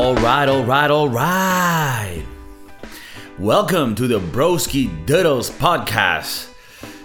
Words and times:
All 0.00 0.14
right, 0.14 0.48
all 0.48 0.64
right, 0.64 0.90
all 0.90 1.10
right. 1.10 2.24
Welcome 3.38 3.94
to 3.96 4.06
the 4.06 4.18
Broski 4.18 4.88
Doodles 5.04 5.50
podcast. 5.50 6.48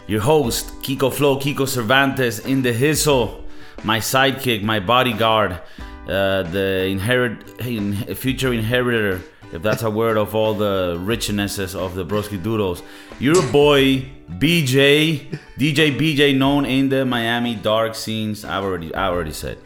Your 0.07 0.21
host, 0.21 0.67
Kiko 0.81 1.11
Flow, 1.11 1.37
Kiko 1.37 1.67
Cervantes 1.67 2.39
in 2.39 2.61
the 2.61 2.71
hizzle, 2.71 3.43
my 3.83 3.99
sidekick, 3.99 4.63
my 4.63 4.79
bodyguard, 4.79 5.59
uh, 6.07 6.43
the 6.43 6.85
inherit, 6.85 7.59
in, 7.59 7.95
future 8.15 8.53
inheritor, 8.53 9.21
if 9.51 9.61
that's 9.61 9.83
a 9.83 9.91
word, 9.91 10.15
of 10.15 10.33
all 10.33 10.53
the 10.53 10.95
richnesses 10.97 11.75
of 11.75 11.95
the 11.95 12.05
Broski 12.05 12.41
Doodles. 12.41 12.81
Your 13.19 13.43
boy, 13.51 14.09
BJ, 14.39 15.37
DJ 15.59 15.99
BJ, 15.99 16.37
known 16.37 16.65
in 16.65 16.87
the 16.87 17.03
Miami 17.03 17.55
dark 17.55 17.93
scenes. 17.93 18.45
I've 18.45 18.63
already, 18.63 18.95
I 18.95 19.09
already 19.09 19.33
said. 19.33 19.57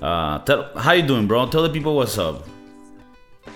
Uh, 0.00 0.38
tell, 0.44 0.70
how 0.78 0.92
you 0.92 1.06
doing, 1.06 1.26
bro? 1.26 1.46
Tell 1.50 1.62
the 1.62 1.68
people 1.68 1.94
what's 1.94 2.16
up. 2.16 2.53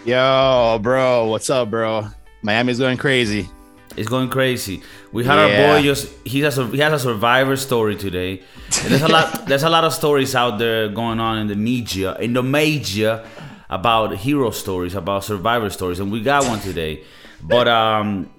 Yo, 0.09 0.79
bro, 0.81 1.27
what's 1.27 1.51
up, 1.51 1.69
bro? 1.69 2.09
Miami's 2.41 2.79
going 2.79 2.97
crazy. 2.97 3.47
It's 3.95 4.09
going 4.09 4.31
crazy. 4.31 4.81
We 5.13 5.23
had 5.23 5.35
Yeah. 5.37 5.43
our 5.43 5.77
boy 5.77 5.83
just 5.83 6.09
he 6.25 6.41
has 6.41 6.57
a 6.57 6.67
he 6.69 6.79
has 6.79 6.95
a 6.95 6.99
survivor 6.99 7.57
story 7.57 7.95
today. 7.95 8.41
And 8.83 8.91
there's 8.91 9.03
a 9.03 9.09
lot 9.09 9.45
there's 9.49 9.65
a 9.65 9.69
lot 9.69 9.85
of 9.85 9.93
stories 9.93 10.35
out 10.35 10.59
there 10.59 10.89
going 10.89 11.21
on 11.21 11.37
in 11.37 11.47
the 11.49 11.57
media 11.57 12.17
in 12.17 12.33
the 12.33 12.43
media 12.43 13.23
about 13.69 14.17
hero 14.17 14.51
stories, 14.51 14.95
about 14.95 15.25
survivor 15.25 15.69
stories, 15.69 16.01
and 16.01 16.11
we 16.11 16.23
got 16.23 16.43
one 16.49 16.61
today. 16.61 17.03
But 17.43 17.69
um 17.69 18.31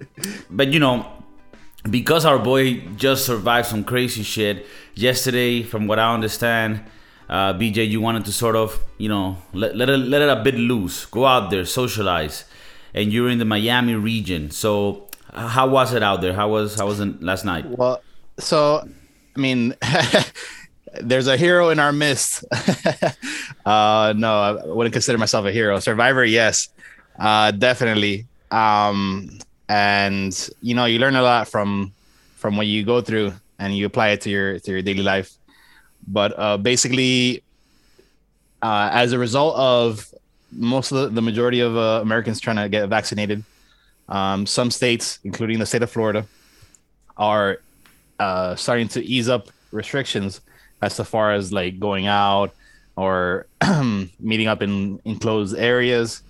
but 0.50 0.72
you 0.72 0.80
know, 0.80 1.06
because 1.88 2.24
our 2.24 2.40
boy 2.40 2.80
just 2.96 3.24
survived 3.24 3.68
some 3.68 3.84
crazy 3.84 4.24
shit 4.24 4.66
yesterday, 4.96 5.62
from 5.62 5.86
what 5.86 6.00
I 6.00 6.12
understand, 6.12 6.80
uh, 7.30 7.54
BJ, 7.54 7.88
you 7.88 8.00
wanted 8.00 8.24
to 8.24 8.32
sort 8.32 8.56
of, 8.56 8.82
you 8.98 9.08
know, 9.08 9.38
let, 9.52 9.76
let, 9.76 9.88
it, 9.88 9.98
let 9.98 10.20
it 10.20 10.28
a 10.28 10.42
bit 10.42 10.56
loose, 10.56 11.06
go 11.06 11.24
out 11.24 11.50
there, 11.50 11.64
socialize, 11.64 12.44
and 12.92 13.12
you're 13.12 13.30
in 13.30 13.38
the 13.38 13.44
Miami 13.44 13.94
region. 13.94 14.50
So, 14.50 15.06
uh, 15.32 15.46
how 15.46 15.68
was 15.68 15.94
it 15.94 16.02
out 16.02 16.22
there? 16.22 16.32
How 16.32 16.48
was 16.48 16.74
how 16.74 16.86
was 16.86 16.98
it 16.98 17.22
last 17.22 17.44
night? 17.44 17.64
Well, 17.66 18.02
so 18.38 18.84
I 19.36 19.40
mean, 19.40 19.76
there's 21.00 21.28
a 21.28 21.36
hero 21.36 21.70
in 21.70 21.78
our 21.78 21.92
midst. 21.92 22.44
uh, 23.64 24.12
no, 24.16 24.32
I 24.34 24.66
wouldn't 24.66 24.92
consider 24.92 25.16
myself 25.16 25.46
a 25.46 25.52
hero. 25.52 25.78
Survivor, 25.78 26.24
yes, 26.24 26.68
uh, 27.16 27.52
definitely. 27.52 28.26
Um, 28.50 29.38
and 29.68 30.50
you 30.62 30.74
know, 30.74 30.86
you 30.86 30.98
learn 30.98 31.14
a 31.14 31.22
lot 31.22 31.46
from 31.46 31.92
from 32.34 32.56
what 32.56 32.66
you 32.66 32.84
go 32.84 33.00
through, 33.00 33.34
and 33.60 33.76
you 33.76 33.86
apply 33.86 34.08
it 34.08 34.20
to 34.22 34.30
your 34.30 34.58
to 34.58 34.72
your 34.72 34.82
daily 34.82 35.04
life. 35.04 35.30
But 36.12 36.36
uh, 36.38 36.56
basically, 36.56 37.42
uh, 38.62 38.90
as 38.92 39.12
a 39.12 39.18
result 39.18 39.56
of 39.56 40.12
most 40.52 40.90
of 40.90 40.98
the, 40.98 41.08
the 41.08 41.22
majority 41.22 41.60
of 41.60 41.76
uh, 41.76 42.00
Americans 42.02 42.40
trying 42.40 42.56
to 42.56 42.68
get 42.68 42.88
vaccinated, 42.88 43.44
um, 44.08 44.44
some 44.44 44.70
states, 44.70 45.20
including 45.22 45.60
the 45.60 45.66
state 45.66 45.82
of 45.82 45.90
Florida, 45.90 46.26
are 47.16 47.60
uh, 48.18 48.56
starting 48.56 48.88
to 48.88 49.04
ease 49.04 49.28
up 49.28 49.48
restrictions 49.70 50.40
as 50.82 50.96
to 50.96 51.04
far 51.04 51.32
as 51.32 51.52
like 51.52 51.78
going 51.78 52.06
out 52.06 52.52
or 52.96 53.46
meeting 54.20 54.48
up 54.48 54.62
in 54.62 55.00
enclosed 55.04 55.56
areas. 55.56 56.22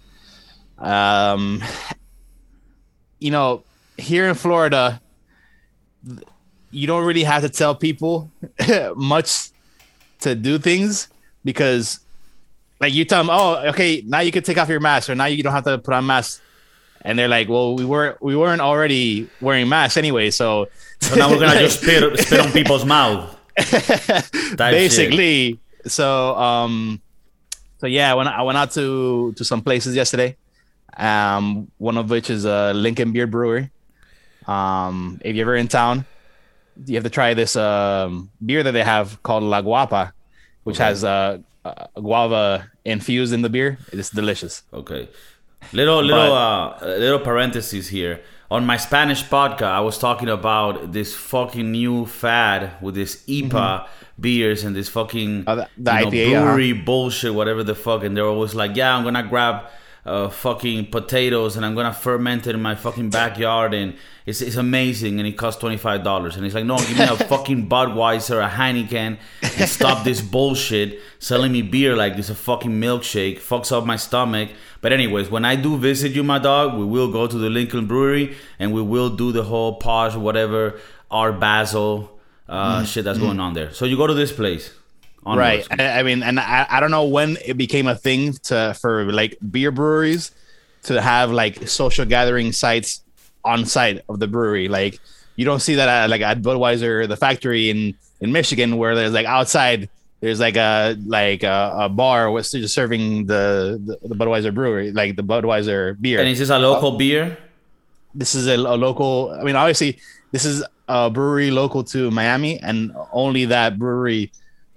Um, 0.79 1.63
you 3.19 3.31
know, 3.31 3.65
here 3.97 4.29
in 4.29 4.35
Florida, 4.35 5.01
you 6.71 6.87
don't 6.87 7.05
really 7.05 7.25
have 7.25 7.43
to 7.43 7.49
tell 7.49 7.75
people 7.75 8.31
much 8.95 9.51
to 10.21 10.35
do 10.35 10.59
things 10.59 11.09
because, 11.45 12.01
like, 12.81 12.93
you 12.93 13.05
tell 13.05 13.23
them, 13.23 13.31
"Oh, 13.31 13.57
okay, 13.71 14.03
now 14.07 14.21
you 14.21 14.33
can 14.33 14.43
take 14.43 14.59
off 14.59 14.69
your 14.69 14.81
mask, 14.81 15.09
or 15.11 15.15
now 15.15 15.27
you 15.27 15.43
don't 15.43 15.53
have 15.53 15.65
to 15.65 15.79
put 15.79 15.95
on 15.95 16.07
masks." 16.07 16.41
And 17.03 17.19
they're 17.19 17.29
like, 17.29 17.49
"Well, 17.49 17.75
we 17.77 17.85
were 17.85 18.17
we 18.21 18.37
weren't 18.37 18.61
already 18.61 19.29
wearing 19.41 19.69
masks 19.69 19.97
anyway, 19.97 20.31
so 20.31 20.69
So 21.01 21.15
now 21.17 21.31
we're 21.31 21.41
gonna 21.41 21.59
just 21.59 21.81
spit 21.81 22.19
spit 22.19 22.41
on 22.41 22.53
people's 22.53 22.85
mouth. 22.85 23.37
basically 24.57 25.59
so 25.85 26.35
um 26.37 27.01
so 27.79 27.87
yeah 27.87 28.15
when 28.15 28.27
i 28.29 28.41
went 28.43 28.57
out 28.57 28.71
to 28.71 29.33
to 29.37 29.45
some 29.45 29.61
places 29.61 29.95
yesterday 29.95 30.37
um 30.97 31.71
one 31.79 31.99
of 31.99 32.09
which 32.09 32.31
is 32.31 32.47
uh 32.47 32.73
lincoln 32.73 33.13
beer 33.13 33.27
brewery 33.27 33.71
um 34.47 35.21
if 35.25 35.37
you're 35.37 35.45
ever 35.45 35.57
in 35.57 35.69
town 35.69 36.07
you 36.87 36.95
have 36.95 37.05
to 37.05 37.11
try 37.11 37.35
this 37.35 37.57
um 37.57 38.31
beer 38.45 38.63
that 38.63 38.73
they 38.73 38.83
have 38.85 39.23
called 39.23 39.43
la 39.43 39.61
guapa 39.63 40.13
which 40.65 40.77
Okay. 40.77 40.85
has 40.85 41.05
uh, 41.05 41.39
uh 41.65 41.87
guava 42.01 42.71
infused 42.85 43.33
in 43.33 43.43
the 43.43 43.49
beer 43.49 43.79
it's 43.93 44.11
delicious 44.11 44.63
Okay. 44.73 45.09
Little 45.73 46.03
little 46.03 46.33
uh 46.33 46.79
little 46.81 47.19
parentheses 47.21 47.89
here. 47.89 48.21
On 48.51 48.65
my 48.67 48.79
Spanish 48.79 49.23
podcast, 49.23 49.63
I 49.79 49.81
was 49.81 49.99
talking 49.99 50.29
about 50.29 50.93
this 50.93 51.15
fucking 51.15 51.71
new 51.71 52.07
fad 52.07 52.73
with 52.81 52.95
this 52.97 53.23
IPA 53.29 53.87
beers 54.19 54.65
and 54.65 54.75
this 54.75 54.89
fucking 54.89 55.45
Oh, 55.47 55.57
the- 55.57 55.69
the 55.77 55.93
know, 55.93 56.07
IPA, 56.11 56.27
uh-huh. 56.37 56.45
brewery 56.55 56.73
bullshit, 56.73 57.35
whatever 57.35 57.63
the 57.63 57.75
fuck. 57.77 58.03
And 58.05 58.17
they're 58.17 58.27
always 58.27 58.55
like, 58.55 58.75
"Yeah, 58.75 58.97
I'm 58.97 59.05
gonna 59.05 59.23
grab 59.23 59.67
uh, 60.05 60.29
fucking 60.29 60.87
potatoes 60.87 61.57
and 61.57 61.65
I'm 61.65 61.75
gonna 61.75 61.93
ferment 61.93 62.47
it 62.47 62.55
in 62.55 62.63
my 62.63 62.75
fucking 62.75 63.11
backyard 63.11 63.75
and 63.75 63.95
it's, 64.27 64.41
it's 64.41 64.57
amazing 64.57 65.19
and 65.19 65.27
it 65.27 65.33
costs 65.33 65.61
twenty 65.61 65.77
five 65.77 66.03
dollars." 66.05 66.37
And 66.37 66.45
he's 66.45 66.55
like, 66.55 66.65
"No, 66.65 66.79
give 66.79 66.99
me 66.99 67.05
a 67.05 67.17
fucking 67.33 67.69
Budweiser, 67.69 68.45
a 68.45 68.49
Heineken, 68.49 69.19
and 69.43 69.69
stop 69.69 70.05
this 70.05 70.21
bullshit 70.35 71.01
selling 71.19 71.53
me 71.53 71.63
beer 71.63 71.97
like 71.97 72.17
this 72.17 72.31
a 72.31 72.35
fucking 72.35 72.73
milkshake. 72.73 73.39
Fucks 73.39 73.73
up 73.73 73.85
my 73.85 73.97
stomach." 73.97 74.51
But 74.81 74.93
anyways, 74.93 75.31
when 75.31 75.45
I 75.45 75.57
do 75.57 75.77
visit 75.77 76.13
you, 76.13 76.23
my 76.23 76.39
dog, 76.39 76.79
we 76.79 76.85
will 76.85 77.13
go 77.13 77.27
to 77.27 77.37
the 77.37 77.51
Lincoln 77.51 77.87
Brewery 77.87 78.35
and 78.59 78.73
we 78.73 78.81
will 78.81 79.11
do 79.11 79.31
the 79.31 79.43
whole 79.43 79.75
posh, 79.75 80.15
whatever, 80.15 80.81
Art 81.11 81.39
Basel 81.39 82.19
uh, 82.49 82.85
shit 82.85 83.05
that's 83.05 83.19
going 83.19 83.41
on 83.41 83.55
there. 83.55 83.73
So 83.73 83.85
you 83.85 83.97
go 83.97 84.07
to 84.07 84.15
this 84.15 84.33
place, 84.33 84.75
right. 85.27 85.67
I, 85.79 86.01
I 86.01 86.03
mean 86.03 86.23
and 86.23 86.41
I, 86.41 86.67
I 86.69 86.81
don't 86.81 86.91
know 86.91 87.05
when 87.05 87.37
it 87.45 87.57
became 87.57 87.87
a 87.87 87.95
thing 87.95 88.33
to 88.45 88.75
for 88.81 89.11
like 89.13 89.37
beer 89.51 89.71
breweries 89.71 90.33
to 90.85 91.01
have 91.01 91.31
like 91.31 91.69
social 91.69 92.05
gathering 92.05 92.53
sites 92.53 93.03
on 93.45 93.65
site 93.65 94.03
of 94.09 94.19
the 94.19 94.27
brewery 94.27 94.69
like 94.69 94.99
you 95.37 95.45
don't 95.45 95.61
see 95.61 95.75
that 95.77 95.89
at, 95.89 96.11
like 96.11 96.21
at 96.23 96.43
budweiser 96.43 97.07
the 97.09 97.17
factory 97.17 97.71
in 97.71 97.95
in 98.21 98.33
michigan 98.33 98.77
where 98.77 98.95
there's 98.95 99.13
like 99.13 99.27
outside 99.27 99.89
there's 100.21 100.41
like 100.41 100.57
a 100.57 100.97
like 101.07 101.43
a, 101.43 101.75
a 101.81 101.89
bar 101.89 102.31
with 102.31 102.51
just 102.51 102.75
serving 102.75 103.27
the, 103.27 103.81
the 103.85 104.09
the 104.09 104.15
budweiser 104.15 104.55
brewery 104.55 104.91
like 104.93 105.17
the 105.17 105.23
budweiser 105.23 105.99
beer 106.01 106.19
And 106.21 106.29
is 106.29 106.39
this 106.39 106.51
a 106.51 106.59
local 106.59 106.95
uh, 106.95 106.99
beer? 106.99 107.39
this 108.15 108.35
is 108.35 108.47
a, 108.47 108.57
a 108.57 108.77
local 108.77 109.37
i 109.41 109.43
mean 109.43 109.57
obviously 109.57 109.99
this 110.33 110.45
is 110.45 110.65
a 110.89 111.09
brewery 111.09 111.51
local 111.51 111.85
to 111.85 112.11
miami 112.11 112.59
and 112.61 112.93
only 113.13 113.45
that 113.47 113.79
brewery 113.79 114.33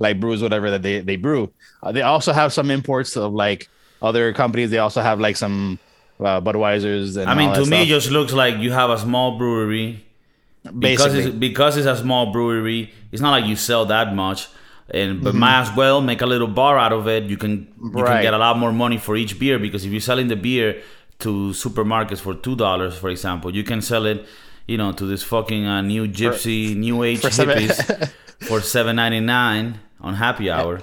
like 0.05 0.19
brews 0.23 0.39
whatever 0.45 0.67
that 0.73 0.81
they, 0.87 0.95
they 1.09 1.15
brew 1.25 1.43
uh, 1.83 1.91
they 1.95 2.01
also 2.13 2.31
have 2.41 2.49
some 2.57 2.67
imports 2.77 3.11
of 3.23 3.29
like 3.45 3.61
other 4.09 4.25
companies 4.33 4.69
they 4.73 4.81
also 4.87 5.01
have 5.09 5.17
like 5.27 5.37
some 5.45 5.79
uh, 6.19 6.39
budweisers 6.47 7.17
and 7.19 7.27
I 7.31 7.35
mean, 7.39 7.51
to 7.59 7.65
me, 7.73 7.83
it 7.83 7.87
just 7.97 8.09
looks 8.17 8.33
like 8.33 8.53
you 8.65 8.71
have 8.71 8.89
a 8.97 8.99
small 9.05 9.37
brewery. 9.41 9.87
Because 10.79 11.13
it's, 11.19 11.35
because 11.47 11.75
it's 11.75 11.87
a 11.87 11.97
small 11.97 12.31
brewery, 12.31 12.81
it's 13.11 13.21
not 13.21 13.31
like 13.31 13.45
you 13.45 13.55
sell 13.69 13.85
that 13.87 14.07
much. 14.15 14.47
And 14.89 15.15
Mm-hmm. 15.15 15.23
but 15.25 15.35
might 15.35 15.59
as 15.61 15.71
well 15.75 15.99
make 16.01 16.21
a 16.21 16.25
little 16.33 16.47
bar 16.61 16.77
out 16.77 16.93
of 16.93 17.07
it. 17.07 17.23
You 17.31 17.37
can 17.43 17.53
you 17.83 18.03
can 18.09 18.21
get 18.21 18.33
a 18.33 18.37
lot 18.37 18.57
more 18.57 18.71
money 18.71 18.97
for 18.97 19.13
each 19.15 19.33
beer 19.41 19.57
because 19.59 19.81
if 19.85 19.91
you're 19.91 20.01
selling 20.11 20.27
the 20.33 20.35
beer 20.47 20.81
to 21.19 21.29
supermarkets 21.63 22.19
for 22.25 22.33
two 22.35 22.55
dollars, 22.55 22.93
for 22.97 23.09
example, 23.09 23.49
you 23.53 23.63
can 23.71 23.81
sell 23.81 24.05
it, 24.05 24.19
you 24.67 24.77
know, 24.77 24.91
to 24.99 25.05
this 25.05 25.23
fucking 25.23 25.65
uh, 25.65 25.81
new 25.81 26.07
gypsy, 26.07 26.75
new 26.75 27.03
age 27.03 27.19
for 27.21 27.31
seven- 27.31 27.57
hippies 27.57 28.11
for 28.47 28.61
seven 28.61 28.95
ninety 28.97 29.19
nine 29.19 29.79
on 30.03 30.13
happy 30.15 30.49
hour. 30.51 30.81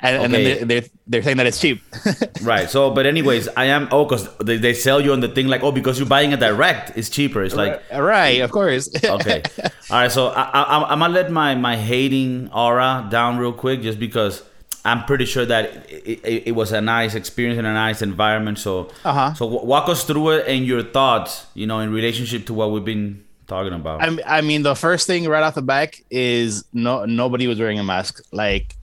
and, 0.00 0.24
and 0.24 0.34
okay. 0.34 0.44
then 0.44 0.68
they, 0.68 0.80
they're, 0.80 0.88
they're 1.06 1.22
saying 1.22 1.36
that 1.38 1.46
it's 1.46 1.60
cheap 1.60 1.80
Right. 2.42 2.68
So, 2.68 2.90
but 2.90 3.06
anyways, 3.06 3.48
I 3.56 3.66
am. 3.66 3.88
Oh, 3.90 4.04
because 4.04 4.28
they, 4.38 4.56
they 4.58 4.74
sell 4.74 5.00
you 5.00 5.12
on 5.12 5.20
the 5.20 5.28
thing 5.28 5.46
like, 5.48 5.62
oh, 5.62 5.72
because 5.72 5.98
you're 5.98 6.08
buying 6.08 6.32
it 6.32 6.40
direct, 6.40 6.96
it's 6.98 7.08
cheaper. 7.08 7.42
It's 7.42 7.54
like, 7.54 7.82
right 7.92 8.40
of 8.40 8.50
course 8.50 8.88
okay, 9.04 9.42
all 9.90 9.98
right. 10.02 10.12
So 10.12 10.28
I, 10.28 10.42
I, 10.42 10.92
I'm 10.92 10.98
gonna 10.98 11.14
let 11.14 11.30
my 11.30 11.54
my 11.54 11.76
hating 11.76 12.50
aura 12.52 13.06
down 13.10 13.38
real 13.38 13.52
quick, 13.52 13.80
just 13.82 13.98
because 13.98 14.42
I'm 14.84 15.04
pretty 15.04 15.24
sure 15.24 15.46
that 15.46 15.88
it, 15.90 16.20
it, 16.24 16.42
it 16.48 16.52
was 16.52 16.72
a 16.72 16.80
nice 16.82 17.14
experience 17.14 17.56
and 17.58 17.66
a 17.66 17.72
nice 17.72 18.02
environment. 18.02 18.58
So, 18.58 18.90
Uh-huh. 19.04 19.32
so 19.32 19.46
walk 19.46 19.88
us 19.88 20.04
through 20.04 20.30
it 20.36 20.46
and 20.46 20.66
your 20.66 20.82
thoughts, 20.82 21.46
you 21.54 21.66
know, 21.66 21.80
in 21.80 21.90
relationship 21.90 22.44
to 22.46 22.52
what 22.54 22.70
we've 22.70 22.84
been 22.84 23.23
talking 23.46 23.72
about. 23.72 24.02
I, 24.02 24.38
I 24.38 24.40
mean, 24.40 24.62
the 24.62 24.74
first 24.74 25.06
thing 25.06 25.28
right 25.28 25.42
off 25.42 25.54
the 25.54 25.62
back 25.62 26.02
is 26.10 26.64
no 26.72 27.04
nobody 27.04 27.46
was 27.46 27.58
wearing 27.58 27.78
a 27.78 27.84
mask. 27.84 28.22
Like, 28.32 28.76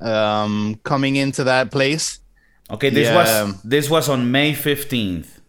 um, 0.00 0.78
coming 0.84 1.16
into 1.16 1.44
that 1.44 1.70
place, 1.70 2.20
Okay, 2.68 2.90
this 2.90 3.06
Yeah. 3.08 3.14
was 3.44 3.62
this 3.62 3.88
was 3.88 4.08
on 4.08 4.30
May 4.32 4.52
fifteenth. 4.52 5.40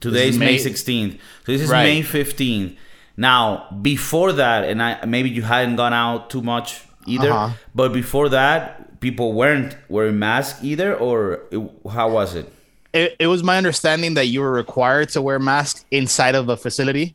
Today's 0.00 0.38
May 0.38 0.46
May- 0.52 0.58
sixteenth. 0.58 1.14
So 1.44 1.52
this 1.52 1.60
is 1.62 1.68
Right. 1.68 1.82
May 1.84 2.02
fifteenth. 2.02 2.72
Now, 3.16 3.66
before 3.82 4.32
that, 4.32 4.64
and 4.64 4.82
I 4.82 5.04
maybe 5.04 5.28
you 5.28 5.42
hadn't 5.42 5.76
gone 5.76 5.92
out 5.92 6.30
too 6.30 6.40
much 6.40 6.80
either, 7.06 7.30
Uh-huh. 7.30 7.50
but 7.74 7.92
before 7.92 8.30
that, 8.30 9.00
people 9.00 9.34
weren't 9.34 9.76
wearing 9.90 10.18
masks 10.18 10.60
either, 10.62 10.94
or 10.96 11.40
it, 11.50 11.60
how 11.92 12.08
was 12.10 12.34
it? 12.34 12.50
it, 12.94 13.16
it 13.18 13.26
was 13.26 13.42
my 13.42 13.56
understanding 13.58 14.14
that 14.14 14.26
you 14.26 14.40
were 14.40 14.52
required 14.52 15.08
to 15.10 15.20
wear 15.22 15.38
masks 15.38 15.84
inside 15.90 16.34
of 16.34 16.48
a 16.48 16.56
facility. 16.56 17.14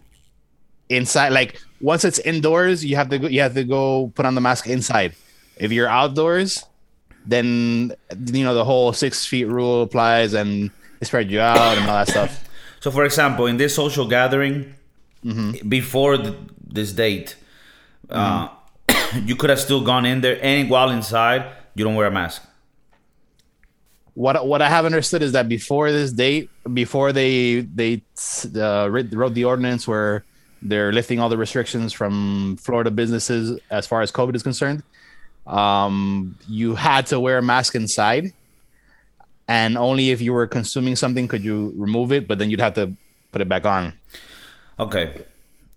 Inside, 0.89 1.30
like 1.30 1.62
once 1.81 2.06
it's 2.06 2.19
indoors, 2.19 2.84
you 2.86 2.95
have 2.95 3.10
to 3.10 3.19
go, 3.19 3.28
you 3.28 3.42
have 3.42 3.54
to 3.56 3.63
go 3.63 4.12
put 4.16 4.25
on 4.25 4.36
the 4.36 4.42
mask 4.42 4.68
inside. 4.68 5.16
If 5.57 5.72
you're 5.72 5.88
outdoors, 5.88 6.63
then 7.25 7.94
you 8.31 8.44
know 8.44 8.54
the 8.54 8.63
whole 8.63 8.94
six 8.94 9.25
feet 9.25 9.45
rule 9.45 9.84
applies 9.84 10.34
and 10.34 10.72
they 11.00 11.06
spread 11.06 11.30
you 11.30 11.42
out 11.42 11.78
and 11.78 11.89
all 11.89 11.98
that 11.98 12.07
stuff. 12.07 12.48
So, 12.80 12.92
for 12.92 13.04
example, 13.04 13.48
in 13.48 13.57
this 13.57 13.75
social 13.75 14.07
gathering, 14.07 14.75
before 15.68 16.18
th- 16.18 16.36
this 16.66 16.94
date, 16.94 17.36
uh, 18.10 18.50
you 19.25 19.36
could 19.36 19.50
have 19.50 19.60
still 19.60 19.83
gone 19.83 20.06
in 20.06 20.22
there, 20.22 20.40
and 20.42 20.69
while 20.69 20.90
inside, 20.90 21.51
you 21.75 21.83
don't 21.83 21.95
wear 21.95 22.07
a 22.07 22.12
mask. 22.12 22.44
What 24.13 24.48
what 24.48 24.62
I 24.62 24.69
have 24.69 24.86
understood 24.86 25.22
is 25.22 25.33
that 25.33 25.48
before 25.48 25.92
this 25.92 26.12
date, 26.12 26.50
before 26.74 27.12
they 27.12 27.62
they 27.62 28.01
uh, 28.56 28.90
wrote 28.90 29.33
the 29.33 29.44
ordinance 29.45 29.88
where 29.88 30.24
they're 30.62 30.92
lifting 30.92 31.19
all 31.19 31.30
the 31.30 31.38
restrictions 31.38 31.94
from 31.94 32.57
Florida 32.57 32.92
businesses 32.92 33.59
as 33.69 33.86
far 33.88 34.01
as 34.01 34.12
COVID 34.12 34.36
is 34.36 34.44
concerned, 34.44 34.83
um, 35.45 36.36
you 36.48 36.75
had 36.75 37.06
to 37.07 37.19
wear 37.19 37.38
a 37.38 37.42
mask 37.42 37.75
inside, 37.75 38.33
and 39.48 39.77
only 39.77 40.12
if 40.12 40.21
you 40.21 40.33
were 40.33 40.48
consuming 40.48 40.95
something 40.95 41.27
could 41.27 41.44
you 41.44 41.74
remove 41.77 42.12
it. 42.12 42.27
But 42.27 42.39
then 42.39 42.50
you'd 42.50 42.59
have 42.62 42.74
to 42.75 42.94
put 43.31 43.42
it 43.42 43.48
back 43.50 43.65
on. 43.65 43.94
Okay. 44.80 45.24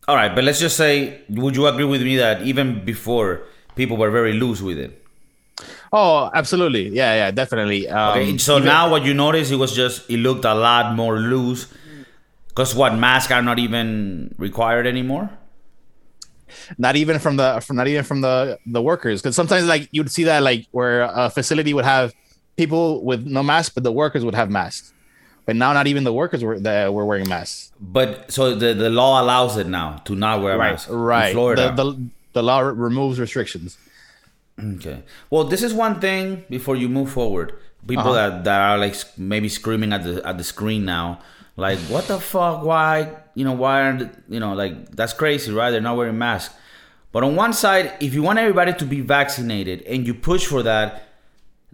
All 0.08 0.16
right, 0.16 0.34
but 0.34 0.42
let's 0.42 0.58
just 0.58 0.76
say, 0.76 1.20
would 1.28 1.54
you 1.54 1.66
agree 1.68 1.84
with 1.84 2.02
me 2.02 2.16
that 2.16 2.42
even 2.42 2.84
before, 2.84 3.42
people 3.76 3.96
were 3.96 4.10
very 4.10 4.32
loose 4.32 4.60
with 4.60 4.76
it? 4.78 4.96
Oh, 5.92 6.30
absolutely, 6.34 6.88
yeah, 6.88 7.14
yeah, 7.14 7.30
definitely. 7.30 7.88
Um, 7.88 8.18
Okay, 8.18 8.38
so 8.38 8.56
even- 8.56 8.66
now 8.66 8.90
what 8.90 9.04
you 9.04 9.14
notice, 9.14 9.50
it 9.52 9.56
was 9.56 9.72
just, 9.74 10.08
it 10.10 10.16
looked 10.18 10.44
a 10.44 10.54
lot 10.54 10.96
more 10.96 11.18
loose. 11.18 11.66
Because 12.50 12.74
what, 12.74 12.94
masks 12.96 13.32
are 13.32 13.42
not 13.42 13.58
even 13.58 14.34
required 14.38 14.86
anymore? 14.86 15.30
not 16.78 16.96
even 16.96 17.18
from 17.20 17.36
the 17.36 17.60
from 17.64 17.76
not 17.76 17.86
even 17.86 18.02
from 18.02 18.22
the 18.22 18.58
the 18.66 18.82
workers 18.82 19.22
because 19.22 19.36
sometimes 19.36 19.66
like 19.66 19.88
you'd 19.92 20.10
see 20.10 20.24
that 20.24 20.42
like 20.42 20.66
where 20.72 21.02
a 21.02 21.30
facility 21.30 21.72
would 21.72 21.84
have 21.84 22.12
people 22.56 23.04
with 23.04 23.24
no 23.24 23.40
mask 23.40 23.72
but 23.74 23.84
the 23.84 23.92
workers 23.92 24.24
would 24.24 24.34
have 24.34 24.50
masks 24.50 24.92
but 25.46 25.54
now 25.54 25.72
not 25.72 25.86
even 25.86 26.02
the 26.02 26.12
workers 26.12 26.42
were 26.42 26.58
that 26.58 26.92
were 26.92 27.04
wearing 27.06 27.28
masks 27.28 27.70
But 27.80 28.32
so 28.32 28.56
the, 28.56 28.74
the 28.74 28.90
law 28.90 29.22
allows 29.22 29.56
it 29.58 29.68
now 29.68 29.98
to 30.06 30.16
not 30.16 30.42
wear 30.42 30.58
masks. 30.58 30.90
right 30.90 31.28
in 31.28 31.34
Florida. 31.34 31.72
the, 31.76 31.84
the 31.92 32.08
the 32.32 32.42
law 32.42 32.58
removes 32.60 33.20
restrictions 33.20 33.78
Okay. 34.58 35.04
Well, 35.30 35.44
this 35.44 35.62
is 35.62 35.72
one 35.72 36.00
thing 36.00 36.44
before 36.50 36.76
you 36.76 36.88
move 36.88 37.10
forward. 37.12 37.54
People 37.86 38.08
Uh-huh. 38.12 38.28
that, 38.30 38.44
that 38.44 38.60
are 38.60 38.76
like 38.76 38.94
maybe 39.16 39.48
screaming 39.48 39.92
at 39.92 40.02
the 40.04 40.20
at 40.26 40.36
the 40.36 40.44
screen 40.44 40.84
now, 40.84 41.20
like, 41.60 41.78
what 41.80 42.08
the 42.08 42.18
fuck? 42.18 42.64
Why? 42.64 43.14
You 43.34 43.44
know, 43.44 43.52
why 43.52 43.82
aren't 43.82 44.12
you 44.28 44.40
know 44.40 44.54
like 44.54 44.90
that's 44.96 45.12
crazy, 45.12 45.52
right? 45.52 45.70
They're 45.70 45.80
not 45.80 45.96
wearing 45.96 46.18
masks. 46.18 46.54
But 47.12 47.24
on 47.24 47.36
one 47.36 47.52
side, 47.52 47.92
if 48.00 48.14
you 48.14 48.22
want 48.22 48.38
everybody 48.38 48.72
to 48.72 48.84
be 48.84 49.00
vaccinated 49.00 49.82
and 49.82 50.06
you 50.06 50.14
push 50.14 50.46
for 50.46 50.62
that, 50.62 51.08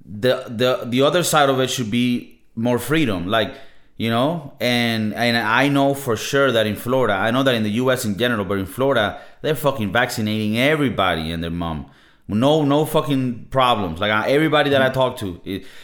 the 0.04 0.44
the 0.48 0.84
the 0.86 1.02
other 1.02 1.22
side 1.22 1.48
of 1.48 1.60
it 1.60 1.70
should 1.70 1.90
be 1.90 2.40
more 2.54 2.78
freedom. 2.78 3.26
Like 3.28 3.54
you 3.96 4.10
know, 4.10 4.52
and 4.60 5.14
and 5.14 5.36
I 5.36 5.68
know 5.68 5.94
for 5.94 6.16
sure 6.16 6.52
that 6.52 6.66
in 6.66 6.76
Florida, 6.76 7.14
I 7.14 7.30
know 7.30 7.42
that 7.42 7.54
in 7.54 7.62
the 7.62 7.76
U.S. 7.82 8.04
in 8.04 8.18
general, 8.18 8.44
but 8.44 8.58
in 8.58 8.66
Florida, 8.66 9.20
they're 9.42 9.54
fucking 9.54 9.92
vaccinating 9.92 10.58
everybody 10.58 11.32
and 11.32 11.42
their 11.42 11.50
mom. 11.50 11.90
No, 12.28 12.64
no 12.64 12.84
fucking 12.84 13.46
problems. 13.50 14.00
Like 14.00 14.10
uh, 14.10 14.24
everybody 14.26 14.70
that 14.70 14.82
I 14.82 14.90
talk 14.90 15.16
to 15.18 15.40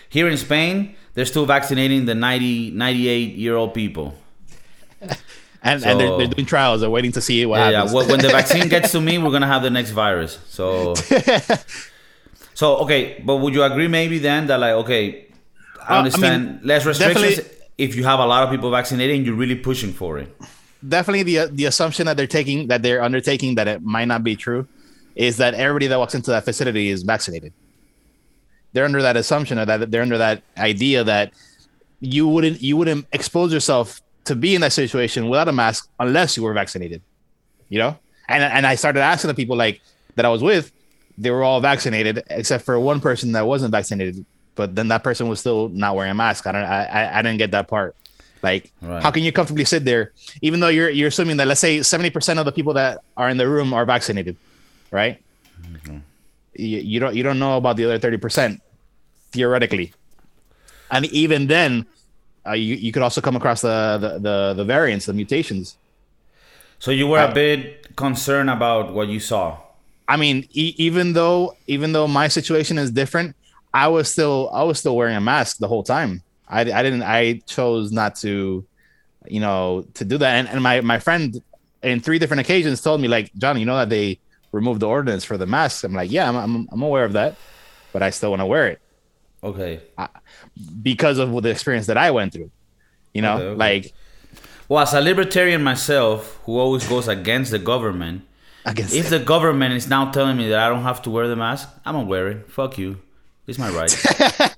here 0.08 0.28
in 0.28 0.36
Spain, 0.36 0.96
they're 1.14 1.26
still 1.26 1.46
vaccinating 1.46 2.04
the 2.06 2.14
90, 2.14 2.70
98 2.72 3.34
year 3.36 3.56
old 3.56 3.74
people. 3.74 4.14
and 5.62 5.84
and 5.84 6.00
they're, 6.00 6.16
they're 6.16 6.26
doing 6.28 6.46
trials 6.46 6.80
they're 6.80 6.90
waiting 6.90 7.12
to 7.12 7.20
see 7.20 7.44
what 7.46 7.58
Yeah, 7.58 7.70
yeah. 7.70 7.76
happens 7.78 7.92
When, 7.94 8.08
when 8.08 8.20
the 8.20 8.28
vaccine 8.38 8.68
gets 8.68 8.92
to 8.92 9.00
me, 9.00 9.18
we're 9.18 9.30
gonna 9.30 9.46
have 9.46 9.62
the 9.62 9.70
next 9.70 9.90
virus. 9.90 10.38
So, 10.48 10.94
so 12.54 12.76
okay. 12.78 13.22
But 13.24 13.36
would 13.36 13.54
you 13.54 13.62
agree 13.62 13.88
maybe 13.88 14.18
then 14.18 14.46
that 14.48 14.58
like 14.60 14.74
okay, 14.84 15.26
I 15.88 15.94
Uh, 15.94 15.94
I 15.94 15.98
understand 15.98 16.44
mean, 16.46 16.60
less 16.64 16.84
restrictions 16.86 17.40
if 17.78 17.96
you 17.96 18.04
have 18.04 18.20
a 18.20 18.26
lot 18.26 18.42
of 18.44 18.50
people 18.50 18.70
vaccinated 18.70 19.16
and 19.16 19.26
you're 19.26 19.34
really 19.34 19.56
pushing 19.56 19.92
for 19.92 20.18
it. 20.18 20.28
definitely 20.86 21.22
the 21.22 21.48
the 21.52 21.64
assumption 21.66 22.06
that 22.06 22.16
they're 22.16 22.26
taking 22.38 22.68
that 22.68 22.82
they're 22.82 23.02
undertaking 23.02 23.54
that 23.56 23.68
it 23.68 23.82
might 23.82 24.06
not 24.08 24.22
be 24.24 24.36
true 24.36 24.66
is 25.14 25.36
that 25.38 25.54
everybody 25.54 25.86
that 25.88 25.98
walks 25.98 26.14
into 26.14 26.30
that 26.30 26.44
facility 26.44 26.88
is 26.90 27.02
vaccinated. 27.02 27.52
They're 28.72 28.84
under 28.84 29.02
that 29.02 29.16
assumption 29.16 29.58
or 29.58 29.64
that 29.66 29.90
they're 29.90 30.02
under 30.02 30.18
that 30.18 30.42
idea 30.56 31.04
that 31.04 31.32
you 32.00 32.26
wouldn't 32.26 32.62
you 32.62 32.76
wouldn't 32.76 33.06
expose 33.12 33.52
yourself 33.52 34.00
to 34.24 34.34
be 34.34 34.54
in 34.54 34.60
that 34.60 34.72
situation 34.72 35.28
without 35.28 35.48
a 35.48 35.52
mask 35.52 35.88
unless 36.00 36.36
you 36.36 36.42
were 36.42 36.52
vaccinated. 36.52 37.02
You 37.68 37.78
know? 37.78 37.98
And 38.28 38.42
and 38.42 38.66
I 38.66 38.74
started 38.76 39.00
asking 39.00 39.28
the 39.28 39.34
people 39.34 39.56
like 39.56 39.80
that 40.16 40.24
I 40.24 40.28
was 40.28 40.42
with, 40.42 40.72
they 41.18 41.30
were 41.30 41.42
all 41.42 41.60
vaccinated 41.60 42.22
except 42.30 42.64
for 42.64 42.78
one 42.80 43.00
person 43.00 43.32
that 43.32 43.46
wasn't 43.46 43.72
vaccinated, 43.72 44.24
but 44.54 44.74
then 44.74 44.88
that 44.88 45.02
person 45.02 45.28
was 45.28 45.40
still 45.40 45.68
not 45.70 45.96
wearing 45.96 46.10
a 46.10 46.14
mask. 46.14 46.46
I 46.46 46.52
don't 46.52 46.62
I 46.64 46.84
I, 46.84 47.18
I 47.18 47.22
didn't 47.22 47.38
get 47.38 47.50
that 47.52 47.68
part. 47.68 47.94
Like, 48.42 48.72
Right. 48.80 49.00
how 49.00 49.12
can 49.12 49.22
you 49.22 49.30
comfortably 49.30 49.64
sit 49.64 49.84
there, 49.84 50.10
even 50.40 50.58
though 50.60 50.68
you're 50.68 50.90
you're 50.90 51.08
assuming 51.08 51.36
that 51.36 51.46
let's 51.46 51.60
say 51.60 51.82
seventy 51.82 52.10
percent 52.10 52.38
of 52.40 52.44
the 52.44 52.50
people 52.52 52.74
that 52.74 52.98
are 53.16 53.28
in 53.28 53.36
the 53.36 53.48
room 53.48 53.72
are 53.72 53.84
vaccinated, 53.84 54.36
right? 54.90 55.22
Mm-hmm. 55.62 55.98
You, 56.54 56.78
you 56.78 57.00
don't 57.00 57.14
you 57.14 57.22
don't 57.22 57.38
know 57.38 57.56
about 57.56 57.76
the 57.76 57.84
other 57.84 57.98
thirty 57.98 58.18
percent 58.18 58.60
theoretically, 59.32 59.92
and 60.90 61.06
even 61.06 61.46
then, 61.46 61.86
uh, 62.46 62.52
you 62.52 62.74
you 62.74 62.92
could 62.92 63.02
also 63.02 63.20
come 63.20 63.36
across 63.36 63.62
the 63.62 63.98
the 64.00 64.18
the, 64.18 64.54
the 64.54 64.64
variants, 64.64 65.06
the 65.06 65.12
mutations. 65.12 65.76
So 66.78 66.90
you 66.90 67.06
were 67.06 67.20
a 67.20 67.28
Uh, 67.28 67.34
bit 67.34 67.94
concerned 67.96 68.50
about 68.50 68.92
what 68.92 69.08
you 69.08 69.20
saw. 69.20 69.58
I 70.08 70.16
mean, 70.16 70.48
e- 70.52 70.74
even 70.76 71.14
though 71.14 71.56
even 71.66 71.92
though 71.92 72.06
my 72.06 72.28
situation 72.28 72.76
is 72.76 72.90
different, 72.90 73.36
I 73.72 73.88
was 73.88 74.10
still 74.10 74.50
I 74.52 74.64
was 74.64 74.78
still 74.78 74.96
wearing 74.96 75.16
a 75.16 75.20
mask 75.20 75.58
the 75.58 75.68
whole 75.68 75.84
time. 75.84 76.22
I, 76.48 76.60
I 76.60 76.82
didn't 76.82 77.02
I 77.02 77.40
chose 77.46 77.92
not 77.92 78.16
to, 78.16 78.62
you 79.26 79.40
know, 79.40 79.86
to 79.94 80.04
do 80.04 80.18
that. 80.18 80.32
And, 80.36 80.48
and 80.48 80.62
my 80.62 80.82
my 80.82 80.98
friend 80.98 81.40
in 81.82 82.00
three 82.00 82.18
different 82.18 82.40
occasions 82.40 82.82
told 82.82 83.00
me 83.00 83.08
like, 83.08 83.32
John, 83.38 83.58
you 83.58 83.64
know 83.64 83.76
that 83.76 83.88
they 83.88 84.18
removed 84.52 84.80
the 84.80 84.88
ordinance 84.88 85.24
for 85.24 85.36
the 85.36 85.46
masks. 85.46 85.82
I'm 85.84 85.92
like, 85.94 86.10
yeah, 86.10 86.28
I'm 86.28 86.36
I'm, 86.36 86.68
I'm 86.72 86.82
aware 86.82 87.04
of 87.04 87.12
that, 87.14 87.36
but 87.92 88.02
I 88.02 88.10
still 88.10 88.30
want 88.30 88.40
to 88.40 88.46
wear 88.46 88.68
it 88.68 88.80
Okay. 89.42 89.80
because 90.82 91.18
of 91.18 91.32
the 91.42 91.50
experience 91.50 91.86
that 91.86 91.96
I 91.98 92.10
went 92.10 92.32
through. 92.32 92.50
You 93.14 93.22
know, 93.22 93.36
Okay, 93.36 93.46
okay. 93.46 93.56
like 93.58 93.94
Well, 94.68 94.82
as 94.82 94.94
a 94.94 95.00
libertarian 95.00 95.62
myself, 95.62 96.38
who 96.44 96.58
always 96.58 96.86
goes 96.88 97.08
against 97.08 97.50
the 97.50 97.58
government, 97.58 98.22
against 98.64 98.94
if 98.94 99.10
the 99.10 99.18
government 99.18 99.74
is 99.74 99.88
now 99.88 100.10
telling 100.10 100.36
me 100.36 100.48
that 100.48 100.58
I 100.58 100.68
don't 100.68 100.82
have 100.84 101.02
to 101.02 101.10
wear 101.10 101.28
the 101.28 101.36
mask, 101.36 101.68
I'm 101.84 101.94
gonna 101.94 102.06
wear 102.06 102.28
it. 102.28 102.50
Fuck 102.50 102.78
you. 102.78 102.98
It's 103.46 103.58
my 103.58 103.70
right. 103.70 103.90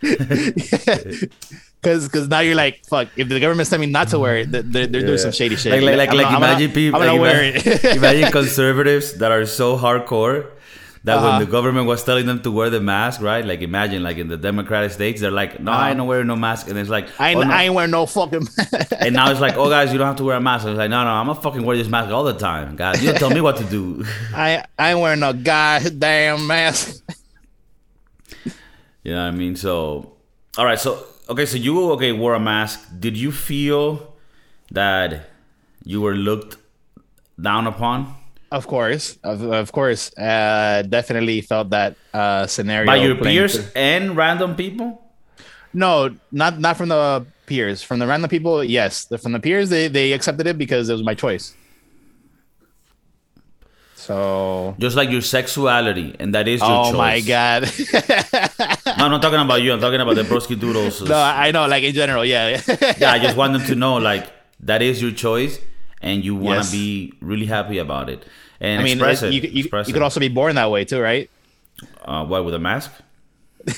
Because 1.84 2.08
because 2.08 2.28
now 2.28 2.40
you're 2.40 2.54
like 2.56 2.84
fuck. 2.86 3.08
If 3.16 3.28
the 3.28 3.38
government's 3.38 3.70
telling 3.70 3.86
me 3.88 3.92
not 3.92 4.08
to 4.08 4.18
wear 4.18 4.38
it, 4.38 4.50
they're, 4.50 4.62
they're 4.62 4.86
doing 5.06 5.18
some 5.18 5.32
shady 5.32 5.56
shit. 5.56 5.70
Like, 5.72 5.82
like, 5.82 5.96
like, 5.96 6.08
I'm 6.10 6.16
like 6.16 6.24
not- 6.26 6.34
I'm 6.34 6.40
not- 6.40 6.50
imagine 6.50 6.72
people. 6.72 7.00
I'm 7.00 7.06
gonna 7.06 7.12
like, 7.12 7.20
wear 7.20 7.42
imagine, 7.50 7.72
it. 7.72 7.84
imagine 7.98 8.32
conservatives 8.32 9.14
that 9.18 9.30
are 9.30 9.44
so 9.46 9.76
hardcore 9.76 10.50
that 11.04 11.18
Uh-huh. 11.18 11.28
when 11.36 11.40
the 11.44 11.50
government 11.52 11.86
was 11.86 12.02
telling 12.02 12.24
them 12.24 12.40
to 12.40 12.50
wear 12.50 12.70
the 12.70 12.80
mask, 12.80 13.20
right? 13.20 13.44
Like 13.44 13.60
imagine, 13.60 14.02
like 14.02 14.16
in 14.16 14.28
the 14.28 14.38
Democratic 14.38 14.90
states, 14.92 15.20
they're 15.20 15.30
like, 15.30 15.60
"No, 15.60 15.70
I 15.70 15.90
ain't 15.90 15.98
not 15.98 16.06
wearing 16.06 16.26
no 16.28 16.34
mask," 16.36 16.66
and 16.70 16.78
it's 16.78 16.88
like, 16.88 17.08
I 17.20 17.30
ain't, 17.30 17.40
"Oh, 17.40 17.42
no." 17.44 17.52
I 17.54 17.64
ain't 17.64 17.74
wearing 17.74 17.90
no 17.90 18.06
fucking. 18.06 18.48
and 18.98 19.14
now 19.14 19.30
it's 19.30 19.38
like, 19.40 19.58
"Oh, 19.58 19.68
guys, 19.68 19.92
you 19.92 19.98
don't 19.98 20.06
have 20.06 20.16
to 20.16 20.24
wear 20.24 20.36
a 20.36 20.40
mask." 20.40 20.64
I 20.64 20.70
was 20.70 20.78
like, 20.78 20.88
"No, 20.88 21.04
no, 21.04 21.10
I'm 21.10 21.26
gonna 21.26 21.38
fucking 21.42 21.62
wear 21.62 21.76
this 21.76 21.88
mask 21.88 22.10
all 22.10 22.24
the 22.24 22.32
time, 22.32 22.74
guys. 22.74 23.02
You 23.02 23.10
don't 23.10 23.18
tell 23.18 23.28
me 23.30 23.42
what 23.42 23.58
to 23.58 23.64
do." 23.64 24.02
I 24.34 24.64
I 24.78 24.92
ain't 24.92 25.00
wearing 25.00 25.20
no 25.20 25.34
goddamn 25.34 26.46
mask. 26.46 27.02
You 29.04 29.12
know 29.12 29.24
what 29.26 29.34
I 29.34 29.36
mean? 29.36 29.56
So, 29.56 30.12
all 30.56 30.64
right. 30.64 30.80
So, 30.80 31.04
okay. 31.28 31.46
So 31.46 31.56
you 31.56 31.92
okay 31.92 32.12
wore 32.12 32.34
a 32.34 32.40
mask. 32.40 32.80
Did 32.98 33.16
you 33.16 33.32
feel 33.32 34.14
that 34.70 35.30
you 35.84 36.00
were 36.00 36.14
looked 36.14 36.56
down 37.40 37.66
upon 37.66 38.14
Of 38.54 38.68
course, 38.68 39.18
of, 39.24 39.42
of 39.42 39.72
course, 39.72 40.16
uh, 40.16 40.82
definitely 40.88 41.40
felt 41.40 41.70
that 41.70 41.96
uh, 42.14 42.46
scenario 42.46 42.86
by 42.86 42.96
your 42.96 43.16
peers 43.16 43.54
through. 43.58 43.70
and 43.74 44.16
random 44.16 44.54
people? 44.54 45.02
No, 45.72 46.14
not 46.30 46.60
not 46.60 46.76
from 46.76 46.88
the 46.88 47.26
peers. 47.46 47.82
From 47.82 47.98
the 47.98 48.06
random 48.06 48.30
people, 48.30 48.62
yes. 48.62 49.10
From 49.20 49.32
the 49.32 49.40
peers, 49.40 49.70
they 49.70 49.88
they 49.88 50.12
accepted 50.12 50.46
it 50.46 50.56
because 50.56 50.88
it 50.88 50.92
was 50.92 51.02
my 51.02 51.14
choice. 51.14 51.54
So, 54.04 54.74
Just 54.78 54.96
like 54.96 55.08
your 55.10 55.22
sexuality, 55.22 56.14
and 56.20 56.34
that 56.34 56.46
is 56.46 56.60
your 56.60 56.68
choice. 56.68 56.88
oh 56.88 56.92
choice. 56.92 56.98
my 56.98 57.20
god. 57.20 57.60
No, 58.98 59.06
I'm 59.06 59.10
not 59.10 59.22
talking 59.22 59.40
about 59.40 59.62
you. 59.62 59.72
I'm 59.72 59.80
talking 59.80 60.00
about 60.00 60.14
the 60.16 60.22
broski 60.24 60.60
doodles. 60.60 61.00
no, 61.02 61.16
I 61.16 61.50
know, 61.52 61.66
like 61.66 61.82
in 61.84 61.94
general, 61.94 62.22
yeah. 62.24 62.60
yeah, 62.98 63.12
I 63.12 63.18
just 63.18 63.34
want 63.36 63.54
them 63.54 63.64
to 63.66 63.74
know 63.74 63.96
like 63.96 64.30
that 64.60 64.82
is 64.82 65.00
your 65.00 65.10
choice, 65.10 65.58
and 66.02 66.22
you 66.24 66.34
want 66.34 66.56
to 66.64 66.64
Yes. 66.66 66.70
be 66.70 67.14
really 67.20 67.46
happy 67.46 67.78
about 67.78 68.08
it 68.10 68.24
and 68.60 68.80
I 68.80 68.84
mean, 68.84 68.98
express 68.98 69.22
it- 69.22 69.32
you, 69.32 69.40
you, 69.40 69.60
express 69.60 69.88
you 69.88 69.94
could 69.94 70.02
also 70.02 70.20
be 70.20 70.28
born 70.28 70.54
that 70.56 70.70
way 70.70 70.84
too, 70.84 71.00
right? 71.00 71.30
uh, 72.04 72.24
what 72.26 72.44
with 72.44 72.54
a 72.54 72.58
mask? 72.58 72.92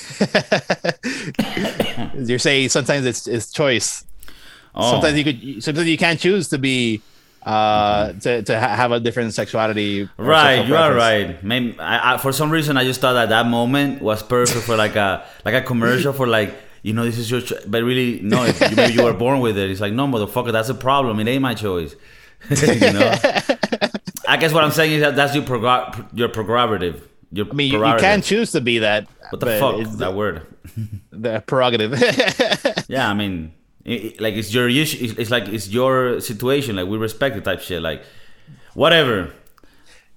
you're 2.15 2.39
saying 2.39 2.69
sometimes 2.69 3.05
it's 3.05 3.27
it's 3.27 3.51
choice. 3.51 4.03
Oh. 4.75 4.91
Sometimes 4.91 5.17
you 5.17 5.23
could 5.23 5.63
sometimes 5.63 5.87
you 5.87 5.97
can't 5.97 6.19
choose 6.19 6.49
to 6.49 6.57
be 6.57 7.01
uh 7.47 8.11
to, 8.13 8.41
to 8.43 8.59
ha- 8.59 8.75
have 8.75 8.91
a 8.91 8.99
different 8.99 9.33
sexuality. 9.33 10.09
Right, 10.17 10.67
you 10.67 10.75
are 10.75 10.93
right. 10.93 11.41
Maybe 11.43 11.79
I, 11.79 12.13
I, 12.13 12.17
for 12.17 12.31
some 12.33 12.49
reason 12.51 12.75
I 12.77 12.83
just 12.83 12.99
thought 13.01 13.13
that 13.13 13.29
that 13.29 13.45
moment 13.47 14.01
was 14.01 14.21
perfect 14.21 14.65
for 14.65 14.75
like 14.75 14.95
a 14.95 15.25
like 15.45 15.53
a 15.55 15.61
commercial 15.61 16.11
for 16.13 16.27
like 16.27 16.53
you 16.83 16.93
know 16.93 17.05
this 17.05 17.17
is 17.17 17.31
your 17.31 17.41
cho- 17.41 17.59
but 17.67 17.83
really 17.83 18.19
no 18.21 18.43
if 18.43 18.59
you, 18.59 18.75
maybe 18.75 18.93
you 18.93 19.03
were 19.03 19.13
born 19.13 19.39
with 19.39 19.57
it. 19.57 19.71
It's 19.71 19.81
like 19.81 19.93
no 19.93 20.05
motherfucker, 20.07 20.51
that's 20.51 20.69
a 20.69 20.75
problem. 20.75 21.19
It 21.21 21.27
ain't 21.27 21.41
my 21.41 21.53
choice. 21.53 21.95
you 22.49 22.91
know. 22.93 23.11
I 24.27 24.35
guess 24.37 24.51
what 24.53 24.63
I'm 24.63 24.71
saying 24.71 24.91
is 24.93 25.01
that 25.01 25.15
that's 25.15 25.33
your 25.33 25.43
prog- 25.45 26.05
your 26.13 26.29
prerogative. 26.29 27.07
Your 27.31 27.47
I 27.49 27.53
mean, 27.53 27.71
you, 27.71 27.85
you 27.85 27.95
can 27.97 28.21
choose 28.21 28.51
to 28.51 28.61
be 28.61 28.79
that. 28.79 29.07
What 29.31 29.39
the 29.39 29.57
fuck? 29.59 29.97
That 29.97 30.13
word. 30.13 30.45
the 31.11 31.41
prerogative. 31.45 31.91
Yeah, 32.89 33.09
I 33.09 33.13
mean, 33.13 33.53
like 33.87 34.33
it's 34.33 34.53
your 34.53 34.67
issue. 34.67 35.05
It's, 35.05 35.13
it's 35.17 35.31
like 35.31 35.47
it's 35.47 35.69
your 35.69 36.19
situation. 36.19 36.75
Like 36.75 36.87
we 36.87 36.97
respect 36.97 37.35
the 37.35 37.41
type 37.41 37.61
shit. 37.61 37.81
Like 37.81 38.03
whatever. 38.73 39.33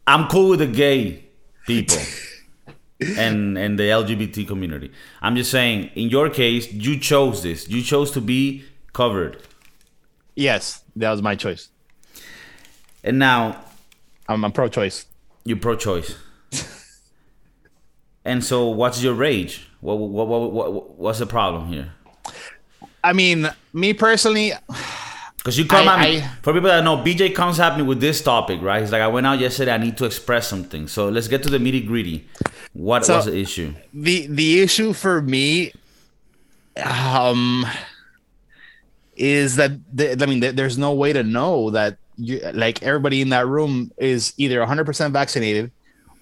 I'm 0.06 0.26
cool 0.28 0.50
with 0.50 0.58
the 0.58 0.66
gay 0.66 1.24
people 1.66 1.98
and 3.16 3.56
and 3.56 3.78
the 3.78 3.84
LGBT 3.84 4.48
community. 4.48 4.90
I'm 5.22 5.36
just 5.36 5.50
saying, 5.50 5.90
in 5.94 6.08
your 6.08 6.30
case, 6.30 6.72
you 6.72 6.98
chose 6.98 7.42
this. 7.42 7.68
You 7.68 7.82
chose 7.82 8.10
to 8.12 8.20
be 8.20 8.64
covered, 8.92 9.40
yes, 10.34 10.82
that 10.96 11.10
was 11.10 11.22
my 11.22 11.36
choice. 11.36 11.68
and 13.04 13.18
now 13.18 13.64
I'm, 14.28 14.44
I'm 14.44 14.52
pro-choice. 14.52 15.06
you're 15.44 15.58
pro-choice. 15.58 16.16
and 18.24 18.44
so, 18.44 18.68
what's 18.68 19.02
your 19.02 19.14
rage? 19.14 19.68
What 19.80 19.94
what 19.94 20.28
what, 20.28 20.52
what 20.52 20.98
what's 20.98 21.18
the 21.20 21.26
problem 21.26 21.68
here? 21.68 21.92
I 23.02 23.12
mean, 23.12 23.48
me 23.72 23.92
personally, 23.94 24.52
Because 25.38 25.56
you 25.58 25.64
come 25.64 25.88
I- 25.88 25.94
at 25.94 26.00
me 26.00 26.18
I- 26.20 26.28
for 26.42 26.52
people 26.52 26.68
that 26.68 26.84
know, 26.84 26.98
BJ 26.98 27.34
comes 27.34 27.58
at 27.60 27.76
me 27.76 27.82
with 27.82 28.00
this 28.00 28.20
topic, 28.20 28.60
right? 28.62 28.80
He's 28.82 28.92
like, 28.92 29.00
I 29.02 29.08
went 29.08 29.26
out 29.26 29.38
yesterday. 29.38 29.72
I 29.72 29.78
need 29.78 29.96
to 29.98 30.04
express 30.04 30.46
something. 30.48 30.86
So 30.86 31.08
let's 31.08 31.28
get 31.28 31.42
to 31.44 31.48
the 31.48 31.58
nitty 31.58 31.86
gritty. 31.86 32.26
What 32.74 33.06
So- 33.06 33.16
was 33.16 33.24
the 33.26 33.36
issue? 33.38 33.74
the 33.94 34.26
the 34.28 34.60
issue 34.60 34.92
for 34.92 35.20
me 35.22 35.72
um 36.84 37.66
is 39.16 39.56
that 39.56 39.72
the, 39.92 40.12
i 40.22 40.26
mean 40.26 40.40
there- 40.40 40.52
there's 40.52 40.78
no 40.78 40.92
way 40.92 41.12
to 41.12 41.22
know 41.22 41.70
that 41.70 41.96
you 42.16 42.40
like 42.54 42.82
everybody 42.82 43.20
in 43.20 43.30
that 43.30 43.46
room 43.46 43.90
is 43.98 44.32
either 44.36 44.60
100% 44.60 45.12
vaccinated 45.12 45.70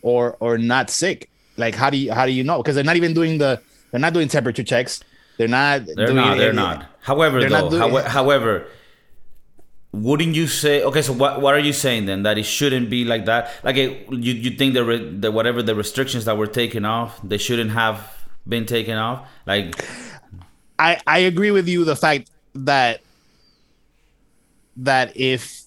or 0.03 0.37
or 0.41 0.57
not 0.59 0.91
sick 0.91 1.29
like 1.57 1.75
how 1.75 1.91
do 1.91 1.97
you 1.99 2.13
how 2.13 2.25
do 2.25 2.33
you 2.33 2.43
know 2.45 2.59
because 2.63 2.75
they're 2.75 2.85
not 2.85 2.97
even 2.97 3.13
doing 3.13 3.39
the 3.39 3.61
they're 3.91 4.01
not 4.01 4.13
doing 4.15 4.29
temperature 4.29 4.63
checks 4.65 5.01
they're 5.38 5.49
not 5.49 5.87
They're 5.87 6.07
doing 6.07 6.16
not. 6.16 6.37
They're 6.37 6.52
not. 6.52 6.87
However, 7.00 7.40
they're 7.40 7.49
though, 7.49 7.71
not 7.71 7.90
howe- 7.90 8.09
however, 8.09 8.66
wouldn't 9.92 10.35
you 10.35 10.47
say? 10.47 10.83
Okay, 10.83 11.00
so 11.00 11.12
what 11.12 11.40
what 11.40 11.54
are 11.54 11.61
you 11.61 11.73
saying 11.73 12.07
then? 12.07 12.25
That 12.25 12.37
it 12.37 12.45
shouldn't 12.45 12.90
be 12.90 13.04
like 13.04 13.25
that. 13.25 13.52
Like 13.64 13.76
it, 13.76 14.12
you 14.12 14.35
you 14.35 14.50
think 14.50 14.75
the 14.75 14.85
re, 14.85 14.99
the 14.99 15.33
whatever 15.33 15.62
the 15.62 15.75
restrictions 15.75 16.26
that 16.26 16.37
were 16.37 16.47
taken 16.47 16.85
off, 16.85 17.21
they 17.23 17.38
shouldn't 17.38 17.71
have 17.71 18.14
been 18.47 18.66
taken 18.66 18.99
off. 18.99 19.26
Like 19.47 19.83
I 20.78 21.00
I 21.07 21.18
agree 21.21 21.52
with 21.52 21.68
you 21.68 21.85
the 21.85 21.97
fact 21.97 22.30
that 22.54 23.00
that 24.76 25.16
if 25.16 25.62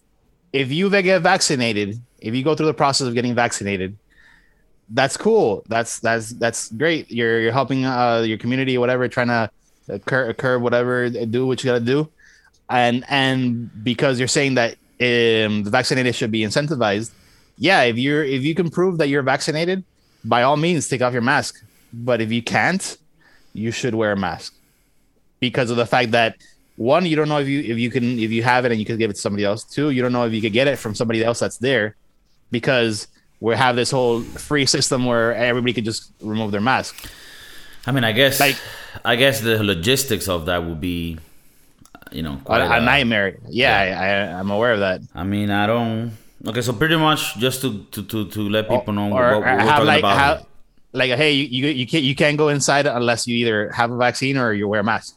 if 0.53 0.71
you 0.71 0.89
get 0.89 1.21
vaccinated, 1.21 1.99
if 2.19 2.35
you 2.35 2.43
go 2.43 2.55
through 2.55 2.67
the 2.67 2.73
process 2.73 3.07
of 3.07 3.13
getting 3.13 3.33
vaccinated, 3.33 3.97
that's 4.89 5.17
cool. 5.17 5.63
That's 5.67 5.99
that's 5.99 6.31
that's 6.31 6.71
great. 6.71 7.09
You're 7.09 7.39
you're 7.39 7.51
helping 7.53 7.85
uh 7.85 8.23
your 8.25 8.37
community, 8.37 8.77
whatever, 8.77 9.07
trying 9.07 9.27
to 9.27 9.49
curb, 9.99 10.37
curb 10.37 10.61
whatever, 10.61 11.09
do 11.09 11.45
what 11.47 11.63
you 11.63 11.71
got 11.71 11.79
to 11.79 11.85
do, 11.85 12.09
and 12.69 13.03
and 13.09 13.69
because 13.83 14.19
you're 14.19 14.27
saying 14.27 14.55
that 14.55 14.73
um, 14.99 15.63
the 15.63 15.69
vaccinated 15.69 16.15
should 16.15 16.31
be 16.31 16.41
incentivized. 16.41 17.11
Yeah, 17.57 17.83
if 17.83 17.97
you're 17.97 18.23
if 18.23 18.43
you 18.43 18.55
can 18.55 18.69
prove 18.69 18.97
that 18.99 19.07
you're 19.07 19.23
vaccinated, 19.23 19.83
by 20.23 20.43
all 20.43 20.57
means 20.57 20.87
take 20.87 21.01
off 21.01 21.13
your 21.13 21.21
mask. 21.21 21.63
But 21.93 22.21
if 22.21 22.31
you 22.31 22.41
can't, 22.41 22.97
you 23.53 23.71
should 23.71 23.95
wear 23.95 24.13
a 24.13 24.17
mask 24.17 24.53
because 25.39 25.69
of 25.69 25.77
the 25.77 25.85
fact 25.85 26.11
that 26.11 26.37
one, 26.77 27.05
you 27.05 27.15
don't 27.15 27.29
know 27.29 27.39
if 27.39 27.47
you 27.47 27.59
if 27.59 27.77
you 27.77 27.91
can 27.91 28.17
if 28.17 28.31
you 28.31 28.43
have 28.43 28.65
it 28.65 28.71
and 28.71 28.79
you 28.79 28.85
can 28.85 28.97
give 28.97 29.09
it 29.09 29.15
to 29.15 29.19
somebody 29.19 29.43
else. 29.43 29.63
Two, 29.63 29.89
you 29.89 30.01
don't 30.01 30.13
know 30.13 30.25
if 30.25 30.33
you 30.33 30.41
could 30.41 30.53
get 30.53 30.67
it 30.67 30.77
from 30.77 30.95
somebody 30.95 31.23
else 31.23 31.39
that's 31.39 31.57
there, 31.57 31.95
because 32.49 33.07
we 33.39 33.55
have 33.55 33.75
this 33.75 33.91
whole 33.91 34.21
free 34.21 34.65
system 34.65 35.05
where 35.05 35.35
everybody 35.35 35.73
could 35.73 35.85
just 35.85 36.11
remove 36.21 36.51
their 36.51 36.61
mask. 36.61 37.11
I 37.87 37.91
mean, 37.91 38.03
I 38.03 38.11
guess 38.11 38.39
Like- 38.39 38.57
I 39.05 39.15
guess 39.15 39.39
the 39.41 39.63
logistics 39.63 40.27
of 40.27 40.45
that 40.45 40.63
would 40.65 40.79
be, 40.81 41.17
you 42.11 42.21
know, 42.21 42.33
A, 42.33 42.45
quite 42.45 42.61
a 42.61 42.81
nightmare. 42.81 43.37
Yeah, 43.49 43.77
I, 43.77 43.85
I, 44.35 44.39
I'm 44.39 44.51
aware 44.51 44.73
of 44.73 44.79
that. 44.81 45.01
I 45.15 45.23
mean, 45.23 45.49
I 45.49 45.65
don't. 45.65 46.11
Okay, 46.45 46.61
so 46.61 46.73
pretty 46.73 46.97
much 46.97 47.37
just 47.37 47.61
to 47.61 47.83
to 47.91 48.03
to, 48.03 48.25
to 48.29 48.49
let 48.49 48.67
people 48.69 48.93
know 48.93 49.09
or, 49.13 49.13
what, 49.13 49.33
what 49.33 49.41
we're 49.41 49.47
have 49.59 49.67
talking 49.69 49.85
like 49.85 49.99
about. 49.99 50.17
have, 50.17 50.45
like 50.93 51.11
hey, 51.11 51.31
you, 51.33 51.45
you 51.47 51.67
you 51.71 51.87
can't 51.87 52.03
you 52.03 52.15
can't 52.15 52.37
go 52.37 52.49
inside 52.49 52.85
unless 52.85 53.27
you 53.27 53.35
either 53.37 53.69
have 53.71 53.91
a 53.91 53.97
vaccine 53.97 54.37
or 54.37 54.51
you 54.53 54.67
wear 54.67 54.81
a 54.81 54.83
mask. 54.83 55.15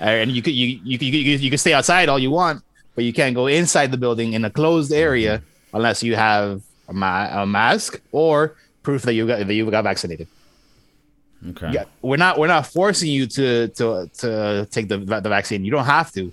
Uh, 0.00 0.04
And 0.24 0.30
you 0.32 0.40
could 0.42 0.54
you 0.54 0.80
you 0.82 0.96
you, 0.98 1.10
you, 1.12 1.36
you 1.36 1.50
can 1.50 1.58
stay 1.58 1.74
outside 1.74 2.08
all 2.08 2.18
you 2.18 2.30
want, 2.30 2.62
but 2.94 3.04
you 3.04 3.12
can't 3.12 3.34
go 3.34 3.46
inside 3.46 3.90
the 3.92 3.98
building 3.98 4.32
in 4.32 4.44
a 4.44 4.50
closed 4.50 4.92
area 4.92 5.42
unless 5.74 6.02
you 6.02 6.16
have 6.16 6.62
a, 6.88 6.92
ma- 6.94 7.42
a 7.42 7.46
mask 7.46 8.00
or 8.10 8.56
proof 8.82 9.02
that 9.02 9.12
you 9.14 9.26
got 9.26 9.46
that 9.46 9.52
you 9.54 9.68
got 9.70 9.84
vaccinated. 9.84 10.26
Okay. 11.50 11.70
Yeah, 11.72 11.84
we're 12.02 12.16
not 12.16 12.38
we're 12.38 12.46
not 12.48 12.66
forcing 12.66 13.10
you 13.10 13.26
to 13.26 13.68
to 13.68 14.10
to 14.18 14.66
take 14.70 14.88
the 14.88 14.98
the 14.98 15.28
vaccine. 15.28 15.64
You 15.64 15.70
don't 15.70 15.86
have 15.86 16.12
to, 16.12 16.32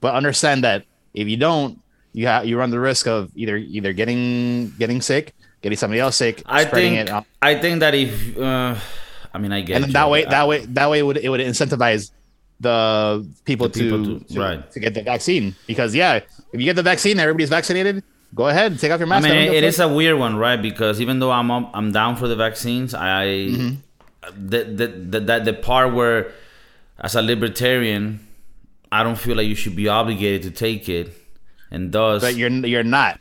but 0.00 0.14
understand 0.14 0.64
that 0.64 0.84
if 1.12 1.28
you 1.28 1.36
don't, 1.36 1.80
you 2.12 2.26
have 2.26 2.46
you 2.46 2.56
run 2.58 2.70
the 2.70 2.80
risk 2.80 3.06
of 3.06 3.30
either 3.34 3.56
either 3.56 3.92
getting 3.92 4.70
getting 4.78 5.00
sick, 5.00 5.34
getting 5.62 5.76
somebody 5.78 6.00
else 6.00 6.16
sick, 6.16 6.42
I 6.46 6.64
spreading 6.64 6.94
think 6.94 7.10
it. 7.10 7.24
I 7.42 7.58
think 7.58 7.80
that 7.80 7.94
if 7.94 8.36
uh, 8.38 8.76
I 9.32 9.38
mean 9.38 9.52
I 9.52 9.60
get 9.62 9.76
and 9.76 9.86
you. 9.86 9.92
that 9.92 10.08
way 10.10 10.24
I- 10.26 10.30
that 10.30 10.48
way 10.48 10.64
that 10.66 10.90
way 10.90 10.98
it 11.00 11.02
would 11.02 11.16
it 11.18 11.28
would 11.28 11.40
incentivize 11.40 12.10
the 12.60 13.26
people, 13.44 13.68
The 13.68 13.80
people 13.80 14.04
to, 14.04 14.18
to- 14.20 14.34
to 14.34 14.40
right. 14.40 14.70
to 14.72 14.80
get 14.80 14.94
the 14.94 15.02
vaccine 15.02 15.54
because 15.66 15.94
yeah, 15.94 16.16
if 16.52 16.60
you 16.60 16.64
get 16.64 16.76
the 16.76 16.82
vaccine, 16.82 17.18
everybody's 17.18 17.48
vaccinated. 17.50 18.02
Go 18.34 18.48
ahead, 18.48 18.78
take 18.80 18.90
off 18.90 18.98
your 18.98 19.06
mask. 19.06 19.24
mean, 19.24 19.32
I 19.32 19.34
don't 19.46 19.54
it, 19.54 19.60
give 19.60 19.64
it 19.74 19.78
a 19.78 19.84
a 19.84 19.94
weird 19.94 20.18
one, 20.18 20.34
right? 20.36 20.60
Because 20.60 21.00
even 21.00 21.20
though 21.20 21.30
I'm 21.30 21.50
up, 21.52 21.70
I'm 21.72 21.92
down 21.92 22.16
for 22.16 22.26
the 22.26 22.34
vaccines, 22.36 22.92
I 22.94 23.26
Mm-hmm. 23.26 23.74
The, 24.32 24.64
the 24.64 24.86
the 24.88 25.20
that 25.20 25.44
the 25.44 25.52
part 25.52 25.92
where 25.94 26.32
as 26.98 27.14
a 27.14 27.22
libertarian, 27.22 28.26
I 28.92 29.02
don't 29.02 29.18
feel 29.18 29.36
like 29.36 29.46
you 29.46 29.54
should 29.54 29.76
be 29.76 29.88
obligated 29.88 30.42
to 30.42 30.50
take 30.50 30.88
it, 30.88 31.12
and 31.70 31.90
thus, 31.92 32.22
but 32.22 32.36
you're 32.36 32.50
you're 32.50 32.84
not. 32.84 33.20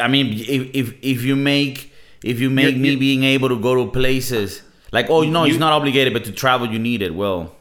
I 0.00 0.08
mean, 0.08 0.32
if 0.38 0.70
if 0.74 0.94
if 1.02 1.22
you 1.22 1.36
make 1.36 1.92
if 2.22 2.40
you 2.40 2.50
make 2.50 2.74
You- 2.74 2.80
me 2.80 2.90
you- 2.92 2.98
being 2.98 3.24
able 3.24 3.48
to 3.48 3.58
go 3.58 3.74
to 3.84 3.90
places 3.90 4.62
like 4.92 5.08
oh 5.10 5.22
no, 5.22 5.44
You- 5.44 5.50
it's 5.52 5.58
not 5.60 5.72
obligated, 5.72 6.12
but 6.12 6.24
to 6.24 6.32
travel 6.32 6.66
you 6.68 6.78
need 6.78 7.02
it. 7.02 7.14
Well, 7.14 7.54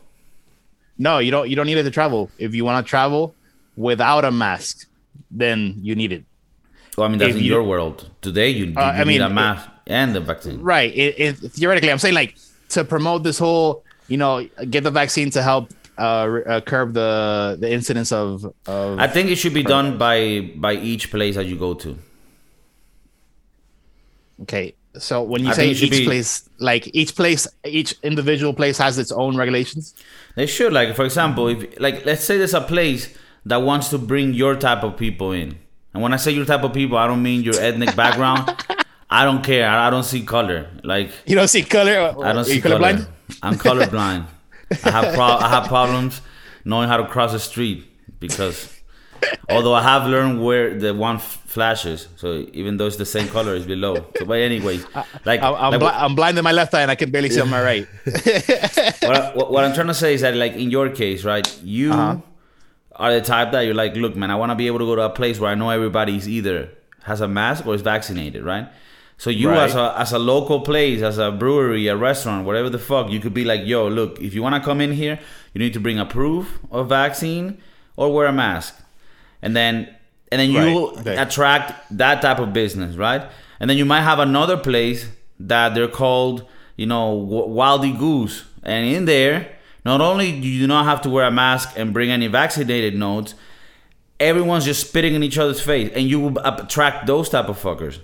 No, 0.97 1.17
you 1.19 1.31
don't. 1.31 1.49
You 1.49 1.55
don't 1.55 1.65
need 1.65 1.77
it 1.77 1.83
to 1.83 1.91
travel. 1.91 2.29
If 2.37 2.53
you 2.53 2.63
want 2.63 2.85
to 2.85 2.89
travel 2.89 3.33
without 3.75 4.23
a 4.23 4.31
mask, 4.31 4.87
then 5.31 5.75
you 5.81 5.95
need 5.95 6.11
it. 6.11 6.23
Well, 6.97 7.07
I 7.07 7.09
mean 7.09 7.19
that's 7.19 7.31
If 7.31 7.37
in 7.37 7.43
you- 7.43 7.53
your 7.53 7.63
world 7.63 8.09
today. 8.21 8.49
You, 8.49 8.65
you 8.65 8.73
Uh, 8.77 8.81
I 8.81 8.99
need 8.99 9.07
mean, 9.07 9.21
a 9.21 9.27
it- 9.27 9.33
mask 9.33 9.69
and 9.87 10.13
the 10.15 10.19
vaccine. 10.21 10.61
Right. 10.61 10.93
It, 10.95 11.15
it, 11.19 11.33
theoretically, 11.51 11.91
I'm 11.91 11.99
saying 11.99 12.15
like 12.15 12.35
to 12.69 12.83
promote 12.83 13.23
this 13.23 13.37
whole, 13.39 13.83
you 14.07 14.17
know, 14.17 14.47
get 14.69 14.83
the 14.83 14.91
vaccine 14.91 15.29
to 15.31 15.41
help 15.41 15.71
uh, 15.97 16.01
uh, 16.01 16.61
curb 16.61 16.93
the 16.93 17.57
the 17.59 17.71
incidence 17.71 18.11
of 18.11 18.45
of. 18.67 18.99
I 18.99 19.07
think 19.07 19.29
it 19.29 19.35
should 19.37 19.53
be 19.53 19.63
done 19.63 19.97
by 19.97 20.51
by 20.55 20.73
each 20.75 21.11
place 21.11 21.35
that 21.35 21.45
you 21.45 21.57
go 21.57 21.73
to. 21.75 21.97
okay. 24.43 24.73
So 24.97 25.21
when 25.23 25.41
you 25.43 25.49
I 25.51 25.53
say 25.53 25.61
think 25.61 25.71
it 25.71 25.77
should 25.77 25.93
each 25.93 25.99
be- 25.99 26.05
place, 26.05 26.49
like 26.59 26.89
each 26.93 27.15
place, 27.15 27.47
each 27.63 27.95
individual 28.03 28.53
place 28.53 28.77
has 28.77 28.97
its 28.99 29.11
own 29.11 29.37
regulations. 29.37 29.93
They 30.35 30.47
should, 30.47 30.73
like, 30.73 30.95
for 30.97 31.05
example, 31.05 31.47
if 31.47 31.79
like 31.79 32.05
let's 32.05 32.23
say 32.25 32.37
there's 32.37 32.53
a 32.53 32.61
place 32.61 33.07
that 33.45 33.57
wants 33.61 33.87
to 33.89 33.97
bring 33.97 34.33
your 34.33 34.55
type 34.57 34.83
of 34.83 34.97
people 34.97 35.31
in, 35.31 35.57
and 35.93 36.01
when 36.03 36.13
I 36.13 36.17
say 36.17 36.31
your 36.31 36.45
type 36.45 36.63
of 36.63 36.73
people, 36.73 36.97
I 36.97 37.07
don't 37.07 37.21
mean 37.21 37.41
your 37.43 37.59
ethnic 37.59 37.95
background. 37.95 38.49
I 39.09 39.25
don't 39.25 39.43
care. 39.43 39.67
I, 39.69 39.89
don't 39.89 40.03
see 40.05 40.23
color. 40.23 40.69
Like 40.83 41.11
You 41.25 41.35
don't 41.35 41.49
see 41.49 41.63
color. 41.63 41.91
I 42.23 42.31
don't 42.31 42.37
Are 42.37 42.43
see 42.45 42.55
you 42.55 42.61
color. 42.61 42.77
colorblind? 42.79 43.07
I'm 43.43 43.55
colorblind. 43.55 44.25
I 44.85 44.89
have 44.91 45.13
pro- 45.13 45.37
I 45.45 45.49
have 45.49 45.67
problems 45.67 46.21
knowing 46.63 46.87
how 46.87 46.95
to 46.95 47.05
cross 47.05 47.33
the 47.33 47.39
street 47.39 47.85
because 48.21 48.71
although 49.49 49.73
I 49.73 49.83
have 49.83 50.07
learned 50.09 50.41
where 50.41 50.79
the 50.79 50.93
one 50.93 51.17
f- 51.17 51.41
flashes, 51.45 52.07
so 52.15 52.45
even 52.53 52.77
though 52.77 52.87
it's 52.87 52.95
the 52.95 53.05
same 53.05 53.27
color, 53.27 53.53
it's 53.55 53.65
below. 53.65 53.95
So, 54.17 54.25
but 54.25 54.39
anyways, 54.39 54.85
like, 55.25 55.41
I, 55.41 55.51
I'm, 55.51 55.77
like 55.79 55.93
I'm 55.93 56.15
blind 56.15 56.37
in 56.37 56.43
my 56.45 56.53
left 56.53 56.73
eye 56.73 56.81
and 56.83 56.89
I 56.89 56.95
can 56.95 57.11
barely 57.11 57.29
see 57.29 57.41
on 57.41 57.49
my 57.49 57.61
right. 57.61 57.85
what, 59.01 59.61
I, 59.61 59.65
I'm 59.65 59.73
trying 59.73 59.87
to 59.87 59.93
say 59.93 60.13
is 60.13 60.21
that, 60.21 60.35
like 60.35 60.53
in 60.53 60.71
your 60.71 60.89
case, 60.89 61.25
right, 61.25 61.45
you 61.63 61.91
Uh-huh. 61.91 62.17
Are 63.01 63.11
the 63.13 63.21
type 63.21 63.51
that 63.53 63.61
you're 63.65 63.73
like, 63.83 63.95
look, 64.03 64.15
man, 64.15 64.29
I 64.31 64.35
want 64.41 64.51
to 64.51 64.55
be 64.55 64.67
able 64.67 64.79
to 64.79 64.85
go 64.85 64.95
to 64.95 65.03
a 65.03 65.09
place 65.09 65.39
where 65.39 65.51
I 65.51 65.55
know 65.55 65.69
everybody's 65.71 66.27
either 66.37 66.69
has 67.03 67.19
a 67.21 67.27
mask 67.27 67.65
or 67.67 67.73
is 67.73 67.81
vaccinated, 67.81 68.43
right? 68.43 68.67
So 69.17 69.29
you 69.29 69.49
Right. 69.49 69.63
as 69.65 69.75
a 69.75 69.93
as 69.97 70.11
a 70.13 70.19
local 70.19 70.61
place, 70.61 71.01
as 71.01 71.17
a 71.17 71.31
brewery, 71.31 71.87
a 71.87 71.95
restaurant, 71.97 72.45
whatever 72.45 72.69
the 72.69 72.79
fuck, 72.79 73.11
you 73.11 73.19
could 73.19 73.33
be 73.33 73.45
like, 73.45 73.61
yo, 73.65 73.87
look, 73.87 74.19
if 74.21 74.33
you 74.35 74.41
want 74.45 74.55
to 74.55 74.61
come 74.69 74.81
in 74.81 74.91
here, 74.93 75.19
you 75.53 75.59
need 75.59 75.73
to 75.73 75.79
bring 75.79 75.99
a 75.99 76.05
proof 76.05 76.59
of 76.71 76.89
vaccine 76.89 77.47
or 77.97 78.13
wear 78.13 78.27
a 78.27 78.33
mask, 78.33 78.73
and 79.41 79.55
then 79.55 79.73
and 80.31 80.39
then 80.41 80.49
you 80.49 80.59
Right, 80.59 81.17
attract 81.17 81.73
that 81.97 82.21
type 82.21 82.39
of 82.39 82.53
business, 82.53 82.95
right? 82.95 83.23
And 83.59 83.69
then 83.69 83.77
you 83.77 83.85
might 83.85 84.01
have 84.01 84.19
another 84.19 84.57
place 84.57 85.07
that 85.39 85.73
they're 85.75 85.87
called, 86.01 86.47
you 86.77 86.85
know, 86.87 87.07
Wildy 87.57 87.93
Goose, 87.97 88.45
and 88.63 88.85
in 88.85 89.05
there, 89.05 89.37
not 89.85 90.01
only 90.01 90.39
do 90.39 90.47
you 90.47 90.67
not 90.67 90.85
have 90.85 91.01
to 91.01 91.09
wear 91.09 91.25
a 91.25 91.31
mask 91.31 91.73
and 91.77 91.93
bring 91.93 92.09
any 92.09 92.27
vaccinated 92.27 92.95
notes, 92.95 93.33
everyone's 94.19 94.65
just 94.65 94.87
spitting 94.87 95.15
in 95.15 95.23
each 95.23 95.37
other's 95.37 95.61
face, 95.61 95.91
and 95.95 96.07
you 96.07 96.19
will 96.19 96.37
attract 96.39 97.07
those 97.07 97.29
type 97.29 97.49
of 97.49 97.59
fuckers. 97.61 97.97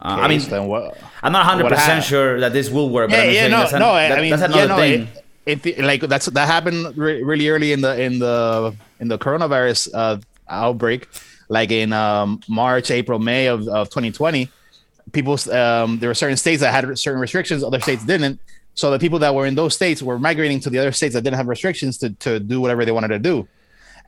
Uh, 0.00 0.18
I 0.20 0.28
mean, 0.28 0.40
what, 0.66 0.98
I'm 1.22 1.30
not 1.32 1.46
100 1.46 1.68
percent 1.68 2.04
sure 2.04 2.40
that 2.40 2.52
this 2.52 2.68
will 2.70 2.90
work. 2.90 3.10
But 3.10 3.16
Yeah, 3.18 3.22
I'm 3.22 3.34
yeah, 3.34 3.48
no, 3.48 3.58
that's 3.58 3.72
an- 3.72 3.78
no. 3.80 3.90
I- 3.90 4.08
that- 4.08 4.18
I 4.18 4.20
mean, 4.22 4.30
that's 4.30 4.42
yeah, 4.54 4.62
another 4.64 4.68
no, 4.68 4.76
thing. 4.76 5.08
It, 5.44 5.66
it, 5.66 5.78
like 5.80 6.00
that's 6.02 6.26
that 6.26 6.46
happened 6.46 6.96
re- 6.96 7.22
really 7.22 7.48
early 7.48 7.72
in 7.72 7.80
the 7.80 8.00
in 8.00 8.18
the 8.20 8.74
in 9.00 9.08
the 9.08 9.18
coronavirus 9.18 9.90
uh, 9.92 10.18
outbreak, 10.48 11.08
like 11.48 11.72
in 11.72 11.92
um, 11.92 12.40
March, 12.48 12.90
April, 12.92 13.18
May 13.18 13.46
of, 13.46 13.66
of 13.68 13.88
2020. 13.90 14.48
People, 15.10 15.36
um, 15.52 15.98
there 15.98 16.08
were 16.08 16.14
certain 16.14 16.36
states 16.36 16.60
that 16.62 16.72
had 16.72 16.96
certain 16.96 17.20
restrictions, 17.20 17.64
other 17.64 17.80
states 17.80 18.04
didn't. 18.04 18.40
So 18.74 18.90
the 18.90 18.98
people 18.98 19.18
that 19.20 19.34
were 19.34 19.46
in 19.46 19.54
those 19.54 19.74
states 19.74 20.02
were 20.02 20.18
migrating 20.18 20.60
to 20.60 20.70
the 20.70 20.78
other 20.78 20.92
states 20.92 21.14
that 21.14 21.22
didn't 21.22 21.36
have 21.36 21.48
restrictions 21.48 21.98
to 21.98 22.10
to 22.10 22.40
do 22.40 22.60
whatever 22.60 22.84
they 22.84 22.92
wanted 22.92 23.08
to 23.08 23.18
do, 23.18 23.46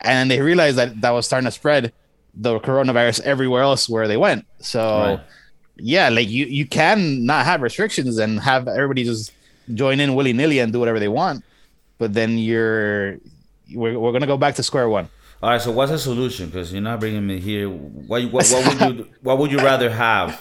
and 0.01 0.31
they 0.31 0.41
realized 0.41 0.77
that 0.79 1.01
that 1.03 1.11
was 1.11 1.27
starting 1.27 1.45
to 1.47 1.51
spread 1.51 1.93
the 2.35 2.59
coronavirus 2.61 3.21
everywhere 3.23 3.63
else 3.63 3.89
where 3.89 4.09
they 4.09 4.17
went. 4.17 4.47
So 4.59 4.81
Right. 4.81 5.21
yeah, 5.77 6.09
like 6.09 6.29
you 6.29 6.47
you 6.47 6.67
can 6.67 7.25
not 7.27 7.45
have 7.45 7.61
restrictions 7.63 8.19
and 8.19 8.41
have 8.41 8.67
everybody 8.69 9.05
just 9.05 9.33
join 9.75 10.01
in 10.01 10.15
willy 10.15 10.33
nilly 10.33 10.59
and 10.61 10.73
do 10.73 10.79
whatever 10.81 10.99
they 10.99 11.09
want, 11.09 11.45
but 11.99 12.15
then 12.15 12.39
you're 12.39 13.19
we're, 13.75 13.99
we're 13.99 14.13
gonna 14.13 14.27
go 14.27 14.37
back 14.39 14.55
to 14.57 14.63
square 14.63 14.89
one. 14.89 15.09
All 15.43 15.51
right, 15.51 15.61
so 15.61 15.73
what's 15.73 15.93
the 15.93 15.99
solution? 15.99 16.47
Because 16.47 16.73
you're 16.73 16.81
not 16.81 17.01
bringing 17.01 17.27
me 17.27 17.39
here. 17.39 17.69
What, 17.69 18.23
what, 18.33 18.49
what 18.49 18.81
would 18.81 18.81
you 18.99 19.07
What 19.21 19.37
would 19.39 19.53
you 19.53 19.59
rather 19.59 19.91
have? 19.91 20.41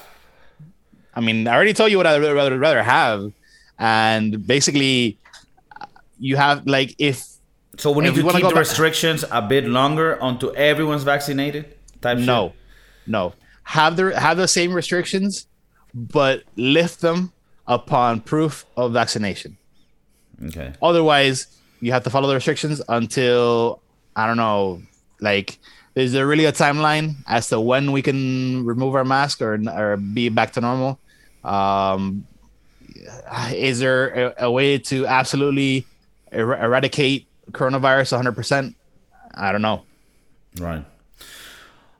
I 1.15 1.19
mean, 1.19 1.45
I 1.47 1.53
already 1.55 1.73
told 1.73 1.91
you 1.91 1.97
what 1.97 2.07
I'd 2.07 2.21
rather 2.21 2.57
rather 2.57 2.81
have, 2.81 3.31
and 3.79 4.45
basically, 4.45 5.17
you 6.19 6.35
have 6.37 6.65
like 6.67 6.95
if 6.99 7.23
So 7.77 7.91
we 7.91 8.03
need 8.03 8.15
to 8.15 8.21
keep 8.23 8.31
the 8.33 8.49
back- 8.49 8.55
restrictions 8.55 9.25
a 9.31 9.41
bit 9.41 9.65
longer 9.67 10.17
until 10.21 10.53
everyone's 10.55 11.03
vaccinated. 11.03 11.75
Type 12.01 12.17
shit? 12.17 12.27
no, 12.27 12.53
no, 13.07 13.33
have 13.63 13.95
the 13.95 14.17
have 14.19 14.37
the 14.37 14.47
same 14.47 14.73
restrictions, 14.73 15.47
but 15.93 16.43
lift 16.55 17.01
them 17.01 17.31
upon 17.67 18.19
proof 18.21 18.65
of 18.77 18.91
vaccination. 18.93 19.57
Okay. 20.47 20.73
Otherwise, 20.81 21.47
you 21.79 21.91
have 21.93 22.03
to 22.03 22.09
follow 22.09 22.27
the 22.27 22.33
restrictions 22.35 22.81
until 22.89 23.81
I 24.15 24.27
don't 24.27 24.37
know. 24.37 24.81
Like, 25.21 25.57
is 25.95 26.11
there 26.11 26.27
really 26.27 26.43
a 26.45 26.51
timeline 26.51 27.15
as 27.27 27.47
to 27.49 27.59
when 27.61 27.91
we 27.93 28.01
can 28.01 28.65
remove 28.65 28.95
our 28.95 29.05
mask 29.05 29.41
or 29.41 29.55
or 29.69 29.95
be 29.97 30.27
back 30.29 30.51
to 30.53 30.61
normal? 30.61 30.99
Um, 31.43 32.27
is 33.51 33.79
there 33.79 34.09
a, 34.37 34.45
a 34.45 34.51
way 34.51 34.77
to 34.77 35.05
absolutely 35.07 35.85
er- 36.33 36.55
eradicate 36.55 37.27
coronavirus 37.51 38.13
100? 38.13 38.31
percent 38.33 38.75
I 39.33 39.51
don't 39.51 39.61
know. 39.61 39.83
Right. 40.59 40.85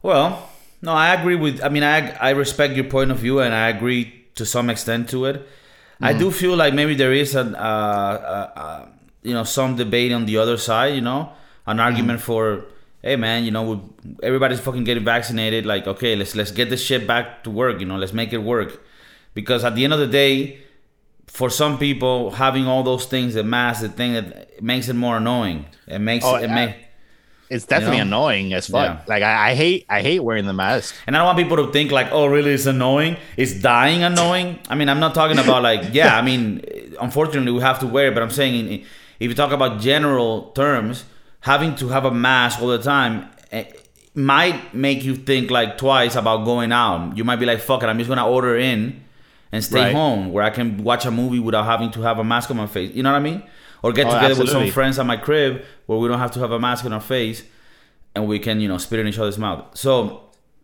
Well, 0.02 0.50
no, 0.82 0.92
I 0.92 1.14
agree 1.14 1.36
with. 1.36 1.64
I 1.64 1.70
mean, 1.70 1.84
I 1.84 2.12
I 2.12 2.32
respect 2.32 2.76
your 2.76 2.86
point 2.86 3.10
of 3.10 3.18
view, 3.18 3.40
and 3.40 3.54
I 3.54 3.70
agree 3.70 4.26
to 4.36 4.46
some 4.46 4.70
extent 4.70 5.10
to 5.10 5.26
it. 5.26 5.48
I 6.02 6.12
do 6.12 6.32
feel 6.32 6.58
like 6.58 6.74
maybe 6.74 6.96
there 6.96 7.14
is 7.14 7.34
an, 7.34 7.56
uh, 7.56 7.60
uh, 7.60 8.60
uh, 8.60 8.86
you 9.22 9.34
know, 9.34 9.46
some 9.46 9.78
debate 9.78 10.12
on 10.12 10.26
the 10.26 10.38
other 10.38 10.58
side. 10.58 10.96
You 10.96 11.02
know, 11.02 11.32
an 11.66 11.80
argument 11.80 12.20
for, 12.20 12.66
hey, 13.02 13.16
man, 13.16 13.46
you 13.46 13.52
know, 13.52 13.64
we, 13.64 13.80
everybody's 14.22 14.60
fucking 14.60 14.84
getting 14.84 15.06
vaccinated. 15.06 15.66
Like, 15.66 15.88
okay, 15.88 16.18
let's 16.18 16.36
let's 16.36 16.52
get 16.52 16.70
this 16.70 16.84
shit 16.84 17.08
back 17.08 17.44
to 17.46 17.50
work. 17.50 17.80
You 17.80 17.86
know, 17.86 17.96
let's 17.96 18.12
make 18.12 18.34
it 18.34 18.40
work, 18.40 18.84
because 19.34 19.64
at 19.64 19.76
the 19.76 19.86
end 19.86 19.94
of 19.94 20.00
the 20.00 20.08
day, 20.08 20.60
for 21.34 21.50
some 21.50 21.78
people, 21.78 22.32
having 22.32 22.68
all 22.68 22.84
those 22.84 23.06
things, 23.06 23.34
the 23.34 23.44
mask, 23.44 23.82
the 23.82 23.90
thing 23.90 24.14
that 24.14 24.62
makes 24.62 24.88
it 24.88 24.94
more 24.96 25.18
annoying. 25.18 25.66
It 25.88 26.00
makes 26.00 26.24
Oh, 26.26 26.36
it 26.36 26.50
I- 26.50 26.56
may. 26.56 26.76
It's 27.50 27.66
definitely 27.66 27.98
You 27.98 28.06
know? 28.06 28.18
annoying 28.26 28.54
as 28.54 28.68
fuck. 28.68 28.86
Yeah. 28.86 29.00
Like 29.14 29.22
I, 29.22 29.50
I 29.52 29.54
hate 29.56 29.86
I 29.90 30.02
hate 30.02 30.22
wearing 30.24 30.46
the 30.46 30.54
mask. 30.54 30.96
And 31.06 31.16
I 31.16 31.20
don't 31.20 31.26
want 31.28 31.38
people 31.38 31.58
to 31.66 31.72
think 31.72 31.92
like, 31.92 32.08
oh, 32.12 32.26
really, 32.26 32.52
it's 32.52 32.66
annoying. 32.66 33.18
It's 33.38 33.54
dying 33.54 34.02
annoying. 34.04 34.58
I 34.70 34.76
mean, 34.76 34.90
I'm 34.90 35.00
not 35.00 35.14
talking 35.14 35.38
about 35.38 35.62
like, 35.62 35.82
yeah, 36.00 36.18
I 36.18 36.22
mean, 36.24 36.62
unfortunately, 37.00 37.52
we 37.52 37.62
have 37.62 37.80
to 37.80 37.88
wear 37.88 38.08
it. 38.08 38.14
But 38.16 38.24
I'm 38.24 38.32
saying, 38.32 38.86
if 39.20 39.30
you 39.30 39.36
talk 39.36 39.52
about 39.52 39.80
general 39.82 40.52
terms, 40.62 41.06
having 41.42 41.76
to 41.76 41.90
have 41.90 42.06
a 42.06 42.12
mask 42.12 42.60
all 42.62 42.70
the 42.70 42.82
time 42.82 43.28
eh, 43.52 43.66
might 44.16 44.74
make 44.74 45.04
you 45.04 45.16
think 45.16 45.52
like 45.52 45.78
twice 45.78 46.16
about 46.16 46.46
going 46.46 46.72
out. 46.72 47.18
You 47.18 47.24
might 47.24 47.40
be 47.44 47.46
like, 47.46 47.60
fuck 47.60 47.84
it, 47.84 47.88
I'm 47.88 47.98
just 48.00 48.08
gonna 48.10 48.28
order 48.28 48.56
in 48.58 49.04
and 49.54 49.64
stay 49.64 49.80
Right. 49.86 49.96
home 49.96 50.34
where 50.34 50.44
I 50.44 50.50
can 50.50 50.84
watch 50.84 51.06
a 51.06 51.12
movie 51.12 51.40
without 51.40 51.66
having 51.66 51.92
to 51.92 52.02
have 52.02 52.20
a 52.20 52.24
mask 52.24 52.52
on 52.52 52.58
my 52.58 52.68
face. 52.68 52.94
You 52.94 53.04
know 53.04 53.12
what 53.12 53.18
I 53.18 53.22
mean? 53.22 53.44
Or 53.84 53.92
get 53.94 54.08
Oh, 54.08 54.14
together 54.14 54.36
with 54.42 54.50
some 54.50 54.68
friends 54.72 55.00
at 55.00 55.06
my 55.06 55.16
crib 55.18 55.62
where 55.86 55.98
we 56.00 56.08
don't 56.10 56.20
have 56.20 56.32
to 56.32 56.40
have 56.40 56.52
a 56.52 56.60
mask 56.60 56.84
on 56.86 56.92
our 56.94 57.00
face 57.02 57.44
and 58.16 58.28
we 58.28 58.40
can, 58.40 58.60
you 58.60 58.68
know, 58.68 58.78
spit 58.78 59.00
in 59.00 59.08
each 59.08 59.20
other's 59.20 59.38
mouth. 59.38 59.62
So, 59.76 60.22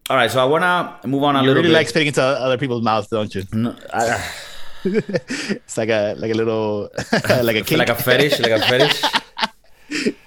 all 0.09 0.17
right. 0.17 0.29
So 0.31 0.41
I 0.41 0.45
wanna 0.45 0.97
move 1.05 1.23
on 1.23 1.35
a 1.35 1.39
You 1.41 1.47
little 1.47 1.61
really 1.63 1.69
bit. 1.73 1.77
like 1.79 1.87
spitting 1.89 2.07
into 2.07 2.21
other 2.23 2.57
people's 2.57 2.83
mouths, 2.83 3.07
don't 3.07 3.33
you? 3.33 3.43
No, 3.53 3.75
I- 3.93 4.25
It's 4.85 5.77
like 5.77 5.89
a 5.89 6.15
like 6.17 6.31
a 6.31 6.35
little 6.35 6.89
like 7.43 7.57
a 7.57 7.61
kink. 7.61 7.79
like 7.79 7.89
a 7.89 7.95
fetish, 7.95 8.39
like 8.39 8.51
a 8.51 8.59
fetish. 8.61 9.03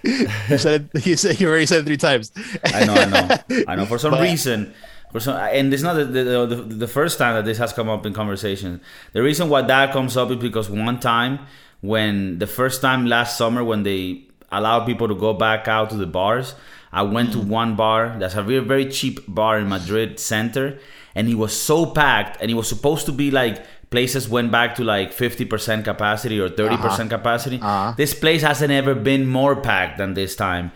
you 0.02 0.58
said 0.58 0.88
it, 0.94 1.06
you 1.06 1.16
said 1.16 1.40
you 1.40 1.48
already 1.48 1.66
said 1.66 1.80
it 1.80 1.86
three 1.86 1.96
times. 1.96 2.32
I 2.64 2.84
know, 2.84 2.94
I 2.94 3.04
know, 3.06 3.64
I 3.68 3.76
know. 3.76 3.86
For 3.86 3.98
some 3.98 4.10
But- 4.12 4.22
reason, 4.22 4.74
for 5.12 5.20
some, 5.20 5.36
and 5.36 5.72
it's 5.72 5.82
not 5.82 5.94
the, 5.94 6.04
the, 6.04 6.46
the, 6.46 6.56
the 6.56 6.88
first 6.88 7.18
time 7.18 7.34
that 7.36 7.44
this 7.44 7.58
has 7.58 7.72
come 7.72 7.88
up 7.88 8.04
in 8.06 8.14
conversation. 8.14 8.80
The 9.12 9.22
reason 9.22 9.48
why 9.48 9.62
that 9.62 9.92
comes 9.92 10.16
up 10.16 10.30
is 10.30 10.38
because 10.38 10.68
one 10.70 10.98
time, 10.98 11.40
when 11.82 12.38
the 12.38 12.46
first 12.46 12.80
time 12.80 13.06
last 13.06 13.36
summer, 13.36 13.62
when 13.62 13.82
they 13.82 14.24
allowed 14.50 14.86
people 14.86 15.08
to 15.08 15.14
go 15.14 15.32
back 15.32 15.68
out 15.68 15.90
to 15.90 15.96
the 15.96 16.06
bars, 16.06 16.54
I 16.92 17.02
went 17.02 17.32
to 17.32 17.38
one 17.38 17.76
bar 17.76 18.16
that's 18.18 18.34
a 18.34 18.42
very 18.42 18.60
very 18.60 18.90
cheap 18.90 19.20
bar 19.26 19.58
in 19.58 19.68
Madrid 19.68 20.18
center, 20.18 20.78
and 21.14 21.28
it 21.28 21.36
was 21.36 21.54
so 21.58 21.86
packed, 21.86 22.40
and 22.40 22.50
it 22.50 22.54
was 22.54 22.68
supposed 22.68 23.06
to 23.06 23.12
be 23.12 23.30
like 23.30 23.64
places 23.92 24.28
went 24.28 24.50
back 24.50 24.74
to 24.76 24.82
like 24.82 25.12
50% 25.12 25.84
capacity 25.84 26.40
or 26.40 26.48
30% 26.48 27.10
capacity. 27.10 27.60
Uh-huh. 27.60 27.92
This 27.94 28.14
place 28.14 28.40
hasn't 28.40 28.72
ever 28.72 28.94
been 28.94 29.26
more 29.26 29.54
packed 29.54 29.98
than 29.98 30.14
this 30.14 30.34
time. 30.34 30.72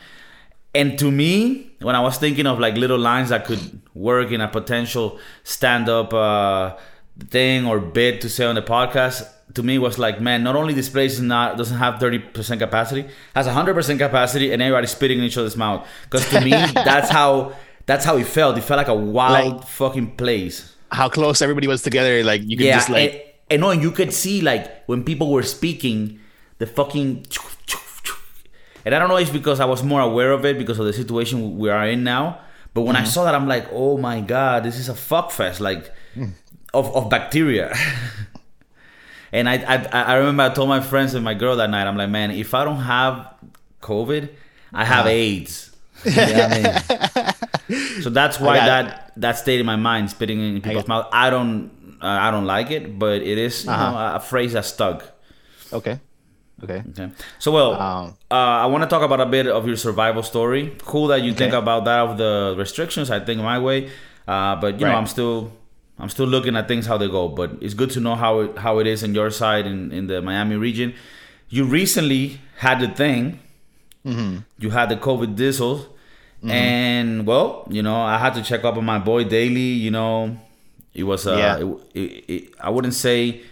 And 0.75 0.99
to 0.99 1.11
me, 1.11 1.71
when 1.81 1.95
I 1.95 2.01
was 2.01 2.19
thinking 2.19 2.47
of 2.47 2.59
like 2.59 2.77
little 2.77 2.99
lines 2.99 3.31
that 3.31 3.45
could 3.47 3.81
work 3.95 4.31
in 4.31 4.41
a 4.41 4.49
potential 4.49 5.19
stand-up 5.43 6.13
uh, 6.13 6.77
thing 7.31 7.67
or 7.67 7.81
bit 7.81 8.21
to 8.23 8.29
say 8.29 8.45
on 8.45 8.55
the 8.57 8.63
podcast, 8.63 9.27
to 9.55 9.63
me 9.63 9.79
was 9.79 9.99
like, 9.99 10.21
man, 10.21 10.43
not 10.43 10.55
only 10.55 10.75
this 10.75 10.91
place 10.91 11.15
is 11.15 11.23
not 11.23 11.57
doesn't 11.57 11.79
have 11.79 11.99
thirty 11.99 12.19
percent 12.19 12.61
capacity, 12.61 13.09
has 13.35 13.47
hundred 13.47 13.73
percent 13.75 13.99
capacity, 13.99 14.53
and 14.53 14.61
everybody 14.61 14.87
spitting 14.87 15.19
in 15.19 15.25
each 15.25 15.39
other's 15.39 15.57
mouth. 15.57 15.87
Because 16.05 16.29
to 16.31 16.41
me, 16.43 16.51
that's 16.75 17.09
how 17.09 17.55
that's 17.87 18.05
how 18.05 18.19
it 18.19 18.27
felt. 18.27 18.59
It 18.59 18.63
felt 18.65 18.77
like 18.79 18.89
a 18.89 18.95
wild 18.95 19.57
Like- 19.59 19.67
fucking 19.67 20.17
place. 20.17 20.75
How 20.93 21.09
close 21.09 21.41
everybody 21.43 21.67
was 21.67 21.83
together, 21.83 22.23
like 22.23 22.43
you 22.45 22.57
could 22.57 22.67
Yeah, 22.67 22.77
just 22.77 22.91
like 22.91 23.13
and, 23.13 23.23
and 23.51 23.61
no, 23.63 23.71
and 23.71 23.83
you 23.83 23.91
could 23.93 24.13
see 24.13 24.41
like 24.43 24.85
when 24.87 25.03
people 25.05 25.31
were 25.33 25.43
speaking, 25.43 26.21
the 26.59 26.67
fucking. 26.67 27.27
And 28.87 28.95
I 28.95 28.99
don't 29.01 29.09
know 29.11 29.17
if 29.19 29.23
it's 29.29 29.33
because 29.33 29.59
I 29.59 29.65
was 29.67 29.83
more 29.83 30.01
aware 30.01 30.31
of 30.31 30.45
it 30.47 30.57
because 30.59 30.79
of 30.79 30.87
the 30.87 30.93
situation 30.95 31.59
we 31.59 31.69
are 31.71 31.87
in 31.89 32.05
now. 32.05 32.39
But 32.73 32.83
when 32.87 32.95
I 32.95 33.01
Mm-hmm. 33.03 33.11
saw 33.11 33.25
that, 33.27 33.35
I'm 33.35 33.49
like, 33.49 33.67
oh 33.73 33.99
my 33.99 34.21
god, 34.21 34.63
this 34.63 34.79
is 34.79 34.89
a 34.89 34.95
fuck 34.95 35.33
fest, 35.33 35.61
like 35.61 35.91
Mm. 36.17 36.33
of, 36.73 36.95
of 36.95 37.11
bacteria. 37.11 37.75
and 39.33 39.49
I, 39.49 39.55
I 39.67 39.77
I 40.13 40.15
remember 40.17 40.45
I 40.45 40.51
told 40.51 40.69
my 40.69 40.81
friends 40.81 41.15
and 41.15 41.25
my 41.25 41.35
girl 41.35 41.57
that 41.57 41.69
night, 41.69 41.87
I'm 41.87 41.97
like, 41.97 42.11
man, 42.11 42.31
if 42.31 42.55
I 42.55 42.65
don't 42.65 42.81
have 42.81 43.35
COVID, 43.83 44.29
I 44.73 44.85
have 44.85 45.07
Uh-huh. 45.07 45.09
AIDS. 45.11 45.73
You 46.07 46.13
know 46.15 46.45
I 46.45 46.49
mean? 46.49 46.73
so 48.03 48.11
that's 48.11 48.39
why 48.39 48.57
that 48.71 49.13
that 49.17 49.35
stayed 49.39 49.59
in 49.61 49.67
my 49.67 49.77
mind, 49.77 50.11
spitting 50.11 50.39
in 50.41 50.61
people's 50.63 50.87
mouth. 50.87 51.09
I 51.13 51.31
don't 51.31 51.71
uh, 52.01 52.07
I 52.07 52.31
don't 52.31 52.47
like 52.47 52.71
it, 52.71 52.99
but 52.99 53.21
it 53.23 53.39
is 53.39 53.67
Uh-huh. 53.67 53.91
know, 53.91 53.97
a, 53.99 54.17
a 54.17 54.21
phrase 54.21 54.53
that 54.53 54.65
stuck. 54.65 55.03
okay, 55.73 55.99
okay. 56.65 56.83
Okay. 56.91 57.09
So 57.39 57.51
well, 57.53 57.75
Um, 57.75 58.15
uh, 58.31 58.35
I 58.65 58.67
want 58.67 58.83
to 58.85 58.89
talk 58.89 59.03
about 59.03 59.21
a 59.21 59.27
bit 59.27 59.47
of 59.47 59.67
your 59.67 59.77
survival 59.77 60.23
story. 60.23 60.75
Cool 60.85 61.09
that 61.09 61.23
you 61.23 61.33
think 61.35 61.53
about 61.55 61.85
that 61.85 62.01
of 62.01 62.17
the 62.19 62.55
restrictions. 62.59 63.11
I 63.11 63.21
think 63.21 63.41
my 63.41 63.59
way, 63.59 63.91
uh, 64.29 64.57
but 64.57 64.81
you 64.81 64.87
know 64.87 64.93
I'm 64.99 65.07
still 65.07 65.53
I'm 65.99 66.09
still 66.09 66.27
looking 66.27 66.57
at 66.57 66.67
things 66.69 66.87
how 66.87 66.97
they 66.99 67.09
go. 67.09 67.29
But 67.29 67.51
it's 67.61 67.75
good 67.75 67.91
to 67.93 68.01
know 68.01 68.15
how 68.15 68.41
it 68.41 68.59
how 68.59 68.79
it 68.81 68.87
is 68.87 69.03
in 69.03 69.15
your 69.15 69.31
side 69.31 69.67
in 69.67 69.93
in 69.93 70.07
the 70.07 70.21
Miami 70.23 70.57
region. 70.57 70.95
You 71.49 71.65
recently 71.65 72.41
had 72.59 72.81
the 72.81 72.89
thing. 72.89 73.39
Mm-hmm. 74.05 74.39
You 74.59 74.71
had 74.71 74.89
the 74.89 74.97
COVID 74.97 75.35
diesel, 75.37 75.87
and 76.43 77.27
well, 77.27 77.67
you 77.71 77.83
know 77.83 78.01
I 78.01 78.19
had 78.19 78.35
to 78.35 78.43
check 78.43 78.65
up 78.65 78.77
on 78.77 78.85
my 78.85 78.99
boy 78.99 79.25
daily. 79.25 79.73
You 79.85 79.91
know, 79.91 80.37
It 80.95 81.05
was 81.05 81.27
uh, 81.27 81.37
Yeah. 81.37 81.59
it, 81.95 82.25
it, 82.29 82.43
I 82.61 82.71
wouldn't 82.71 82.95
say 82.95 83.43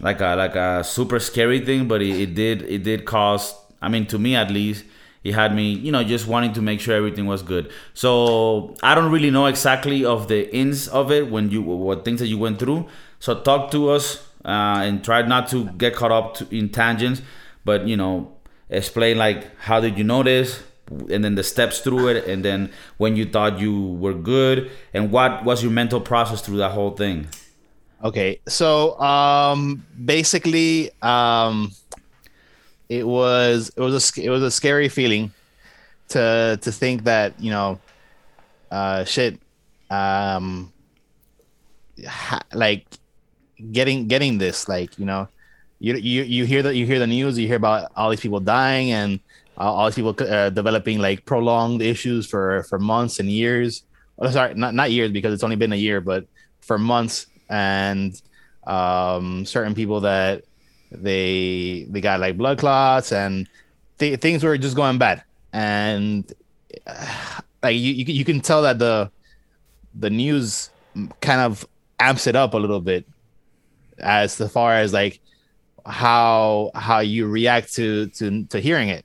like 0.00 0.20
a 0.20 0.34
like 0.36 0.54
a 0.54 0.84
super 0.84 1.18
scary 1.18 1.60
thing, 1.60 1.88
but 1.88 2.02
it, 2.02 2.20
it 2.20 2.34
did 2.34 2.62
it 2.62 2.82
did 2.82 3.04
cause. 3.04 3.54
I 3.80 3.88
mean, 3.88 4.06
to 4.06 4.18
me 4.18 4.34
at 4.34 4.50
least, 4.50 4.84
it 5.22 5.34
had 5.34 5.54
me 5.54 5.72
you 5.72 5.92
know 5.92 6.02
just 6.04 6.26
wanting 6.26 6.52
to 6.54 6.62
make 6.62 6.80
sure 6.80 6.94
everything 6.94 7.26
was 7.26 7.42
good. 7.42 7.70
So 7.94 8.74
I 8.82 8.94
don't 8.94 9.10
really 9.10 9.30
know 9.30 9.46
exactly 9.46 10.04
of 10.04 10.28
the 10.28 10.54
ins 10.54 10.88
of 10.88 11.10
it 11.10 11.30
when 11.30 11.50
you 11.50 11.62
what 11.62 12.04
things 12.04 12.20
that 12.20 12.28
you 12.28 12.38
went 12.38 12.58
through. 12.58 12.86
So 13.20 13.40
talk 13.40 13.70
to 13.72 13.90
us 13.90 14.26
uh, 14.44 14.82
and 14.84 15.04
try 15.04 15.22
not 15.22 15.48
to 15.48 15.66
get 15.70 15.94
caught 15.94 16.12
up 16.12 16.34
to, 16.34 16.56
in 16.56 16.68
tangents, 16.68 17.22
but 17.64 17.86
you 17.86 17.96
know 17.96 18.32
explain 18.70 19.18
like 19.18 19.56
how 19.58 19.80
did 19.80 19.98
you 19.98 20.04
notice 20.04 20.62
and 21.10 21.24
then 21.24 21.34
the 21.34 21.42
steps 21.42 21.80
through 21.80 22.08
it 22.08 22.26
and 22.26 22.44
then 22.44 22.70
when 22.98 23.16
you 23.16 23.24
thought 23.24 23.58
you 23.58 23.92
were 23.92 24.14
good 24.14 24.70
and 24.92 25.10
what 25.10 25.44
was 25.44 25.62
your 25.62 25.72
mental 25.72 26.00
process 26.00 26.40
through 26.40 26.56
that 26.56 26.70
whole 26.70 26.90
thing 26.90 27.26
Okay, 28.04 28.38
so 28.46 29.00
um, 29.00 29.82
basically, 30.04 30.90
um, 31.00 31.72
it 32.90 33.06
was 33.06 33.72
it 33.74 33.80
was 33.80 33.94
a 33.96 34.22
it 34.22 34.28
was 34.28 34.42
a 34.42 34.50
scary 34.50 34.90
feeling 34.90 35.32
to 36.08 36.58
to 36.60 36.70
think 36.70 37.04
that 37.04 37.40
you 37.40 37.50
know, 37.50 37.80
uh, 38.70 39.04
shit, 39.04 39.40
um, 39.88 40.70
ha- 42.06 42.44
like 42.52 42.84
getting 43.72 44.06
getting 44.06 44.36
this 44.36 44.68
like 44.68 44.98
you 44.98 45.06
know, 45.06 45.26
you 45.78 45.94
you 45.96 46.24
you 46.24 46.44
hear 46.44 46.62
that 46.62 46.76
you 46.76 46.84
hear 46.84 46.98
the 46.98 47.06
news, 47.06 47.38
you 47.38 47.46
hear 47.46 47.56
about 47.56 47.90
all 47.96 48.10
these 48.10 48.20
people 48.20 48.40
dying 48.40 48.92
and 48.92 49.18
all 49.56 49.86
these 49.86 49.94
people 49.94 50.14
uh, 50.28 50.50
developing 50.50 50.98
like 50.98 51.24
prolonged 51.24 51.80
issues 51.80 52.26
for 52.26 52.64
for 52.64 52.78
months 52.78 53.18
and 53.18 53.30
years. 53.30 53.82
Oh, 54.18 54.28
sorry, 54.30 54.52
not 54.52 54.74
not 54.74 54.90
years 54.90 55.10
because 55.10 55.32
it's 55.32 55.42
only 55.42 55.56
been 55.56 55.72
a 55.72 55.76
year, 55.76 56.02
but 56.02 56.26
for 56.60 56.76
months 56.76 57.28
and 57.48 58.20
um, 58.66 59.44
certain 59.44 59.74
people 59.74 60.00
that 60.00 60.44
they 60.90 61.86
they 61.90 62.00
got 62.00 62.20
like 62.20 62.36
blood 62.36 62.58
clots 62.58 63.12
and 63.12 63.48
th- 63.98 64.20
things 64.20 64.44
were 64.44 64.56
just 64.58 64.76
going 64.76 64.98
bad. 64.98 65.22
And 65.52 66.30
uh, 66.86 67.40
like 67.62 67.76
you, 67.76 67.92
you 67.92 68.04
you 68.06 68.24
can 68.24 68.40
tell 68.40 68.62
that 68.62 68.78
the 68.78 69.10
the 69.94 70.10
news 70.10 70.70
kind 71.20 71.40
of 71.40 71.66
amps 71.98 72.26
it 72.26 72.36
up 72.36 72.54
a 72.54 72.58
little 72.58 72.80
bit 72.80 73.06
as 73.98 74.36
far 74.50 74.74
as 74.74 74.92
like 74.92 75.20
how 75.86 76.70
how 76.74 77.00
you 77.00 77.26
react 77.26 77.74
to 77.74 78.06
to 78.08 78.44
to 78.46 78.60
hearing 78.60 78.88
it. 78.88 79.04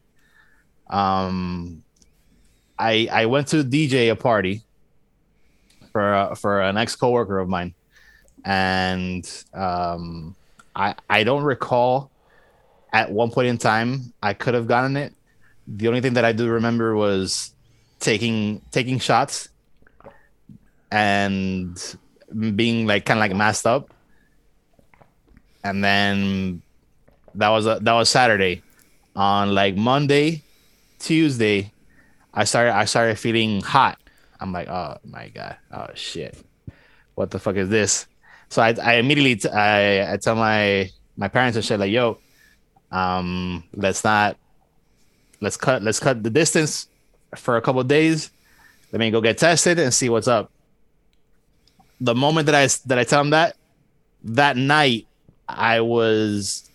Um 0.89 1.83
i 2.79 3.07
i 3.11 3.25
went 3.25 3.45
to 3.45 3.57
dj 3.57 4.09
a 4.09 4.15
party 4.15 4.63
for 5.91 6.13
uh, 6.13 6.33
for 6.33 6.61
an 6.61 6.77
ex 6.77 6.95
coworker 6.95 7.37
of 7.37 7.49
mine 7.49 7.75
and 8.49 9.45
um, 9.53 10.35
I 10.75 10.95
I 11.07 11.23
don't 11.23 11.43
recall 11.43 12.09
at 12.91 13.11
one 13.11 13.29
point 13.29 13.47
in 13.47 13.59
time 13.59 14.11
I 14.23 14.33
could 14.33 14.55
have 14.55 14.65
gotten 14.65 14.97
it. 14.97 15.13
The 15.67 15.87
only 15.87 16.01
thing 16.01 16.13
that 16.13 16.25
I 16.25 16.31
do 16.31 16.49
remember 16.49 16.95
was 16.95 17.53
taking 17.99 18.61
taking 18.71 18.97
shots 18.97 19.49
and 20.91 21.77
being 22.55 22.87
like 22.87 23.05
kind 23.05 23.19
of 23.19 23.21
like 23.21 23.35
masked 23.35 23.67
up, 23.67 23.93
and 25.63 25.83
then 25.83 26.63
that 27.35 27.49
was 27.49 27.67
a 27.67 27.77
that 27.83 27.93
was 27.93 28.09
Saturday. 28.09 28.63
On 29.15 29.53
like 29.53 29.75
Monday, 29.75 30.41
Tuesday, 30.97 31.71
I 32.33 32.45
started 32.45 32.73
I 32.73 32.85
started 32.85 33.19
feeling 33.19 33.61
hot. 33.61 33.99
I'm 34.39 34.51
like, 34.51 34.69
oh 34.69 34.97
my 35.03 35.29
god, 35.29 35.57
oh 35.71 35.87
shit, 35.93 36.41
what 37.13 37.29
the 37.29 37.37
fuck 37.37 37.55
is 37.55 37.69
this? 37.69 38.08
So 38.49 38.61
I, 38.61 38.75
I 38.81 38.93
immediately 38.95 39.35
t- 39.35 39.49
I, 39.49 40.13
I 40.13 40.17
tell 40.17 40.35
my 40.35 40.89
my 41.17 41.27
parents 41.27 41.55
and 41.55 41.65
shit 41.65 41.79
like 41.79 41.91
yo 41.91 42.17
um 42.91 43.63
let's 43.73 44.03
not 44.03 44.37
let's 45.41 45.57
cut 45.57 45.81
let's 45.83 45.99
cut 45.99 46.23
the 46.23 46.29
distance 46.29 46.87
for 47.35 47.57
a 47.57 47.61
couple 47.61 47.83
days. 47.83 48.31
Let 48.91 48.99
me 48.99 49.11
go 49.11 49.21
get 49.21 49.37
tested 49.37 49.77
and 49.79 49.93
see 49.93 50.09
what's 50.09 50.27
up. 50.27 50.51
The 52.01 52.15
moment 52.15 52.47
that 52.47 52.55
i 52.55 52.67
that 52.87 52.97
i 52.97 53.03
tell 53.03 53.19
them 53.21 53.31
that 53.31 53.55
that 54.23 54.57
night 54.57 55.07
i 55.47 55.81
was 55.81 56.69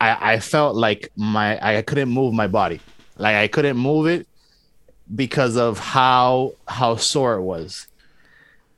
i 0.00 0.34
i 0.34 0.40
felt 0.40 0.76
like 0.76 1.10
my 1.16 1.58
i 1.78 1.82
couldn't 1.82 2.08
move 2.08 2.32
my 2.32 2.46
body. 2.46 2.80
Like 3.18 3.36
i 3.36 3.48
couldn't 3.48 3.76
move 3.76 4.06
it 4.06 4.26
because 5.14 5.56
of 5.56 5.78
how 5.78 6.54
how 6.66 6.96
sore 6.96 7.34
it 7.34 7.42
was. 7.42 7.86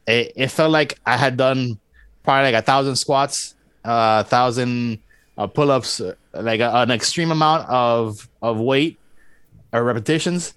It, 0.07 0.33
it 0.35 0.49
felt 0.49 0.73
like 0.73 0.99
i 1.07 1.17
had 1.17 1.37
done 1.37 1.79
probably 2.23 2.53
like 2.53 2.63
a 2.63 2.65
thousand 2.65 2.97
squats, 2.97 3.55
a 3.85 3.89
uh, 3.89 4.23
thousand 4.25 4.99
uh, 5.37 5.47
pull-ups, 5.47 6.01
uh, 6.01 6.15
like 6.35 6.61
a, 6.61 6.71
an 6.77 6.91
extreme 6.91 7.31
amount 7.31 7.69
of 7.69 8.29
of 8.41 8.59
weight 8.59 8.99
or 9.73 9.83
repetitions, 9.85 10.55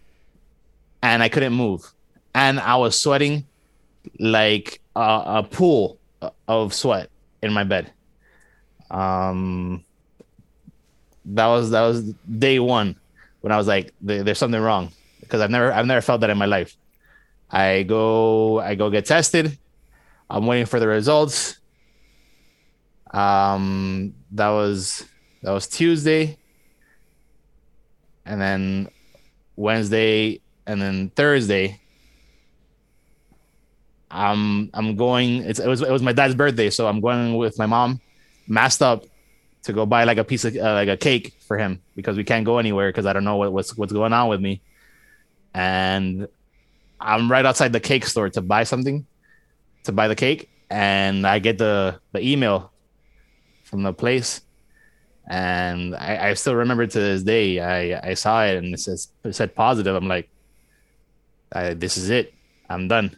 and 1.02 1.24
I 1.24 1.30
couldn't 1.30 1.54
move, 1.54 1.92
and 2.34 2.60
I 2.60 2.76
was 2.76 3.00
sweating 3.00 3.46
like 4.20 4.82
a, 4.96 5.24
a 5.26 5.48
pool 5.50 5.98
of 6.48 6.74
sweat 6.74 7.10
in 7.42 7.54
my 7.54 7.64
bed. 7.64 7.92
Um, 8.92 9.84
that 11.26 11.48
was 11.48 11.72
that 11.72 11.82
was 11.82 12.04
day 12.38 12.60
one 12.60 12.96
when 13.42 13.52
I 13.52 13.58
was 13.58 13.68
like, 13.68 13.94
"There's 14.02 14.38
something 14.38 14.62
wrong," 14.62 14.92
because 15.22 15.42
I've 15.42 15.52
never 15.52 15.72
I've 15.72 15.86
never 15.86 16.02
felt 16.02 16.22
that 16.22 16.30
in 16.30 16.38
my 16.38 16.46
life. 16.46 16.76
I 17.50 17.84
go 17.84 18.60
I 18.60 18.76
go 18.76 18.90
get 18.90 19.06
tested. 19.06 19.58
I'm 20.30 20.46
waiting 20.46 20.66
for 20.66 20.80
the 20.80 20.88
results. 20.88 21.60
Um, 23.12 24.14
that 24.32 24.50
was 24.50 25.06
that 25.44 25.52
was 25.52 25.68
Tuesday, 25.68 26.38
and 28.26 28.42
then 28.42 28.90
Wednesday, 29.56 30.42
and 30.66 30.82
then 30.82 31.10
Thursday. 31.16 31.80
I'm 34.12 34.70
I'm 34.74 34.96
going. 34.96 35.44
It's, 35.44 35.60
it 35.60 35.68
was 35.68 35.82
it 35.82 35.92
was 35.92 36.02
my 36.02 36.14
dad's 36.14 36.36
birthday, 36.36 36.70
so 36.70 36.88
I'm 36.88 37.02
going 37.02 37.36
with 37.36 37.58
my 37.58 37.66
mom, 37.66 38.02
masked 38.48 38.82
up, 38.82 39.06
to 39.66 39.74
go 39.74 39.86
buy 39.86 40.04
like 40.04 40.18
a 40.18 40.24
piece 40.24 40.46
of 40.46 40.56
uh, 40.56 40.74
like 40.74 40.90
a 40.90 40.98
cake 40.98 41.34
for 41.48 41.58
him 41.58 41.82
because 41.96 42.18
we 42.18 42.24
can't 42.24 42.46
go 42.46 42.58
anywhere 42.60 42.90
because 42.90 43.06
I 43.06 43.14
don't 43.14 43.24
know 43.24 43.38
what, 43.38 43.52
what's 43.52 43.76
what's 43.76 43.92
going 43.92 44.14
on 44.14 44.30
with 44.30 44.40
me, 44.40 44.62
and 45.54 46.28
I'm 47.00 47.32
right 47.32 47.46
outside 47.46 47.74
the 47.74 47.80
cake 47.80 48.06
store 48.06 48.30
to 48.30 48.42
buy 48.42 48.64
something, 48.64 49.06
to 49.86 49.92
buy 49.92 50.08
the 50.08 50.16
cake, 50.16 50.50
and 50.70 51.26
I 51.26 51.40
get 51.40 51.58
the 51.58 52.00
the 52.12 52.22
email 52.22 52.72
from 53.64 53.84
the 53.84 53.94
place, 53.94 54.42
and 55.28 55.96
I, 55.96 56.30
I 56.30 56.34
still 56.36 56.56
remember 56.56 56.86
to 56.88 57.00
this 57.00 57.24
day. 57.24 57.60
I 57.60 58.12
I 58.12 58.14
saw 58.14 58.44
it 58.46 58.58
and 58.58 58.74
it 58.74 58.80
says 58.80 59.10
it 59.24 59.34
said 59.36 59.56
positive. 59.56 59.96
I'm 59.96 60.08
like, 60.08 60.30
I, 61.52 61.74
this 61.74 61.98
is 61.98 62.10
it. 62.10 62.34
I'm 62.70 62.88
done. 62.88 63.16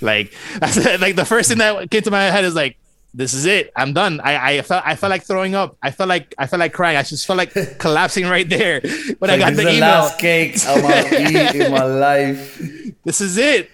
like 0.00 0.32
that's 0.58 0.76
like 1.00 1.16
the 1.16 1.24
first 1.24 1.48
thing 1.48 1.58
that 1.58 1.90
came 1.90 2.02
to 2.02 2.10
my 2.10 2.24
head 2.24 2.44
is 2.44 2.54
like, 2.54 2.78
this 3.12 3.34
is 3.34 3.44
it. 3.46 3.72
I'm 3.76 3.92
done. 3.92 4.20
I 4.20 4.58
I 4.58 4.62
felt 4.62 4.82
I 4.86 4.96
felt 4.96 5.10
like 5.10 5.22
throwing 5.24 5.54
up. 5.54 5.76
I 5.82 5.90
felt 5.90 6.08
like 6.08 6.34
I 6.38 6.46
felt 6.46 6.60
like 6.60 6.72
crying. 6.72 6.96
I 6.96 7.02
just 7.02 7.26
felt 7.26 7.36
like 7.36 7.52
collapsing 7.78 8.26
right 8.26 8.48
there 8.48 8.80
when 9.18 9.30
I 9.30 9.38
got 9.38 9.54
this 9.54 9.58
the 9.58 9.64
the 9.64 9.76
email. 9.76 9.80
last 9.80 10.18
cake 10.18 10.56
I'm 10.66 10.80
gonna 10.82 11.30
eat 11.30 11.60
in 11.60 11.72
my 11.72 11.84
life. 11.84 12.58
this 13.04 13.20
is 13.20 13.36
it. 13.38 13.70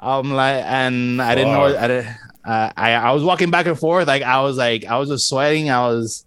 I'm 0.00 0.30
like, 0.32 0.64
and 0.64 1.20
I 1.20 1.34
didn't 1.34 1.52
know. 1.52 1.64
I, 1.76 1.86
didn't, 1.86 2.06
uh, 2.44 2.72
I 2.76 2.92
I 2.94 3.12
was 3.12 3.22
walking 3.22 3.50
back 3.50 3.66
and 3.66 3.78
forth. 3.78 4.08
Like 4.08 4.22
I 4.22 4.40
was 4.40 4.56
like 4.56 4.84
I 4.86 4.96
was 4.98 5.08
just 5.10 5.28
sweating. 5.28 5.68
I 5.70 5.86
was. 5.88 6.24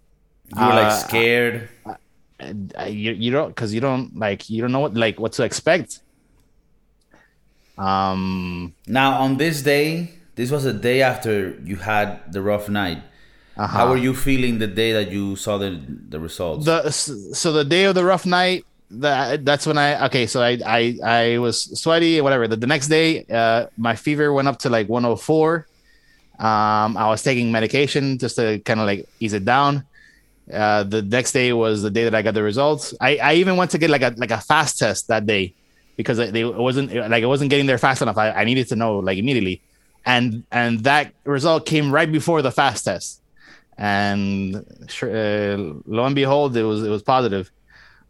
You 0.54 0.60
were 0.62 0.68
like 0.74 0.92
Uh, 0.92 0.96
scared. 0.98 1.68
uh, 1.84 2.84
you 2.84 3.12
you 3.12 3.30
don't 3.32 3.48
because 3.48 3.74
you 3.74 3.80
don't 3.80 4.16
like 4.16 4.48
you 4.48 4.62
don't 4.62 4.70
know 4.72 4.80
what 4.80 4.94
like 4.94 5.18
what 5.18 5.32
to 5.32 5.42
expect. 5.44 6.00
Um. 7.76 8.74
Now 8.86 9.20
on 9.20 9.36
this 9.38 9.62
day, 9.62 10.10
this 10.36 10.50
was 10.50 10.64
a 10.64 10.72
day 10.72 11.02
after 11.02 11.58
you 11.64 11.76
had 11.76 12.20
the 12.32 12.40
rough 12.42 12.68
night. 12.68 13.02
uh-huh. 13.56 13.66
How 13.66 13.88
were 13.90 13.96
you 13.96 14.14
feeling 14.14 14.58
the 14.58 14.68
day 14.68 14.92
that 14.92 15.10
you 15.10 15.34
saw 15.36 15.58
the 15.58 15.80
the 16.08 16.20
results? 16.20 16.64
the 16.66 16.90
so 16.90 17.52
the 17.52 17.64
day 17.64 17.84
of 17.84 17.94
the 17.96 18.04
rough 18.04 18.26
night 18.26 18.64
that 19.00 19.44
that's 19.44 19.66
when 19.66 19.78
i 19.78 20.06
okay 20.06 20.26
so 20.26 20.42
i 20.42 20.58
i 20.66 20.98
i 21.04 21.38
was 21.38 21.62
sweaty 21.80 22.20
whatever. 22.20 22.48
The, 22.48 22.56
the 22.56 22.66
next 22.66 22.88
day 22.88 23.24
uh 23.30 23.66
my 23.76 23.94
fever 23.96 24.32
went 24.32 24.48
up 24.48 24.58
to 24.60 24.68
like 24.70 24.88
104 24.88 25.66
um 26.38 26.96
i 26.96 27.08
was 27.08 27.22
taking 27.22 27.52
medication 27.52 28.18
just 28.18 28.36
to 28.36 28.58
kind 28.60 28.80
of 28.80 28.86
like 28.86 29.08
ease 29.20 29.32
it 29.32 29.44
down. 29.44 29.84
Uh 30.52 30.82
the 30.82 31.02
next 31.02 31.32
day 31.32 31.52
was 31.52 31.82
the 31.82 31.90
day 31.90 32.04
that 32.04 32.14
i 32.14 32.22
got 32.22 32.34
the 32.34 32.42
results. 32.42 32.94
I 33.00 33.16
i 33.18 33.34
even 33.34 33.56
went 33.56 33.70
to 33.72 33.78
get 33.78 33.90
like 33.90 34.02
a 34.02 34.14
like 34.16 34.30
a 34.30 34.40
fast 34.40 34.78
test 34.78 35.08
that 35.08 35.26
day 35.26 35.54
because 35.96 36.16
they, 36.18 36.40
it 36.40 36.56
wasn't 36.56 36.92
like 36.94 37.22
it 37.22 37.26
wasn't 37.26 37.50
getting 37.50 37.66
there 37.66 37.78
fast 37.78 38.02
enough. 38.02 38.18
I, 38.18 38.30
I 38.30 38.44
needed 38.44 38.68
to 38.68 38.76
know 38.76 38.98
like 38.98 39.18
immediately. 39.18 39.60
And 40.06 40.44
and 40.50 40.80
that 40.84 41.12
result 41.24 41.66
came 41.66 41.90
right 41.90 42.10
before 42.10 42.42
the 42.42 42.50
fast 42.50 42.84
test. 42.84 43.20
And 43.78 44.56
uh, 44.56 45.56
lo 45.86 46.04
and 46.04 46.14
behold, 46.14 46.56
it 46.56 46.62
was 46.62 46.82
it 46.82 46.90
was 46.90 47.02
positive. 47.02 47.50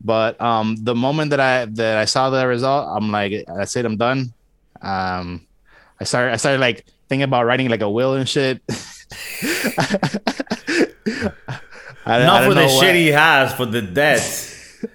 But 0.01 0.41
um, 0.41 0.77
the 0.81 0.95
moment 0.95 1.31
that 1.31 1.41
I 1.41 1.65
that 1.77 1.99
I 1.99 2.05
saw 2.05 2.31
the 2.31 2.47
result, 2.47 2.89
I'm 2.91 3.11
like, 3.11 3.45
that's 3.47 3.77
it, 3.77 3.85
I'm 3.85 3.97
done. 3.97 4.33
Um, 4.83 5.47
I 6.01 6.05
started 6.05 6.33
I 6.33 6.37
started 6.37 6.61
like 6.61 6.85
thinking 7.09 7.25
about 7.25 7.45
writing 7.47 7.69
like 7.69 7.81
a 7.81 7.89
will 7.91 8.15
and 8.15 8.29
shit. 8.29 8.61
I, 12.07 12.19
Not 12.21 12.43
I 12.45 12.49
for 12.49 12.55
the 12.55 12.69
shit 12.69 12.95
he 12.97 13.09
has, 13.09 13.55
for 13.55 13.67
the 13.67 13.83
debts. 13.83 14.53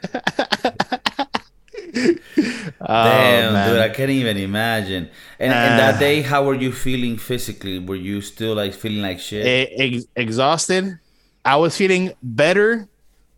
Oh, 2.82 3.04
Damn, 3.04 3.54
man. 3.54 3.70
dude, 3.70 3.80
I 3.82 3.90
can't 3.90 4.10
even 4.10 4.38
imagine. 4.38 5.10
And, 5.38 5.52
and 5.54 5.80
that 5.80 5.96
Ah. 5.96 6.00
day, 6.00 6.22
how 6.22 6.46
were 6.46 6.56
you 6.56 6.72
feeling 6.72 7.18
physically? 7.18 7.78
Were 7.78 7.96
you 7.96 8.22
still 8.22 8.56
like 8.56 8.74
feeling 8.74 9.02
like 9.02 9.20
shit? 9.20 9.46
Ex- 9.76 10.06
exhausted. 10.16 10.98
I 11.44 11.58
was 11.58 11.76
feeling 11.76 12.14
better 12.24 12.88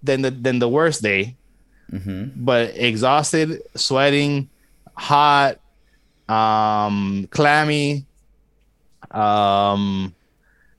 than 0.04 0.21
the 0.21 0.30
than 0.32 0.60
the 0.60 0.69
worst 0.69 1.02
day, 1.02 1.36
hmm 1.91 2.25
but 2.36 2.71
exhausted, 2.75 3.62
sweating, 3.75 4.49
hot, 4.95 5.60
um, 6.30 7.27
clammy, 7.32 8.06
um, 9.12 10.13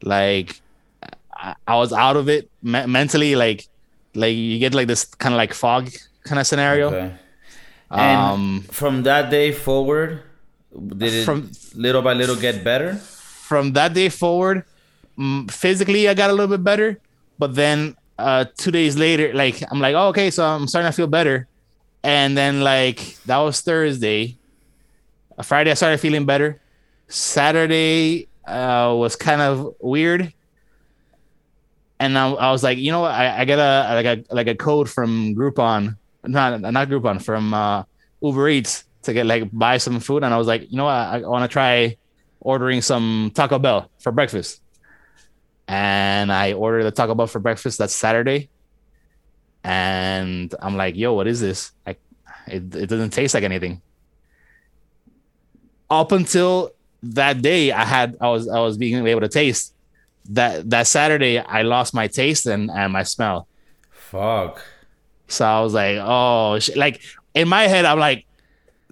like 0.02 0.60
I, 1.36 1.54
I 1.66 1.76
was 1.76 1.92
out 1.92 2.16
of 2.16 2.28
it 2.28 2.50
me- 2.62 2.86
mentally. 2.86 3.36
Like, 3.36 3.66
like 4.14 4.34
you 4.34 4.58
get 4.58 4.74
like 4.74 4.88
this 4.88 5.04
kind 5.04 5.34
of 5.34 5.38
like 5.38 5.52
fog 5.54 5.90
kind 6.24 6.40
of 6.40 6.46
scenario. 6.46 6.88
Okay. 6.88 7.12
And 7.90 8.20
Um, 8.20 8.62
from 8.70 9.02
that 9.02 9.30
day 9.30 9.52
forward, 9.52 10.22
did 10.72 11.12
it 11.12 11.24
From- 11.24 11.50
little 11.74 12.00
by 12.02 12.14
little 12.14 12.36
get 12.36 12.64
better? 12.64 12.96
from 12.96 13.72
that 13.74 13.92
day 13.92 14.08
forward, 14.08 14.64
mm, 15.18 15.50
physically 15.50 16.08
I 16.08 16.14
got 16.14 16.30
a 16.30 16.32
little 16.32 16.48
bit 16.56 16.64
better, 16.64 16.96
but 17.38 17.54
then 17.54 17.96
uh, 18.22 18.44
two 18.56 18.70
days 18.70 18.96
later, 18.96 19.34
like 19.34 19.62
I'm 19.70 19.80
like, 19.80 19.94
oh, 19.94 20.08
okay, 20.08 20.30
so 20.30 20.46
I'm 20.46 20.68
starting 20.68 20.90
to 20.90 20.96
feel 20.96 21.06
better, 21.06 21.48
and 22.02 22.38
then 22.38 22.62
like 22.62 23.18
that 23.26 23.38
was 23.38 23.60
Thursday. 23.60 24.38
Friday 25.42 25.70
I 25.70 25.74
started 25.74 25.98
feeling 25.98 26.24
better. 26.24 26.60
Saturday 27.08 28.28
uh, 28.46 28.94
was 28.96 29.16
kind 29.16 29.42
of 29.42 29.74
weird, 29.80 30.32
and 31.98 32.16
I, 32.16 32.30
I 32.30 32.50
was 32.52 32.62
like, 32.62 32.78
you 32.78 32.92
know 32.92 33.00
what, 33.00 33.12
I, 33.12 33.40
I 33.40 33.44
got 33.44 33.58
a 33.58 33.94
like 33.94 34.06
a 34.06 34.34
like 34.34 34.46
a 34.46 34.54
code 34.54 34.88
from 34.88 35.34
Groupon, 35.34 35.96
not 36.24 36.60
not 36.60 36.88
Groupon 36.88 37.20
from 37.20 37.52
uh, 37.52 37.82
Uber 38.22 38.48
Eats 38.48 38.84
to 39.02 39.12
get 39.12 39.26
like 39.26 39.50
buy 39.52 39.78
some 39.78 39.98
food, 40.00 40.22
and 40.22 40.32
I 40.32 40.38
was 40.38 40.46
like, 40.46 40.70
you 40.70 40.76
know 40.78 40.84
what, 40.84 40.94
I, 40.94 41.20
I 41.20 41.28
want 41.28 41.42
to 41.42 41.52
try 41.52 41.96
ordering 42.40 42.82
some 42.82 43.32
Taco 43.34 43.58
Bell 43.58 43.90
for 43.98 44.12
breakfast. 44.12 44.61
And 45.68 46.32
I 46.32 46.52
ordered 46.52 46.84
the 46.84 46.90
Taco 46.90 47.14
Bell 47.14 47.26
for 47.26 47.38
breakfast 47.38 47.78
that 47.78 47.90
Saturday. 47.90 48.48
And 49.64 50.54
I'm 50.60 50.76
like, 50.76 50.96
yo, 50.96 51.14
what 51.14 51.26
is 51.26 51.40
this? 51.40 51.72
I, 51.86 51.96
it, 52.46 52.74
it 52.74 52.86
doesn't 52.88 53.10
taste 53.10 53.34
like 53.34 53.44
anything. 53.44 53.80
Up 55.88 56.12
until 56.12 56.72
that 57.02 57.42
day, 57.42 57.70
I 57.72 57.84
had 57.84 58.16
I 58.20 58.28
was 58.28 58.48
I 58.48 58.60
was 58.60 58.76
being 58.76 59.06
able 59.06 59.20
to 59.20 59.28
taste. 59.28 59.74
That 60.30 60.70
that 60.70 60.86
Saturday, 60.86 61.38
I 61.38 61.62
lost 61.62 61.94
my 61.94 62.06
taste 62.06 62.46
and, 62.46 62.70
and 62.70 62.92
my 62.92 63.02
smell. 63.02 63.46
Fuck. 63.90 64.62
So 65.28 65.44
I 65.44 65.60
was 65.60 65.74
like, 65.74 65.98
oh, 66.00 66.58
shit. 66.58 66.76
like 66.76 67.00
in 67.34 67.48
my 67.48 67.62
head, 67.62 67.84
I'm 67.84 67.98
like, 67.98 68.26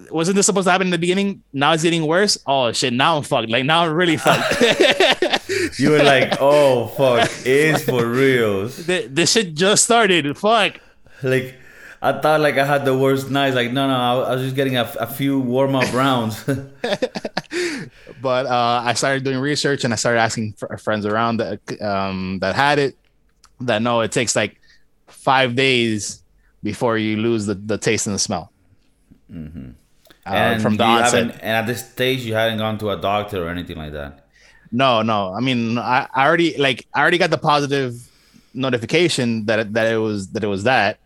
wasn't 0.09 0.35
this 0.35 0.45
supposed 0.45 0.65
to 0.65 0.71
happen 0.71 0.87
in 0.87 0.91
the 0.91 0.97
beginning? 0.97 1.43
Now 1.53 1.73
it's 1.73 1.83
getting 1.83 2.05
worse. 2.05 2.37
Oh 2.45 2.71
shit! 2.71 2.93
Now 2.93 3.17
I'm 3.17 3.23
fucked. 3.23 3.49
Like 3.49 3.65
now 3.65 3.85
I'm 3.85 3.93
really 3.93 4.17
fucked. 4.17 4.61
You 5.77 5.91
were 5.91 6.03
like, 6.03 6.37
oh 6.39 6.87
fuck, 6.87 7.29
it's 7.45 7.83
for 7.83 8.05
reals. 8.05 8.85
the, 8.85 9.07
the 9.07 9.25
shit 9.25 9.53
just 9.53 9.83
started. 9.83 10.37
Fuck. 10.37 10.79
Like, 11.23 11.55
I 12.01 12.13
thought 12.19 12.41
like 12.41 12.57
I 12.57 12.65
had 12.65 12.85
the 12.85 12.97
worst 12.97 13.29
nights. 13.29 13.55
Like, 13.55 13.71
no, 13.71 13.87
no, 13.87 13.93
I, 13.93 14.31
I 14.31 14.35
was 14.35 14.43
just 14.43 14.55
getting 14.55 14.77
a, 14.77 14.91
a 14.99 15.07
few 15.07 15.39
warm 15.39 15.75
up 15.75 15.91
rounds. 15.93 16.43
But 18.21 18.45
uh, 18.45 18.83
I 18.85 18.93
started 18.93 19.23
doing 19.23 19.39
research 19.39 19.83
and 19.83 19.93
I 19.93 19.95
started 19.95 20.19
asking 20.19 20.53
fr- 20.53 20.77
friends 20.77 21.05
around 21.05 21.37
that 21.37 21.81
um, 21.81 22.37
that 22.39 22.55
had 22.55 22.77
it. 22.77 22.95
That 23.61 23.81
no, 23.81 24.01
it 24.01 24.11
takes 24.11 24.35
like 24.35 24.59
five 25.07 25.55
days 25.55 26.21
before 26.63 26.97
you 26.97 27.17
lose 27.17 27.47
the, 27.47 27.55
the 27.55 27.77
taste 27.77 28.05
and 28.05 28.13
the 28.15 28.19
smell. 28.19 28.51
Uh, 29.33 29.73
and 30.25 30.61
from 30.61 30.77
the 30.77 30.83
onset. 30.83 31.31
And 31.31 31.41
at 31.41 31.65
this 31.65 31.89
stage, 31.89 32.19
you 32.23 32.33
hadn't 32.33 32.59
gone 32.59 32.77
to 32.79 32.91
a 32.91 32.97
doctor 32.97 33.45
or 33.45 33.49
anything 33.49 33.77
like 33.77 33.93
that. 33.93 34.20
No, 34.71 35.01
no. 35.01 35.33
I 35.33 35.39
mean, 35.41 35.77
I, 35.77 36.07
I 36.13 36.25
already 36.25 36.57
like 36.57 36.87
I 36.93 37.01
already 37.01 37.17
got 37.17 37.29
the 37.29 37.37
positive 37.37 38.07
notification 38.53 39.45
that 39.45 39.59
it- 39.59 39.73
that 39.73 39.91
it 39.91 39.97
was 39.97 40.29
that 40.29 40.43
it 40.43 40.47
was 40.47 40.63
that. 40.63 40.97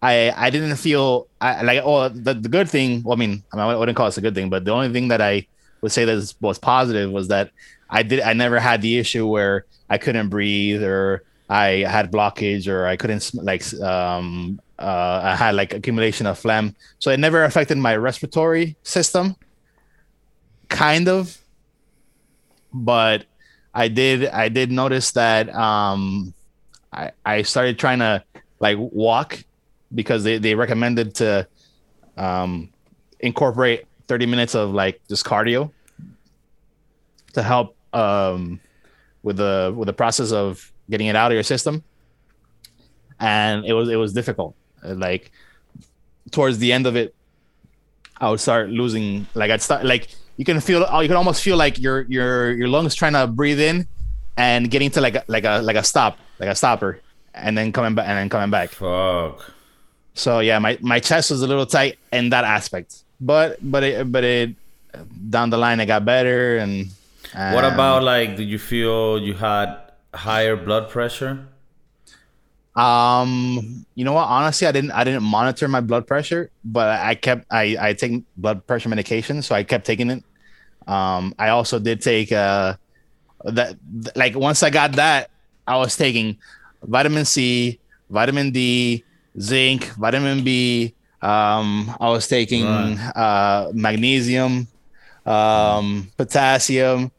I 0.00 0.32
I 0.36 0.50
didn't 0.50 0.76
feel 0.76 1.28
I 1.40 1.62
like 1.62 1.80
oh 1.84 2.08
the, 2.08 2.34
the 2.34 2.48
good 2.48 2.68
thing. 2.68 3.02
Well, 3.02 3.14
I 3.14 3.18
mean, 3.18 3.42
I, 3.52 3.74
wouldn't 3.76 3.96
call 3.96 4.06
this 4.06 4.18
a 4.18 4.20
good 4.22 4.34
thing, 4.34 4.50
but 4.50 4.64
the 4.64 4.72
only 4.72 4.90
thing 4.92 5.08
that 5.08 5.20
I 5.20 5.46
would 5.82 5.92
say 5.92 6.04
that 6.04 6.34
was 6.40 6.58
positive 6.58 7.10
was 7.10 7.28
that 7.28 7.50
I 7.90 8.02
did 8.02 8.20
I 8.20 8.32
never 8.32 8.58
had 8.58 8.82
the 8.82 8.98
issue 8.98 9.26
where 9.26 9.66
I 9.90 9.98
couldn't 9.98 10.28
breathe 10.30 10.82
or 10.82 11.22
I 11.48 11.84
had 11.86 12.10
blockage 12.10 12.66
or 12.66 12.86
I 12.86 12.96
couldn't 12.96 13.30
like 13.34 13.62
um 13.80 14.60
uh 14.78 15.20
I 15.22 15.36
had 15.36 15.54
like 15.54 15.74
accumulation 15.74 16.26
of 16.26 16.38
phlegm. 16.38 16.74
So 16.98 17.10
it 17.10 17.20
never 17.20 17.44
affected 17.44 17.76
my 17.78 17.94
respiratory 17.96 18.76
system. 18.82 19.36
Kind 20.68 21.06
of, 21.08 21.38
but 22.72 23.24
I 23.74 23.88
did 23.88 24.26
I 24.26 24.48
did 24.48 24.70
notice 24.70 25.12
that 25.12 25.54
um 25.54 26.34
I 26.92 27.12
I 27.24 27.42
started 27.42 27.78
trying 27.78 28.00
to 28.00 28.22
like 28.60 28.76
walk 28.78 29.42
because 29.94 30.24
they, 30.24 30.38
they 30.38 30.54
recommended 30.54 31.14
to 31.16 31.46
um 32.16 32.70
incorporate 33.20 33.86
30 34.08 34.26
minutes 34.26 34.54
of 34.54 34.72
like 34.72 35.00
just 35.08 35.24
cardio 35.24 35.70
to 37.32 37.42
help 37.42 37.76
um 37.92 38.60
with 39.22 39.36
the 39.36 39.72
with 39.76 39.86
the 39.86 39.92
process 39.92 40.32
of 40.32 40.72
getting 40.90 41.06
it 41.06 41.16
out 41.16 41.30
of 41.30 41.34
your 41.34 41.42
system. 41.42 41.82
And 43.20 43.64
it 43.64 43.72
was 43.72 43.88
it 43.88 43.96
was 43.96 44.12
difficult. 44.12 44.54
Like 44.82 45.30
towards 46.30 46.58
the 46.58 46.72
end 46.72 46.86
of 46.86 46.96
it 46.96 47.14
I 48.20 48.30
would 48.30 48.40
start 48.40 48.68
losing 48.70 49.26
like 49.34 49.50
I'd 49.50 49.62
start 49.62 49.84
like 49.84 50.08
you 50.36 50.44
can 50.44 50.60
feel 50.60 50.84
uh, 50.84 51.00
you 51.00 51.08
can 51.08 51.16
almost 51.16 51.42
feel 51.42 51.56
like 51.56 51.78
your 51.78 52.02
your 52.02 52.52
your 52.52 52.68
lungs 52.68 52.94
trying 52.94 53.12
to 53.12 53.26
breathe 53.26 53.60
in 53.60 53.86
and 54.36 54.70
getting 54.70 54.90
to 54.90 55.00
like 55.00 55.14
a, 55.14 55.24
like 55.28 55.44
a 55.44 55.60
like 55.62 55.76
a 55.76 55.84
stop 55.84 56.18
like 56.38 56.48
a 56.48 56.54
stopper 56.54 57.00
and 57.34 57.56
then 57.56 57.72
coming 57.72 57.94
back 57.94 58.08
and 58.08 58.18
then 58.18 58.28
coming 58.28 58.50
back 58.50 58.70
Fuck. 58.70 59.52
so 60.14 60.40
yeah 60.40 60.58
my 60.58 60.78
my 60.80 61.00
chest 61.00 61.30
was 61.30 61.42
a 61.42 61.46
little 61.46 61.66
tight 61.66 61.98
in 62.12 62.30
that 62.30 62.44
aspect 62.44 63.04
but 63.20 63.58
but 63.62 63.82
it 63.82 64.10
but 64.10 64.24
it 64.24 64.54
down 65.30 65.50
the 65.50 65.56
line 65.56 65.80
it 65.80 65.86
got 65.86 66.04
better 66.04 66.58
and, 66.58 66.90
What 67.32 67.64
about 67.64 67.98
um, 67.98 68.04
like, 68.04 68.36
did 68.36 68.48
you 68.48 68.58
feel 68.58 69.18
you 69.18 69.32
had 69.32 69.74
higher 70.12 70.54
blood 70.54 70.90
pressure? 70.90 71.46
Um 72.76 73.84
you 73.94 74.04
know 74.04 74.12
what? 74.14 74.26
Honestly 74.28 74.66
i 74.66 74.72
didn't 74.72 74.92
i 74.92 75.04
didn't 75.04 75.22
monitor 75.22 75.68
my 75.68 75.80
blood 75.80 76.06
pressure 76.06 76.50
but 76.64 76.88
i 77.00 77.14
kept 77.14 77.44
i 77.50 77.76
i 77.80 77.92
take 77.92 78.22
blood 78.36 78.66
pressure 78.66 78.88
medication 78.88 79.42
so 79.42 79.54
i 79.54 79.62
kept 79.62 79.84
taking 79.86 80.10
it. 80.10 80.24
Um 80.86 81.34
i 81.38 81.48
also 81.50 81.78
did 81.78 82.00
take 82.00 82.32
uh 82.32 82.74
that 83.44 83.76
like 84.16 84.36
once 84.36 84.62
i 84.62 84.70
got 84.70 84.92
that 84.92 85.30
i 85.66 85.76
was 85.76 85.96
taking 85.96 86.38
vitamin 86.82 87.24
c 87.24 87.78
vitamin 88.10 88.50
d 88.50 89.04
zinc 89.40 89.86
vitamin 89.98 90.42
b 90.44 90.94
um 91.22 91.94
i 92.00 92.08
was 92.08 92.26
taking 92.28 92.96
Right. 92.96 93.12
uh 93.16 93.70
magnesium 93.74 94.66
um 95.26 96.10
potassium. 96.16 97.10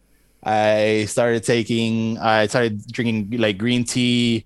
I 0.43 1.05
started 1.07 1.43
taking 1.43 2.17
i 2.19 2.47
started 2.47 2.85
drinking 2.91 3.39
like 3.39 3.57
green 3.57 3.85
tea 3.85 4.45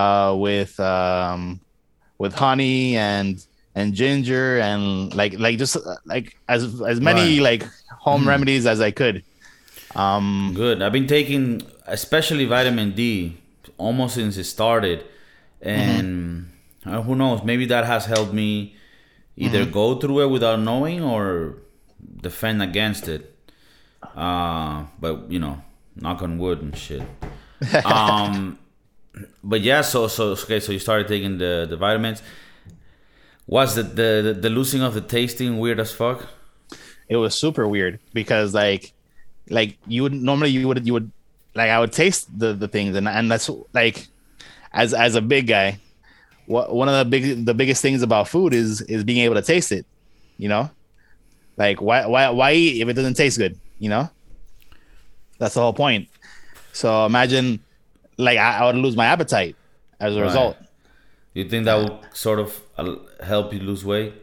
uh, 0.00 0.34
with 0.36 0.78
um, 0.80 1.60
with 2.18 2.32
honey 2.34 2.96
and 2.96 3.32
and 3.74 3.94
ginger 3.94 4.58
and 4.68 5.14
like 5.14 5.32
like 5.38 5.56
just 5.58 5.76
like 6.04 6.36
as 6.48 6.60
as 6.82 6.98
many 7.00 7.26
Right. 7.40 7.60
like 7.60 7.62
home 8.06 8.24
remedies 8.28 8.64
as 8.66 8.80
I 8.80 8.90
could. 9.00 9.22
Um, 9.94 10.52
Good. 10.54 10.82
I've 10.82 10.92
been 10.92 11.06
taking, 11.08 11.62
especially 11.86 12.44
vitamin 12.44 12.92
D, 12.92 13.36
almost 13.78 14.14
since 14.14 14.36
it 14.36 14.44
started, 14.44 14.98
and 15.62 16.52
uh, 16.84 17.00
who 17.02 17.14
knows? 17.16 17.42
Maybe 17.44 17.64
that 17.66 17.84
has 17.86 18.04
helped 18.04 18.32
me 18.32 18.76
either 19.36 19.64
go 19.64 19.96
through 20.00 20.20
it 20.24 20.30
without 20.30 20.60
knowing 20.60 21.02
or 21.02 21.56
defend 22.22 22.62
against 22.62 23.08
it. 23.08 23.22
Uh, 24.14 24.84
but 25.00 25.30
you 25.32 25.38
know, 25.38 25.62
knock 25.96 26.20
on 26.22 26.38
wood 26.38 26.60
and 26.62 26.76
shit. 26.76 27.02
Um, 27.84 28.58
but 29.42 29.60
yeah, 29.62 29.80
so 29.80 30.08
so 30.08 30.28
okay, 30.32 30.60
so 30.60 30.72
you 30.72 30.78
started 30.78 31.08
taking 31.08 31.38
the 31.38 31.66
the 31.68 31.76
vitamins. 31.76 32.22
Was 33.46 33.74
the 33.74 33.82
the 33.82 34.36
the 34.40 34.50
losing 34.50 34.82
of 34.82 34.94
the 34.94 35.00
tasting 35.00 35.58
weird 35.58 35.80
as 35.80 35.92
fuck? 35.92 36.26
it 37.08 37.16
was 37.16 37.34
super 37.34 37.68
weird 37.68 38.00
because 38.12 38.54
like 38.54 38.92
like 39.50 39.78
you 39.86 40.02
would 40.02 40.12
normally 40.12 40.50
you 40.50 40.66
would 40.66 40.86
you 40.86 40.92
would 40.92 41.10
like 41.54 41.70
I 41.70 41.80
would 41.80 41.92
taste 41.92 42.26
the 42.38 42.52
the 42.54 42.68
things 42.68 42.96
and 42.96 43.08
and 43.08 43.30
that's 43.30 43.50
like 43.72 44.08
as 44.72 44.94
as 44.94 45.14
a 45.14 45.22
big 45.22 45.46
guy 45.46 45.78
what 46.46 46.74
one 46.74 46.88
of 46.88 46.96
the 46.98 47.04
big 47.04 47.46
the 47.46 47.54
biggest 47.54 47.82
things 47.82 48.02
about 48.02 48.28
food 48.28 48.54
is 48.54 48.82
is 48.82 49.04
being 49.04 49.20
able 49.20 49.36
to 49.36 49.42
taste 49.42 49.72
it 49.72 49.86
you 50.38 50.48
know 50.48 50.70
like 51.56 51.80
why 51.80 52.06
why 52.06 52.30
why 52.30 52.52
eat 52.52 52.82
if 52.82 52.88
it 52.88 52.94
doesn't 52.94 53.14
taste 53.14 53.38
good 53.38 53.58
you 53.78 53.88
know 53.90 54.10
That's 55.38 55.54
the 55.54 55.60
whole 55.60 55.72
point. 55.72 56.08
So 56.72 57.06
imagine, 57.06 57.60
like, 58.16 58.38
I, 58.38 58.58
I 58.58 58.66
would 58.66 58.76
lose 58.76 58.96
my 58.96 59.06
appetite 59.06 59.56
as 60.00 60.14
a 60.14 60.18
Right. 60.20 60.26
result. 60.26 60.56
You 61.34 61.44
think 61.48 61.64
that 61.66 61.74
will 61.74 62.00
sort 62.12 62.38
of 62.40 62.60
uh, 62.78 62.96
help 63.22 63.52
you 63.52 63.60
lose 63.60 63.84
weight? 63.84 64.14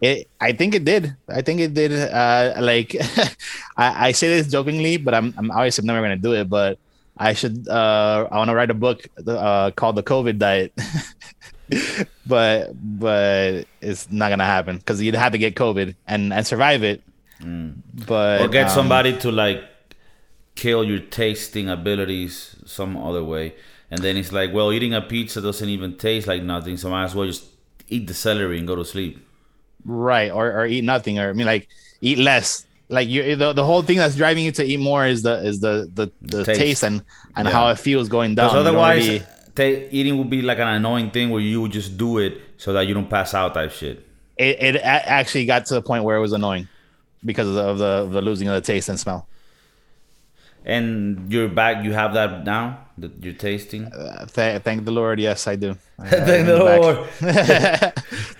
It, 0.00 0.28
I 0.40 0.52
think 0.52 0.74
it 0.74 0.84
did. 0.84 1.16
I 1.28 1.40
think 1.40 1.60
it 1.60 1.72
did. 1.72 1.92
Uh, 1.92 2.54
like, 2.60 2.94
I, 3.76 4.08
I 4.08 4.12
say 4.12 4.28
this 4.28 4.48
jokingly, 4.50 4.96
but 4.98 5.14
I'm, 5.14 5.32
I'm 5.38 5.50
obviously 5.50 5.86
never 5.86 6.02
gonna 6.02 6.16
do 6.16 6.34
it. 6.34 6.50
But 6.50 6.78
I 7.16 7.32
should. 7.32 7.66
Uh, 7.68 8.28
I 8.30 8.36
want 8.36 8.50
to 8.50 8.54
write 8.54 8.70
a 8.70 8.74
book 8.74 9.06
uh, 9.26 9.70
called 9.70 9.96
the 9.96 10.02
COVID 10.02 10.38
Diet. 10.38 10.72
but 12.26 12.70
but 12.74 13.64
it's 13.80 14.10
not 14.10 14.28
gonna 14.28 14.44
happen 14.44 14.76
because 14.78 15.00
you'd 15.00 15.14
have 15.14 15.32
to 15.32 15.38
get 15.38 15.54
COVID 15.54 15.94
and 16.06 16.32
and 16.32 16.46
survive 16.46 16.82
it. 16.82 17.02
But 17.40 18.40
or 18.42 18.48
get 18.48 18.66
um, 18.66 18.74
somebody 18.74 19.16
to 19.20 19.32
like 19.32 19.62
kill 20.56 20.82
your 20.84 20.98
tasting 20.98 21.68
abilities 21.68 22.56
some 22.66 22.96
other 22.96 23.22
way. 23.22 23.54
And 23.90 24.02
then 24.02 24.16
it's 24.16 24.32
like, 24.32 24.52
well, 24.52 24.72
eating 24.72 24.94
a 24.94 25.00
pizza 25.00 25.40
doesn't 25.40 25.68
even 25.68 25.96
taste 25.96 26.26
like 26.26 26.42
nothing, 26.42 26.76
so 26.76 26.88
I 26.88 26.90
might 26.92 27.04
as 27.04 27.14
well 27.14 27.26
just 27.26 27.44
eat 27.88 28.06
the 28.08 28.14
celery 28.14 28.58
and 28.58 28.66
go 28.66 28.74
to 28.74 28.84
sleep. 28.84 29.14
right 29.84 30.30
or, 30.32 30.50
or 30.58 30.66
eat 30.66 30.82
nothing 30.82 31.18
or 31.20 31.30
I 31.30 31.32
mean 31.32 31.46
like 31.46 31.68
eat 32.00 32.18
less. 32.18 32.66
Like 32.88 33.08
you, 33.08 33.36
the, 33.36 33.52
the 33.52 33.64
whole 33.64 33.82
thing 33.82 33.98
that's 33.98 34.16
driving 34.16 34.44
you 34.44 34.52
to 34.52 34.64
eat 34.64 34.78
more 34.80 35.06
is 35.06 35.22
the 35.22 35.34
is 35.46 35.60
the 35.60 35.90
the, 35.94 36.10
the 36.22 36.44
Taste. 36.44 36.60
taste. 36.60 36.82
and 36.84 37.02
and 37.36 37.46
Yeah. 37.46 37.52
how 37.52 37.68
it 37.70 37.78
feels 37.78 38.08
going 38.08 38.34
down. 38.34 38.48
Because 38.48 38.66
otherwise, 38.66 39.22
ta- 39.54 39.86
eating 39.90 40.18
would 40.18 40.30
be 40.30 40.42
like 40.42 40.58
an 40.58 40.68
annoying 40.68 41.10
thing 41.10 41.30
where 41.30 41.40
you 41.42 41.60
would 41.62 41.72
just 41.72 41.96
do 41.98 42.18
it 42.18 42.40
so 42.58 42.72
that 42.72 42.86
you 42.88 42.94
don't 42.94 43.10
pass 43.10 43.34
out 43.34 43.54
type 43.54 43.70
shit. 43.72 43.96
it, 44.36 44.54
it 44.62 44.76
a- 44.76 44.84
actually 45.20 45.46
got 45.46 45.66
to 45.66 45.74
the 45.74 45.82
point 45.82 46.02
where 46.04 46.16
it 46.16 46.20
was 46.20 46.32
annoying 46.32 46.66
because 47.24 47.48
of 47.48 47.54
the, 47.54 47.62
of 47.62 47.78
the, 47.78 47.84
of 48.06 48.10
the 48.12 48.22
losing 48.22 48.46
of 48.48 48.54
the 48.54 48.60
taste 48.60 48.88
and 48.88 48.98
smell. 49.00 49.26
And 50.66 51.30
you're 51.32 51.48
back, 51.48 51.84
you 51.84 51.92
have 51.92 52.14
that 52.14 52.44
now, 52.44 52.80
that 52.98 53.22
you're 53.22 53.34
tasting. 53.34 53.84
Uh, 53.86 54.26
th- 54.26 54.62
thank 54.62 54.84
the 54.84 54.90
Lord. 54.90 55.20
Yes, 55.20 55.46
I 55.46 55.54
do. 55.54 55.76
I- 55.98 56.08
Thank 56.10 56.46
the. 56.46 56.58
Lord. 56.58 57.06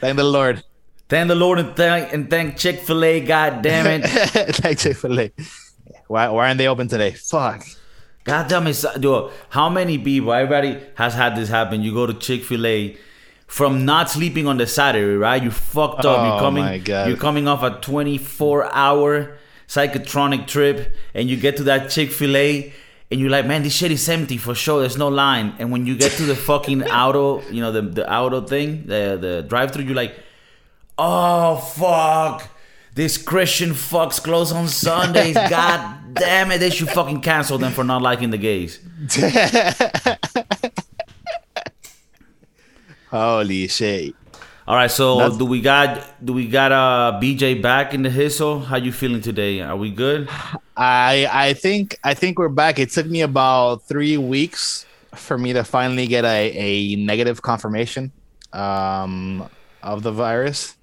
thank 0.03 0.17
the 0.17 0.25
Lord. 0.25 0.65
Thank 1.09 1.29
the 1.29 1.37
Lord 1.37 1.61
and 1.61 1.77
thank 1.77 2.13
and 2.13 2.29
thank 2.29 2.57
Chick 2.57 2.81
Fil 2.81 3.05
A. 3.05 3.21
God 3.21 3.63
damn 3.63 3.87
it! 3.87 4.03
thank 4.57 4.79
Chick 4.81 4.97
Fil 4.97 5.21
A. 5.21 5.33
Why, 6.09 6.29
why 6.31 6.49
aren't 6.49 6.59
they 6.59 6.67
open 6.67 6.89
today? 6.89 7.13
Fuck. 7.13 7.65
God 8.25 8.49
damn 8.49 8.67
it, 8.67 8.85
dude! 8.99 9.31
How 9.51 9.69
many 9.69 9.99
people? 9.99 10.33
Everybody 10.33 10.81
has 10.97 11.15
had 11.15 11.37
this 11.37 11.49
happen. 11.49 11.81
You 11.83 11.95
go 11.95 12.07
to 12.07 12.15
Chick 12.15 12.43
Fil 12.43 12.67
A 12.67 12.97
from 13.47 13.85
not 13.85 14.11
sleeping 14.11 14.49
on 14.49 14.57
the 14.57 14.67
Saturday, 14.67 15.15
right? 15.15 15.41
You 15.41 15.53
fucked 15.53 16.05
up. 16.05 16.19
Oh, 16.19 16.27
you're 16.33 16.41
coming. 16.41 16.65
my 16.65 16.79
God. 16.79 17.07
You're 17.07 17.17
coming 17.17 17.47
off 17.47 17.63
a 17.63 17.71
24 17.81 18.75
hour 18.75 19.39
psychotronic 19.69 20.47
trip, 20.47 20.95
and 21.15 21.29
you 21.29 21.37
get 21.37 21.57
to 21.59 21.65
that 21.65 21.91
Chick 21.91 22.11
Fil 22.11 22.37
A. 22.37 22.73
And 23.09 23.21
you're 23.21 23.31
like, 23.31 23.47
man, 23.47 23.63
this 23.63 23.73
shit 23.73 23.93
is 23.93 24.09
empty 24.09 24.37
for 24.37 24.53
sure. 24.53 24.81
There's 24.81 24.97
no 24.99 25.07
line. 25.07 25.55
And 25.61 25.71
when 25.71 25.87
you 25.87 25.97
get 25.97 26.11
to 26.13 26.25
the 26.25 26.35
fucking 26.35 26.83
auto, 26.91 27.41
you 27.51 27.61
know, 27.61 27.71
the, 27.71 27.83
the 27.83 28.13
auto 28.13 28.41
thing, 28.41 28.87
the 28.87 29.17
the 29.21 29.45
drive 29.49 29.71
through, 29.71 29.85
you're 29.85 29.95
like, 29.95 30.17
Oh 30.99 31.57
fuck! 31.57 32.49
This 32.95 33.19
Christian 33.19 33.71
fucks 33.71 34.23
close 34.23 34.51
on 34.53 34.69
Sundays. 34.69 35.35
God 35.51 36.15
damn 36.15 36.51
it! 36.51 36.59
They 36.59 36.71
should 36.71 36.89
fucking 36.89 37.21
cancel 37.21 37.59
them 37.59 37.73
for 37.73 37.85
not 37.85 38.01
liking 38.01 38.31
the 38.31 38.39
gays. 38.39 38.81
Holy 43.11 43.69
shit. 43.69 44.15
All 44.69 44.75
right, 44.75 44.91
so 44.91 45.19
That's- 45.19 45.39
do 45.39 45.45
we 45.45 45.61
got 45.61 46.25
do 46.25 46.33
we 46.33 46.49
got 46.49 46.73
uh 46.73 47.21
BJ 47.23 47.63
back 47.63 47.95
in 47.95 48.03
the 48.03 48.09
hissle? 48.09 48.65
How 48.65 48.77
you 48.77 48.91
feeling 48.91 49.21
today? 49.21 49.61
Are 49.61 49.77
we 49.77 49.93
good? 49.93 50.29
I 50.77 51.29
I 51.33 51.53
think 51.53 51.97
I 52.03 52.15
think 52.15 52.37
we're 52.37 52.49
back. 52.49 52.81
It 52.81 52.91
took 52.91 53.07
me 53.07 53.21
about 53.21 53.87
three 53.87 54.17
weeks 54.17 54.85
for 55.15 55.39
me 55.39 55.53
to 55.53 55.63
finally 55.63 56.09
get 56.09 56.25
a, 56.25 56.53
a 56.53 56.97
negative 56.97 57.43
confirmation 57.43 58.11
um, 58.53 59.49
of 59.85 60.03
the 60.03 60.11
virus, 60.11 60.77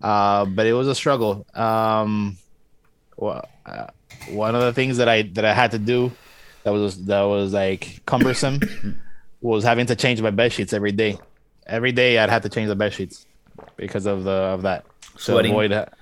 uh, 0.00 0.46
but 0.46 0.64
it 0.64 0.72
was 0.72 0.88
a 0.88 0.94
struggle. 0.94 1.46
Um, 1.54 2.38
well, 3.18 3.46
uh, 3.66 3.88
one 4.30 4.54
of 4.54 4.62
the 4.62 4.72
things 4.72 4.96
that 4.96 5.08
I 5.08 5.22
that 5.34 5.44
I 5.44 5.52
had 5.52 5.72
to 5.72 5.78
do 5.78 6.10
that 6.64 6.70
was 6.72 7.04
that 7.04 7.22
was 7.22 7.52
like 7.52 8.00
cumbersome 8.06 8.60
was 9.42 9.64
having 9.64 9.84
to 9.84 9.96
change 9.96 10.22
my 10.22 10.30
bed 10.30 10.50
sheets 10.50 10.72
every 10.72 10.92
day. 10.92 11.18
Every 11.68 11.92
day 11.92 12.18
I'd 12.18 12.30
have 12.30 12.42
to 12.42 12.48
change 12.48 12.68
the 12.68 12.76
bed 12.76 12.92
sheets 12.92 13.26
because 13.76 14.06
of 14.06 14.24
the 14.24 14.30
of 14.30 14.62
that 14.62 14.84
to 15.02 15.18
Sweating? 15.20 15.52
avoid 15.52 15.70
that. 15.72 15.92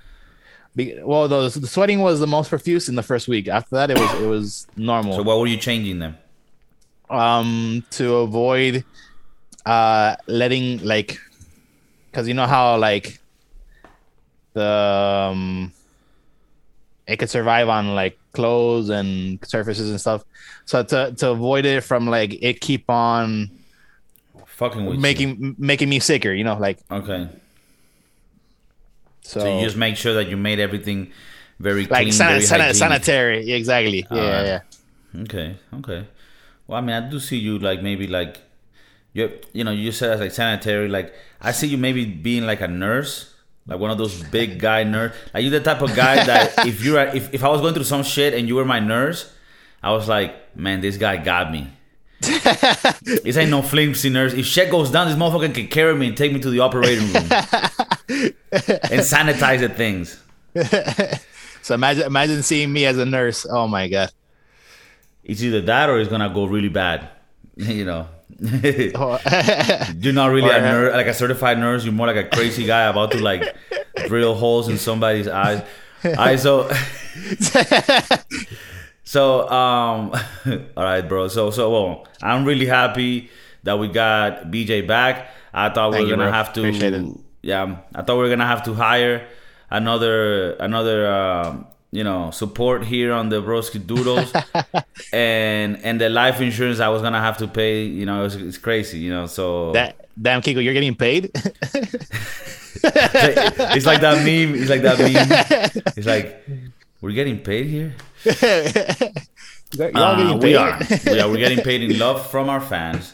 Be, 0.76 1.00
well, 1.02 1.26
the, 1.26 1.48
the 1.58 1.66
sweating 1.66 2.00
was 2.00 2.20
the 2.20 2.26
most 2.26 2.50
profuse 2.50 2.88
in 2.88 2.96
the 2.96 3.02
first 3.02 3.28
week. 3.28 3.48
After 3.48 3.76
that, 3.76 3.90
it 3.90 3.98
was 3.98 4.22
it 4.22 4.26
was 4.26 4.66
normal. 4.76 5.14
So 5.14 5.22
what 5.22 5.38
were 5.40 5.46
you 5.46 5.56
changing 5.56 5.98
them? 5.98 6.16
um, 7.08 7.84
to 7.90 8.16
avoid 8.16 8.84
uh 9.64 10.16
letting 10.26 10.78
like, 10.84 11.18
because 12.10 12.26
you 12.28 12.34
know 12.34 12.46
how 12.46 12.76
like 12.78 13.20
the 14.54 15.30
um, 15.32 15.72
it 17.06 17.16
could 17.18 17.30
survive 17.30 17.68
on 17.68 17.94
like 17.94 18.18
clothes 18.32 18.88
and 18.90 19.38
surfaces 19.44 19.90
and 19.90 20.00
stuff. 20.00 20.24
So 20.66 20.82
to 20.82 21.14
to 21.16 21.30
avoid 21.30 21.64
it 21.64 21.82
from 21.84 22.06
like 22.06 22.36
it 22.42 22.60
keep 22.60 22.88
on 22.90 23.50
Fucking 24.56 24.84
with 24.86 24.96
you. 24.96 25.00
making 25.02 25.54
making 25.58 25.88
me 25.88 26.00
sicker, 26.00 26.32
you 26.32 26.44
know, 26.44 26.56
like 26.56 26.78
Okay. 26.90 27.28
so, 29.22 29.40
So 29.40 29.58
you 29.58 29.64
just 29.64 29.76
make 29.76 29.96
sure 29.96 30.14
that 30.14 30.28
you 30.28 30.36
made 30.36 30.60
everything 30.60 31.12
very 31.58 31.86
like 31.86 32.02
clean, 32.02 32.12
sana- 32.12 32.30
very 32.40 32.46
hygienic. 32.46 32.76
sanitary. 32.76 33.52
Exactly. 33.52 34.06
Yeah, 34.10 34.16
Alright. 34.18 34.46
yeah. 34.46 34.60
Okay, 35.22 35.56
okay. 35.74 36.06
Well, 36.66 36.78
I 36.78 36.80
mean, 36.80 36.96
I 36.96 37.08
do 37.08 37.18
see 37.20 37.38
you 37.38 37.58
like 37.58 37.82
maybe 37.82 38.06
like 38.06 38.38
you 39.12 39.32
you 39.52 39.64
know 39.64 39.70
you 39.72 39.92
said 39.92 40.10
as 40.12 40.20
like 40.20 40.32
sanitary. 40.32 40.88
Like 40.88 41.14
I 41.40 41.52
see 41.52 41.66
you 41.68 41.78
maybe 41.78 42.04
being 42.04 42.44
like 42.46 42.60
a 42.60 42.68
nurse, 42.68 43.32
like 43.66 43.78
one 43.80 43.90
of 43.90 43.98
those 43.98 44.22
big 44.24 44.58
guy 44.68 44.84
nurse. 44.84 45.14
Like 45.34 45.44
you 45.44 45.50
the 45.50 45.60
type 45.60 45.80
of 45.82 45.94
guy 45.94 46.24
that 46.24 46.66
if 46.66 46.84
you're 46.84 47.00
if 47.14 47.32
if 47.34 47.42
I 47.44 47.48
was 47.48 47.60
going 47.60 47.74
through 47.74 47.84
some 47.84 48.02
shit 48.04 48.34
and 48.34 48.48
you 48.48 48.54
were 48.56 48.64
my 48.64 48.80
nurse, 48.80 49.32
I 49.82 49.92
was 49.92 50.08
like, 50.08 50.56
man, 50.56 50.80
this 50.80 50.96
guy 50.96 51.16
got 51.16 51.50
me. 51.50 51.68
This 52.20 53.36
ain't 53.36 53.50
no 53.50 53.62
flimsy 53.62 54.08
nurse. 54.10 54.32
If 54.32 54.46
shit 54.46 54.70
goes 54.70 54.90
down, 54.90 55.08
this 55.08 55.16
motherfucker 55.16 55.54
can 55.54 55.68
carry 55.68 55.94
me 55.94 56.08
and 56.08 56.16
take 56.16 56.32
me 56.32 56.40
to 56.40 56.50
the 56.50 56.60
operating 56.60 57.04
room 57.06 57.14
and 57.30 59.02
sanitize 59.02 59.60
the 59.60 59.68
things. 59.68 60.20
So 61.62 61.74
imagine 61.74 62.04
imagine 62.04 62.42
seeing 62.42 62.72
me 62.72 62.86
as 62.86 62.96
a 62.96 63.04
nurse. 63.04 63.44
Oh 63.48 63.66
my 63.66 63.88
god. 63.88 64.12
It's 65.24 65.42
either 65.42 65.60
that 65.62 65.90
or 65.90 65.98
it's 65.98 66.08
gonna 66.08 66.32
go 66.32 66.44
really 66.46 66.68
bad. 66.68 67.08
You 67.56 67.84
know. 67.84 68.08
Oh, 68.94 69.18
You're 69.98 70.12
not 70.12 70.30
really 70.30 70.50
Or, 70.50 70.52
a 70.52 70.58
uh, 70.58 70.60
nurse, 70.60 70.94
like 70.94 71.06
a 71.06 71.14
certified 71.14 71.58
nurse. 71.58 71.84
You're 71.84 71.94
more 71.94 72.06
like 72.06 72.16
a 72.16 72.28
crazy 72.28 72.66
guy 72.66 72.84
about 72.84 73.12
to 73.12 73.18
like 73.18 73.56
drill 74.08 74.34
holes 74.34 74.68
in 74.68 74.76
somebody's 74.78 75.26
eyes. 75.26 75.62
I 76.04 76.36
so 76.36 76.68
so 79.06 79.48
um. 79.48 80.12
All 80.76 80.84
right, 80.84 81.00
bro. 81.00 81.28
So 81.28 81.50
so 81.50 81.70
well, 81.70 82.06
I'm 82.20 82.44
really 82.44 82.66
happy 82.66 83.30
that 83.62 83.78
we 83.78 83.88
got 83.88 84.50
BJ 84.50 84.86
back. 84.86 85.30
I 85.54 85.70
thought 85.70 85.90
we 85.90 85.98
Thank 85.98 86.04
were 86.04 86.10
you, 86.10 86.16
gonna 86.16 86.30
bro. 86.30 86.32
have 86.32 86.52
to. 86.54 87.22
Yeah, 87.40 87.78
I 87.94 88.02
thought 88.02 88.16
we 88.16 88.22
were 88.24 88.28
gonna 88.28 88.46
have 88.46 88.64
to 88.64 88.74
hire 88.74 89.26
another 89.70 90.52
another 90.54 91.10
um, 91.10 91.66
you 91.92 92.02
know 92.02 92.32
support 92.32 92.84
here 92.84 93.12
on 93.12 93.28
the 93.28 93.40
Broski 93.40 93.84
Doodles, 93.84 94.32
and 95.12 95.78
and 95.84 96.00
the 96.00 96.10
life 96.10 96.40
insurance 96.40 96.80
I 96.80 96.88
was 96.88 97.00
gonna 97.00 97.20
have 97.20 97.38
to 97.38 97.46
pay. 97.46 97.84
You 97.84 98.06
know, 98.06 98.24
it's, 98.24 98.34
it's 98.34 98.58
crazy. 98.58 98.98
You 98.98 99.10
know, 99.10 99.26
so 99.26 99.70
that 99.72 100.08
damn 100.20 100.42
Kiko, 100.42 100.62
you're 100.62 100.74
getting 100.74 100.96
paid. 100.96 101.30
it's 102.82 103.86
like 103.86 104.00
that 104.00 104.24
meme. 104.24 104.54
It's 104.60 104.68
like 104.70 104.82
that 104.82 104.98
meme. 104.98 105.82
It's 105.96 106.06
like 106.06 106.42
we're 107.06 107.14
getting 107.14 107.38
paid 107.38 107.66
here. 107.66 107.94
Uh, 109.78 110.38
we 110.40 110.54
are. 110.54 110.70
Are. 110.74 111.28
We're 111.28 111.36
getting 111.36 111.58
paid 111.62 111.82
in 111.82 111.98
love 111.98 112.30
from 112.30 112.48
our 112.48 112.60
fans. 112.60 113.12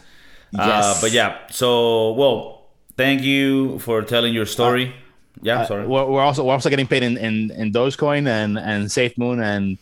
Uh, 0.57 0.67
Yes. 0.69 1.01
but 1.01 1.11
yeah. 1.11 1.39
So 1.51 2.13
well, 2.13 2.67
thank 2.97 3.23
you 3.23 3.79
for 3.81 4.03
telling 4.03 4.35
your 4.35 4.45
story. 4.47 4.95
yeah. 5.41 5.65
Sorry. 5.65 5.87
We're, 5.87 6.05
we're 6.05 6.21
also 6.21 6.45
we're 6.45 6.53
also 6.53 6.69
getting 6.71 6.87
paid 6.87 7.03
in 7.03 7.17
in, 7.17 7.51
in 7.53 7.73
Dogecoin 7.73 8.29
and 8.29 8.59
and 8.59 8.87
SafeMoon 8.87 9.43
and 9.43 9.79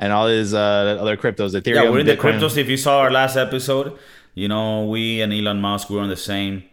and 0.00 0.12
all 0.14 0.26
these 0.26 0.54
uh, 0.54 0.96
other 1.00 1.16
cryptos. 1.16 1.50
Ethereum. 1.54 1.74
yeah, 1.84 1.90
we're 1.90 2.00
in 2.00 2.06
the 2.06 2.16
Bitcoin. 2.16 2.40
cryptos. 2.40 2.56
If 2.56 2.68
you 2.68 2.78
saw 2.78 3.00
our 3.00 3.10
last 3.10 3.36
episode, 3.36 3.96
you 4.34 4.48
know 4.48 4.86
we 4.86 5.20
and 5.20 5.30
Elon 5.32 5.60
Musk 5.60 5.90
we're 5.90 6.00
on 6.00 6.08
the 6.08 6.16
same 6.16 6.64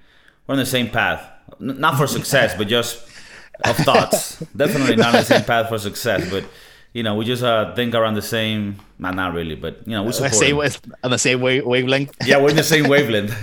we're 0.47 0.53
on 0.53 0.59
the 0.59 0.65
same 0.77 0.89
path. 0.89 1.21
N- 1.59 1.79
not 1.79 1.97
for 1.97 2.07
success, 2.07 2.55
but 2.57 2.67
just 2.69 3.05
of 3.65 3.75
thoughts. 3.77 4.39
Definitely 4.55 4.95
not 4.95 5.07
on 5.13 5.19
the 5.21 5.25
same 5.25 5.43
path 5.43 5.67
for 5.69 5.77
success, 5.77 6.27
but 6.31 6.45
you 6.93 7.03
know 7.03 7.15
we 7.15 7.25
just 7.25 7.43
uh, 7.43 7.73
think 7.75 7.95
around 7.95 8.15
the 8.15 8.21
same. 8.21 8.75
Not 8.99 9.15
not 9.15 9.33
really, 9.33 9.55
but 9.55 9.85
you 9.87 9.93
know 9.93 10.03
we 10.03 10.11
support. 10.11 10.33
same 10.35 10.57
with- 10.57 10.79
on 11.03 11.11
the 11.11 11.17
same 11.17 11.41
wave, 11.41 11.65
wavelength. 11.65 12.13
Yeah, 12.25 12.37
we're 12.41 12.49
in 12.51 12.55
the 12.55 12.63
same 12.63 12.87
wavelength. 12.87 13.33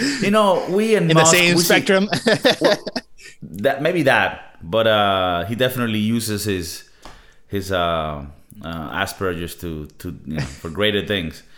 you 0.22 0.30
know, 0.30 0.66
we 0.70 0.94
and 0.96 1.10
In 1.10 1.16
the 1.16 1.24
same 1.24 1.54
we 1.54 1.60
see- 1.62 1.66
spectrum. 1.66 2.08
that 3.42 3.82
maybe 3.82 4.02
that, 4.04 4.56
but 4.62 4.86
uh, 4.86 5.44
he 5.46 5.54
definitely 5.54 5.98
uses 5.98 6.44
his 6.44 6.88
his 7.46 7.72
uh, 7.72 8.24
uh, 8.62 8.90
Asperger's 9.04 9.54
to 9.56 9.86
to 9.98 10.16
you 10.26 10.34
know, 10.36 10.42
for 10.42 10.70
greater 10.70 11.06
things. 11.06 11.42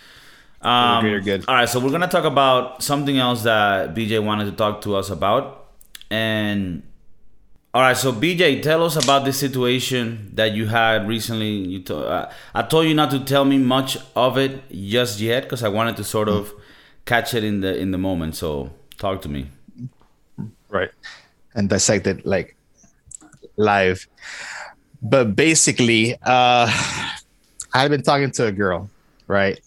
Um, 0.64 1.00
greater 1.02 1.18
good. 1.18 1.44
All 1.48 1.56
right, 1.56 1.68
so 1.68 1.80
we're 1.80 1.90
gonna 1.90 2.06
talk 2.06 2.22
about 2.24 2.84
something 2.84 3.18
else 3.18 3.42
that 3.42 3.96
BJ 3.96 4.22
wanted 4.24 4.44
to 4.44 4.52
talk 4.52 4.82
to 4.82 4.94
us 4.94 5.10
about, 5.10 5.72
and 6.08 6.84
all 7.74 7.82
right, 7.82 7.96
so 7.96 8.12
BJ, 8.12 8.60
tell 8.62 8.84
us 8.84 9.02
about 9.02 9.24
the 9.24 9.32
situation 9.32 10.30
that 10.34 10.52
you 10.52 10.66
had 10.66 11.08
recently. 11.08 11.50
You, 11.50 11.82
to, 11.84 11.96
uh, 11.96 12.32
I 12.54 12.62
told 12.62 12.86
you 12.86 12.94
not 12.94 13.10
to 13.12 13.20
tell 13.24 13.44
me 13.44 13.58
much 13.58 13.96
of 14.14 14.36
it 14.36 14.70
just 14.70 15.20
yet 15.20 15.44
because 15.44 15.62
I 15.62 15.68
wanted 15.68 15.96
to 15.96 16.04
sort 16.04 16.28
of 16.28 16.52
catch 17.06 17.34
it 17.34 17.44
in 17.44 17.60
the 17.60 17.76
in 17.76 17.90
the 17.90 17.98
moment. 17.98 18.36
So 18.36 18.70
talk 18.98 19.22
to 19.22 19.28
me. 19.28 19.48
right 20.68 20.90
and 21.54 21.68
dissect 21.68 22.06
it 22.06 22.24
like 22.24 22.56
live 23.56 24.06
but 25.02 25.36
basically 25.36 26.16
uh 26.22 26.66
I've 27.74 27.90
been 27.90 28.02
talking 28.02 28.30
to 28.32 28.46
a 28.46 28.52
girl 28.52 28.88
right 29.26 29.58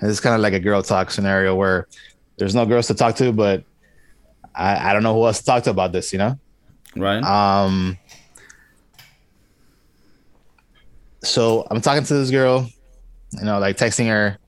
and 0.00 0.10
it's 0.10 0.20
kind 0.20 0.34
of 0.34 0.40
like 0.40 0.52
a 0.52 0.60
girl 0.60 0.82
talk 0.82 1.10
scenario 1.10 1.54
where 1.54 1.88
there's 2.36 2.54
no 2.54 2.66
girls 2.66 2.86
to 2.88 2.94
talk 2.94 3.16
to 3.16 3.32
but 3.32 3.64
i, 4.54 4.90
I 4.90 4.92
don't 4.92 5.02
know 5.02 5.14
who 5.14 5.26
else 5.26 5.38
to 5.38 5.44
talk 5.44 5.62
to 5.64 5.70
about 5.70 5.92
this 5.92 6.12
you 6.12 6.18
know 6.18 6.38
Right? 6.96 7.22
um 7.22 7.98
so 11.22 11.66
i'm 11.70 11.80
talking 11.80 12.04
to 12.04 12.14
this 12.14 12.30
girl 12.30 12.68
you 13.32 13.44
know 13.44 13.58
like 13.58 13.76
texting 13.76 14.08
her 14.08 14.38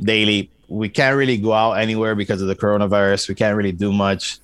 daily. 0.00 0.50
We 0.68 0.88
can't 0.88 1.16
really 1.16 1.36
go 1.36 1.52
out 1.52 1.74
anywhere 1.74 2.14
because 2.14 2.42
of 2.42 2.48
the 2.48 2.56
coronavirus. 2.56 3.28
We 3.28 3.34
can't 3.34 3.56
really 3.56 3.72
do 3.72 3.92
much. 3.92 4.38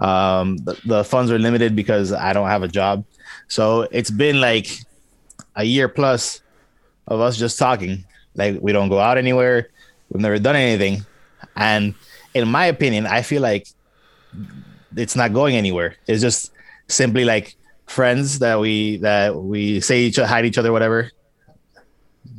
Um 0.00 0.56
the, 0.58 0.80
the 0.84 1.04
funds 1.04 1.32
are 1.32 1.38
limited 1.38 1.74
because 1.74 2.12
i 2.12 2.32
don't 2.32 2.48
have 2.48 2.62
a 2.62 2.68
job. 2.68 3.04
So 3.48 3.82
it's 3.90 4.10
been 4.10 4.40
like 4.40 4.68
a 5.56 5.64
year 5.64 5.88
plus 5.88 6.40
of 7.06 7.20
us 7.20 7.36
just 7.36 7.58
talking. 7.58 8.04
Like 8.34 8.58
we 8.60 8.72
don't 8.72 8.88
go 8.88 9.00
out 9.00 9.18
anywhere. 9.18 9.68
We've 10.10 10.22
never 10.22 10.38
done 10.38 10.56
anything. 10.56 11.04
And 11.56 11.94
in 12.34 12.46
my 12.46 12.66
opinion 12.66 13.06
i 13.06 13.22
feel 13.22 13.42
like 13.42 13.66
it's 14.96 15.16
not 15.16 15.32
going 15.32 15.56
anywhere. 15.56 15.96
It's 16.06 16.22
just 16.22 16.52
simply 16.88 17.24
like 17.24 17.56
friends 17.86 18.40
that 18.40 18.60
we 18.60 18.98
that 18.98 19.34
we 19.36 19.80
say 19.80 20.00
each 20.00 20.18
other, 20.18 20.28
hide 20.28 20.44
each 20.44 20.58
other 20.58 20.72
whatever. 20.72 21.10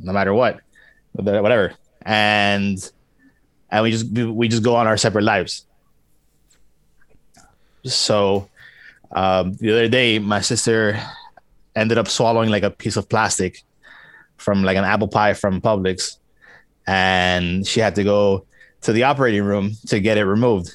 No 0.02 0.12
matter 0.12 0.34
what 0.34 0.60
whatever. 1.12 1.74
And 2.02 2.90
and 3.70 3.82
we 3.82 3.90
just 3.90 4.10
we 4.10 4.48
just 4.48 4.62
go 4.62 4.76
on 4.76 4.86
our 4.86 4.96
separate 4.96 5.24
lives. 5.24 5.66
So 7.84 8.48
um, 9.12 9.54
the 9.54 9.72
other 9.72 9.88
day 9.88 10.18
my 10.18 10.40
sister 10.40 11.00
ended 11.74 11.98
up 11.98 12.08
swallowing 12.08 12.50
like 12.50 12.62
a 12.62 12.70
piece 12.70 12.96
of 12.96 13.08
plastic 13.08 13.62
from 14.36 14.62
like 14.62 14.76
an 14.76 14.84
apple 14.84 15.08
pie 15.08 15.34
from 15.34 15.60
Publix 15.60 16.16
and 16.86 17.66
she 17.66 17.80
had 17.80 17.94
to 17.94 18.04
go 18.04 18.46
to 18.82 18.92
the 18.92 19.04
operating 19.04 19.44
room 19.44 19.72
to 19.86 20.00
get 20.00 20.18
it 20.18 20.24
removed. 20.24 20.74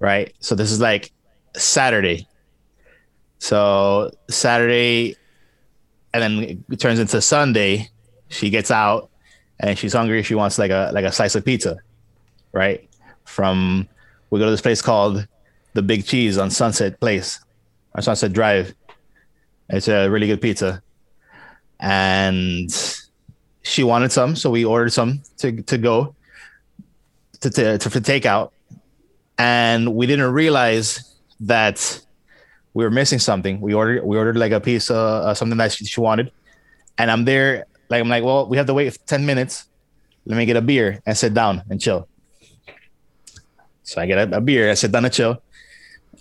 Right? 0.00 0.34
So 0.40 0.54
this 0.54 0.70
is 0.70 0.80
like 0.80 1.12
Saturday. 1.58 2.26
So 3.38 4.10
Saturday 4.28 5.16
and 6.12 6.22
then 6.22 6.64
it 6.70 6.80
turns 6.80 6.98
into 6.98 7.20
Sunday. 7.20 7.88
She 8.28 8.50
gets 8.50 8.70
out 8.70 9.10
and 9.60 9.78
she's 9.78 9.92
hungry. 9.92 10.22
She 10.22 10.34
wants 10.34 10.58
like 10.58 10.70
a 10.70 10.90
like 10.92 11.04
a 11.04 11.12
slice 11.12 11.34
of 11.34 11.44
pizza 11.44 11.78
right? 12.52 12.88
From 13.24 13.88
we 14.30 14.38
go 14.38 14.44
to 14.44 14.50
this 14.50 14.60
place 14.60 14.82
called 14.82 15.26
the 15.74 15.82
Big 15.82 16.04
Cheese 16.04 16.38
on 16.38 16.50
Sunset 16.50 16.98
Place 17.00 17.40
or 17.94 18.02
Sunset 18.02 18.32
Drive. 18.32 18.74
It's 19.70 19.88
a 19.88 20.08
really 20.08 20.26
good 20.26 20.40
pizza, 20.40 20.82
and 21.78 22.70
she 23.62 23.84
wanted 23.84 24.12
some, 24.12 24.34
so 24.34 24.50
we 24.50 24.64
ordered 24.64 24.92
some 24.92 25.22
to 25.38 25.62
to 25.62 25.78
go 25.78 26.14
to 27.40 27.50
to, 27.50 27.78
to 27.78 27.90
for 27.90 28.00
takeout, 28.00 28.50
and 29.38 29.94
we 29.94 30.06
didn't 30.06 30.32
realize 30.32 31.07
that 31.40 32.00
we 32.74 32.84
were 32.84 32.90
missing 32.90 33.18
something. 33.18 33.60
We 33.60 33.74
ordered 33.74 34.04
we 34.04 34.16
ordered 34.16 34.36
like 34.36 34.52
a 34.52 34.60
piece 34.60 34.90
of 34.90 34.96
uh, 34.96 35.34
something 35.34 35.58
that 35.58 35.72
she, 35.72 35.84
she 35.84 36.00
wanted, 36.00 36.32
and 36.96 37.10
I'm 37.10 37.24
there 37.24 37.66
like 37.88 38.00
I'm 38.00 38.08
like, 38.08 38.24
well, 38.24 38.46
we 38.46 38.56
have 38.56 38.66
to 38.66 38.74
wait 38.74 38.98
ten 39.06 39.24
minutes. 39.26 39.64
Let 40.26 40.36
me 40.36 40.44
get 40.44 40.56
a 40.56 40.60
beer 40.60 41.00
and 41.06 41.16
sit 41.16 41.32
down 41.32 41.62
and 41.70 41.80
chill. 41.80 42.06
So 43.82 44.02
I 44.02 44.06
get 44.06 44.18
a, 44.18 44.36
a 44.36 44.40
beer, 44.40 44.70
I 44.70 44.74
sit 44.74 44.92
down 44.92 45.04
to 45.04 45.10
chill. 45.10 45.42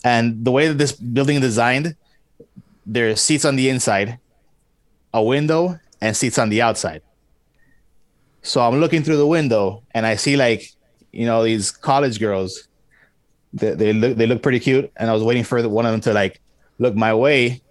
And 0.03 0.45
the 0.45 0.51
way 0.51 0.69
that 0.69 0.77
this 0.77 0.93
building 0.93 1.35
is 1.35 1.41
designed, 1.41 1.95
there 2.85 3.09
are 3.09 3.15
seats 3.15 3.43
on 3.43 3.57
the 3.57 3.67
inside, 3.67 4.19
a 5.13 5.21
window, 5.21 5.77
and 5.99 6.15
seats 6.15 6.39
on 6.39 6.47
the 6.47 6.61
outside. 6.61 7.01
So 8.41 8.61
I'm 8.61 8.79
looking 8.79 9.03
through 9.03 9.17
the 9.17 9.27
window 9.27 9.83
and 9.91 10.05
I 10.05 10.15
see 10.15 10.37
like, 10.37 10.71
you 11.11 11.25
know, 11.25 11.43
these 11.43 11.71
college 11.71 12.19
girls. 12.19 12.69
They, 13.57 13.71
they 13.71 13.93
look 13.93 14.17
they 14.17 14.27
look 14.27 14.41
pretty 14.41 14.59
cute. 14.59 14.91
And 14.95 15.09
I 15.09 15.13
was 15.13 15.23
waiting 15.23 15.43
for 15.43 15.61
the, 15.61 15.69
one 15.69 15.85
of 15.85 15.91
them 15.91 16.01
to 16.01 16.13
like 16.13 16.39
look 16.79 16.95
my 16.95 17.13
way. 17.13 17.61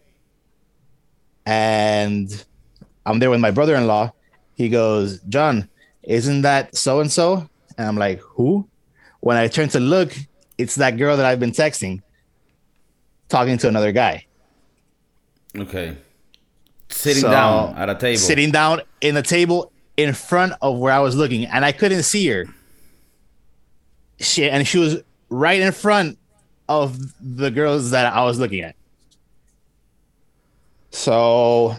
And 1.45 2.45
I'm 3.05 3.19
there 3.19 3.31
with 3.31 3.41
my 3.41 3.51
brother-in-law. 3.53 4.13
He 4.55 4.69
goes, 4.69 5.21
John, 5.29 5.69
isn't 6.03 6.43
that 6.43 6.77
so 6.77 7.01
and 7.01 7.11
so? 7.11 7.49
And 7.79 7.87
I'm 7.87 7.97
like, 7.97 8.21
who? 8.21 8.69
When 9.21 9.37
I 9.37 9.49
turn 9.49 9.69
to 9.71 9.81
look, 9.81 10.13
it's 10.59 10.77
that 10.77 10.97
girl 10.97 11.17
that 11.17 11.27
I've 11.27 11.41
been 11.41 11.53
texting, 11.53 12.03
talking 13.29 13.59
to 13.59 13.69
another 13.69 13.93
guy. 13.93 14.27
Okay. 15.57 15.97
Sitting 16.89 17.23
So, 17.23 17.31
down 17.31 17.77
at 17.77 17.91
a 17.91 17.95
table. 17.95 18.19
Sitting 18.19 18.51
down 18.51 18.81
in 19.01 19.17
a 19.17 19.23
table 19.23 19.73
in 19.97 20.15
front 20.15 20.55
of 20.63 20.79
where 20.79 20.93
I 20.93 21.01
was 21.01 21.17
looking, 21.17 21.45
and 21.47 21.65
I 21.65 21.73
couldn't 21.73 22.05
see 22.05 22.27
her. 22.29 22.47
She 24.19 24.49
and 24.49 24.67
she 24.67 24.79
was 24.79 25.03
right 25.29 25.61
in 25.61 25.73
front 25.73 26.19
of 26.69 26.99
the 27.21 27.51
girls 27.51 27.91
that 27.91 28.13
I 28.13 28.25
was 28.25 28.39
looking 28.39 28.61
at. 28.61 28.77
So, 30.91 31.77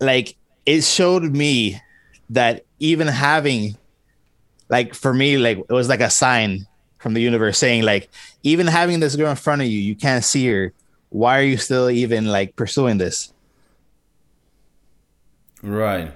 like, 0.00 0.36
it 0.66 0.82
showed 0.82 1.22
me 1.22 1.80
that 2.30 2.64
even 2.78 3.06
having, 3.06 3.76
like, 4.68 4.94
for 4.94 5.14
me, 5.14 5.38
like, 5.38 5.58
it 5.58 5.72
was 5.72 5.88
like 5.88 6.00
a 6.00 6.10
sign 6.10 6.66
from 6.98 7.14
the 7.14 7.20
universe 7.20 7.58
saying, 7.58 7.82
like, 7.82 8.08
even 8.42 8.66
having 8.66 9.00
this 9.00 9.16
girl 9.16 9.30
in 9.30 9.36
front 9.36 9.62
of 9.62 9.68
you, 9.68 9.78
you 9.78 9.94
can't 9.94 10.24
see 10.24 10.46
her. 10.48 10.72
Why 11.10 11.38
are 11.38 11.44
you 11.44 11.58
still 11.58 11.90
even 11.90 12.26
like 12.26 12.56
pursuing 12.56 12.98
this? 12.98 13.32
Right. 15.62 16.12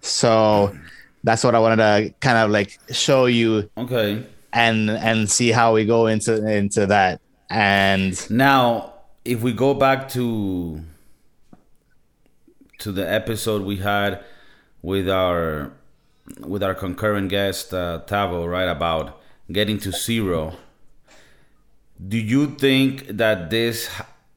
So 0.00 0.76
that's 1.24 1.44
what 1.44 1.54
I 1.54 1.58
wanted 1.58 1.76
to 1.76 2.14
kind 2.20 2.38
of 2.38 2.50
like 2.50 2.78
show 2.90 3.26
you 3.26 3.70
Okay. 3.78 4.24
and 4.52 4.90
and 4.90 5.30
see 5.30 5.50
how 5.52 5.74
we 5.74 5.84
go 5.84 6.06
into 6.06 6.46
into 6.46 6.86
that. 6.86 7.20
And 7.50 8.14
Now, 8.30 8.94
if 9.24 9.42
we 9.42 9.52
go 9.52 9.74
back 9.74 10.08
to 10.10 10.80
to 12.78 12.92
the 12.92 13.10
episode 13.10 13.62
we 13.62 13.76
had 13.76 14.24
with 14.82 15.08
our 15.08 15.72
with 16.40 16.62
our 16.62 16.74
concurrent 16.74 17.28
guest 17.28 17.72
uh, 17.74 18.00
Tavo, 18.06 18.48
right 18.50 18.68
about 18.68 19.20
getting 19.50 19.78
to 19.80 19.92
zero. 19.92 20.54
Do 22.08 22.18
you 22.18 22.46
think 22.56 23.06
that 23.08 23.50
this 23.50 23.88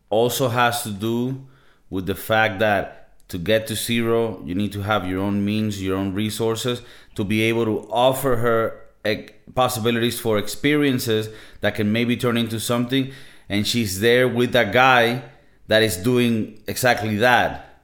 also 0.10 0.50
has 0.50 0.84
to 0.84 0.92
do 0.92 1.46
with 1.90 2.06
the 2.06 2.16
fact 2.16 2.60
that 2.60 3.05
to 3.28 3.38
get 3.38 3.68
to 3.68 3.76
zero, 3.76 4.42
you 4.46 4.56
need 4.56 4.72
to 4.74 4.82
have 4.82 5.08
your 5.08 5.22
own 5.22 5.44
means, 5.44 5.82
your 5.82 5.98
own 5.98 6.14
resources 6.14 6.82
to 7.16 7.24
be 7.24 7.42
able 7.44 7.66
to 7.66 7.92
offer 7.92 8.38
her 8.38 8.82
eh, 9.04 9.28
possibilities 9.56 10.20
for 10.20 10.38
experiences 10.38 11.30
that 11.62 11.76
can 11.76 11.92
maybe 11.92 12.16
turn 12.16 12.38
into 12.38 12.60
something, 12.60 13.12
and 13.50 13.66
she's 13.66 14.00
there 14.00 14.28
with 14.28 14.56
a 14.56 14.66
guy 14.66 15.24
that 15.68 15.82
is 15.82 15.98
doing 15.98 16.62
exactly 16.68 17.18
that. 17.18 17.82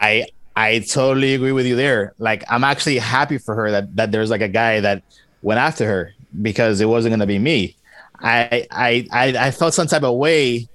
I 0.00 0.26
I 0.54 0.78
totally 0.80 1.34
agree 1.34 1.52
with 1.52 1.66
you 1.66 1.76
there. 1.76 2.14
Like 2.18 2.44
I'm 2.48 2.64
actually 2.64 2.98
happy 2.98 3.38
for 3.38 3.54
her 3.54 3.70
that 3.70 3.96
that 3.96 4.12
there's 4.12 4.30
like 4.30 4.40
a 4.40 4.48
guy 4.48 4.80
that 4.80 5.02
went 5.42 5.60
after 5.60 5.86
her 5.86 6.14
because 6.40 6.80
it 6.80 6.86
wasn't 6.86 7.12
gonna 7.12 7.26
be 7.26 7.38
me. 7.38 7.76
I 8.20 8.66
I 8.70 9.06
I, 9.12 9.46
I 9.46 9.50
felt 9.50 9.74
some 9.74 9.86
type 9.86 10.02
of 10.02 10.16
way 10.16 10.68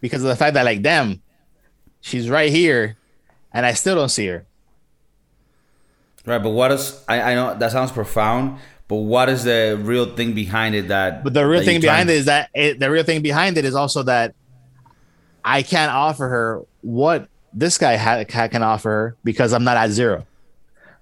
because 0.00 0.22
of 0.22 0.28
the 0.28 0.36
fact 0.36 0.54
that 0.54 0.64
like 0.64 0.82
damn, 0.82 1.20
she's 2.00 2.28
right 2.28 2.50
here 2.50 2.96
and 3.52 3.66
I 3.66 3.72
still 3.74 3.94
don't 3.94 4.08
see 4.08 4.26
her. 4.26 4.46
Right, 6.26 6.42
but 6.42 6.50
what 6.50 6.70
is 6.72 7.02
I, 7.08 7.32
I 7.32 7.34
know 7.34 7.54
that 7.54 7.72
sounds 7.72 7.92
profound, 7.92 8.58
but 8.88 8.96
what 8.96 9.28
is 9.28 9.44
the 9.44 9.78
real 9.80 10.14
thing 10.14 10.34
behind 10.34 10.74
it 10.74 10.88
that 10.88 11.24
But 11.24 11.32
the 11.34 11.46
real 11.46 11.62
thing 11.62 11.80
behind 11.80 12.10
it 12.10 12.16
is 12.16 12.24
that 12.26 12.50
it, 12.54 12.78
the 12.78 12.90
real 12.90 13.04
thing 13.04 13.22
behind 13.22 13.56
it 13.56 13.64
is 13.64 13.74
also 13.74 14.02
that 14.04 14.34
I 15.44 15.62
can't 15.62 15.90
offer 15.90 16.28
her 16.28 16.62
what 16.82 17.28
this 17.52 17.78
guy 17.78 17.96
ha- 17.96 18.24
can 18.24 18.62
offer 18.62 18.90
her 18.90 19.16
because 19.24 19.52
I'm 19.52 19.64
not 19.64 19.76
at 19.76 19.90
zero. 19.90 20.26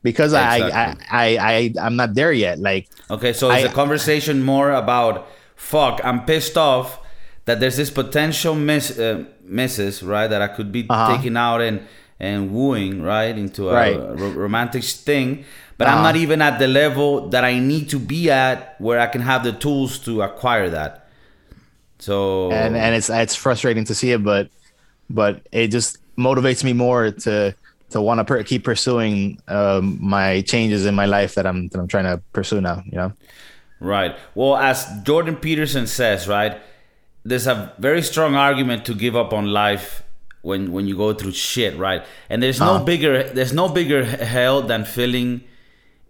Because 0.02 0.32
Exactly. 0.32 0.70
I, 0.70 0.84
I, 0.84 0.96
I, 1.10 1.36
I, 1.38 1.74
I'm 1.82 1.96
not 1.96 2.14
there 2.14 2.32
yet. 2.32 2.60
Like, 2.60 2.88
Okay, 3.10 3.32
so 3.32 3.50
is 3.50 3.64
I- 3.64 3.66
the 3.66 3.74
conversation 3.74 4.42
more 4.44 4.70
about 4.70 5.26
fuck, 5.56 6.00
I'm 6.04 6.24
pissed 6.24 6.56
off 6.56 7.00
that 7.48 7.56
there's 7.60 7.76
this 7.82 7.90
potential 7.90 8.54
miss 8.54 8.86
uh, 8.98 9.24
misses 9.60 10.02
right 10.02 10.28
that 10.34 10.42
I 10.42 10.48
could 10.56 10.70
be 10.78 10.82
Uh-huh. 10.88 11.16
taking 11.16 11.36
out 11.36 11.60
and 11.68 11.80
and 12.20 12.50
wooing 12.56 12.94
right 13.14 13.36
into 13.44 13.62
a 13.70 13.72
Right. 13.72 13.96
ro- 14.20 14.34
romantic 14.44 14.82
thing, 15.08 15.44
but 15.78 15.86
I'm 15.86 15.94
Uh-huh. 15.98 16.08
not 16.08 16.16
even 16.24 16.38
at 16.48 16.58
the 16.58 16.66
level 16.82 17.10
that 17.34 17.44
I 17.52 17.54
need 17.72 17.84
to 17.94 17.98
be 17.98 18.22
at 18.30 18.58
where 18.78 18.98
I 19.00 19.06
can 19.14 19.22
have 19.22 19.40
the 19.48 19.52
tools 19.64 19.98
to 20.06 20.22
acquire 20.28 20.68
that. 20.78 20.92
So 21.98 22.50
and 22.52 22.76
and 22.76 22.94
it's 22.94 23.10
it's 23.10 23.34
frustrating 23.34 23.84
to 23.90 23.94
see 23.94 24.10
it, 24.12 24.22
but 24.22 24.48
but 25.10 25.32
it 25.52 25.68
just 25.68 25.98
motivates 26.16 26.62
me 26.64 26.72
more 26.72 27.10
to 27.26 27.54
to 27.90 28.00
want 28.00 28.18
to 28.20 28.24
per- 28.24 28.42
keep 28.44 28.62
pursuing 28.64 29.38
um, 29.48 29.96
my 30.00 30.42
changes 30.42 30.84
in 30.86 30.94
my 30.94 31.06
life 31.06 31.34
that 31.36 31.46
I'm 31.46 31.68
that 31.68 31.78
I'm 31.80 31.88
trying 31.88 32.04
to 32.12 32.20
pursue 32.32 32.60
now. 32.60 32.82
You 32.86 32.98
know. 33.00 33.12
Right. 33.80 34.12
Well, 34.34 34.56
as 34.56 34.86
Jordan 35.04 35.36
Peterson 35.36 35.86
says, 35.86 36.26
right, 36.28 36.54
there's 37.28 37.46
a 37.46 37.56
very 37.78 38.02
strong 38.02 38.34
argument 38.48 38.84
to 38.86 38.94
give 39.04 39.14
up 39.22 39.32
on 39.32 39.44
life 39.64 40.02
when 40.48 40.72
when 40.74 40.84
you 40.90 40.96
go 40.96 41.08
through 41.18 41.32
shit, 41.32 41.72
right? 41.86 42.02
And 42.30 42.42
there's 42.42 42.60
no 42.60 42.74
Uh-huh. 42.74 42.84
bigger 42.92 43.12
there's 43.36 43.52
no 43.62 43.66
bigger 43.78 44.00
hell 44.34 44.62
than 44.70 44.84
feeling 44.84 45.30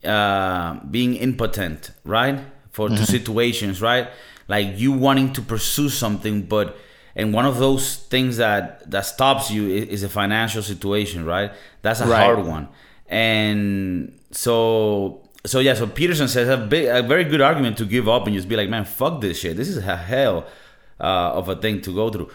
uh, 0.05 0.69
being 0.91 1.13
impotent, 1.17 1.91
right? 2.05 2.39
For 2.71 2.89
to 2.89 3.05
situations, 3.07 3.81
right? 3.91 4.07
Like 4.55 4.79
you 4.83 4.93
wanting 4.93 5.33
to 5.35 5.43
pursue 5.43 5.89
something, 5.89 6.43
but 6.55 6.77
and 7.17 7.35
one 7.35 7.47
of 7.53 7.57
those 7.59 7.85
things 8.13 8.37
that 8.37 8.89
that 8.91 9.05
stops 9.07 9.51
you 9.51 9.63
is, 9.79 9.85
is 9.97 10.03
a 10.05 10.09
financial 10.09 10.63
situation, 10.63 11.25
right? 11.25 11.51
That's 11.83 12.01
a 12.01 12.07
Right. 12.07 12.23
hard 12.25 12.47
one, 12.47 12.69
and 13.09 14.13
so 14.31 15.23
so 15.45 15.59
yeah. 15.61 15.75
So 15.75 15.87
Peterson 15.87 16.29
says 16.29 16.49
a 16.49 16.57
big, 16.57 16.87
a 16.87 17.03
very 17.03 17.25
good 17.25 17.41
argument 17.41 17.77
to 17.79 17.85
give 17.85 18.09
up 18.09 18.27
and 18.27 18.35
just 18.37 18.49
be 18.49 18.57
like, 18.57 18.69
man, 18.69 18.85
fuck 18.85 19.21
this 19.21 19.41
shit. 19.41 19.57
This 19.57 19.69
is 19.69 19.83
hell 19.83 20.47
uh, 21.01 21.33
of 21.35 21.49
a 21.49 21.57
thing 21.57 21.81
to 21.83 21.95
go 21.95 22.11
through. 22.11 22.31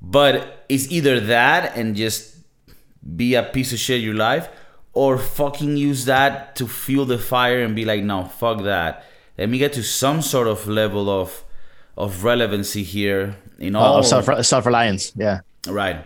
But 0.00 0.64
it's 0.68 0.90
either 0.90 1.18
that 1.20 1.76
and 1.76 1.96
just 1.96 2.36
be 3.16 3.34
a 3.34 3.42
piece 3.42 3.72
of 3.72 3.78
shit 3.78 4.00
your 4.00 4.14
life, 4.14 4.48
or 4.92 5.18
fucking 5.18 5.76
use 5.76 6.04
that 6.06 6.56
to 6.56 6.66
fuel 6.66 7.04
the 7.04 7.18
fire 7.18 7.62
and 7.62 7.74
be 7.74 7.84
like, 7.84 8.02
no, 8.02 8.24
fuck 8.24 8.62
that. 8.64 9.04
Let 9.36 9.48
me 9.48 9.58
get 9.58 9.72
to 9.74 9.82
some 9.82 10.22
sort 10.22 10.48
of 10.48 10.66
level 10.66 11.08
of 11.08 11.44
of 11.96 12.22
relevancy 12.22 12.84
here 12.84 13.36
in 13.58 13.74
all 13.74 13.98
Uh, 13.98 14.02
self 14.02 14.44
self 14.46 14.66
reliance. 14.66 15.12
Yeah. 15.16 15.40
Right. 15.66 16.04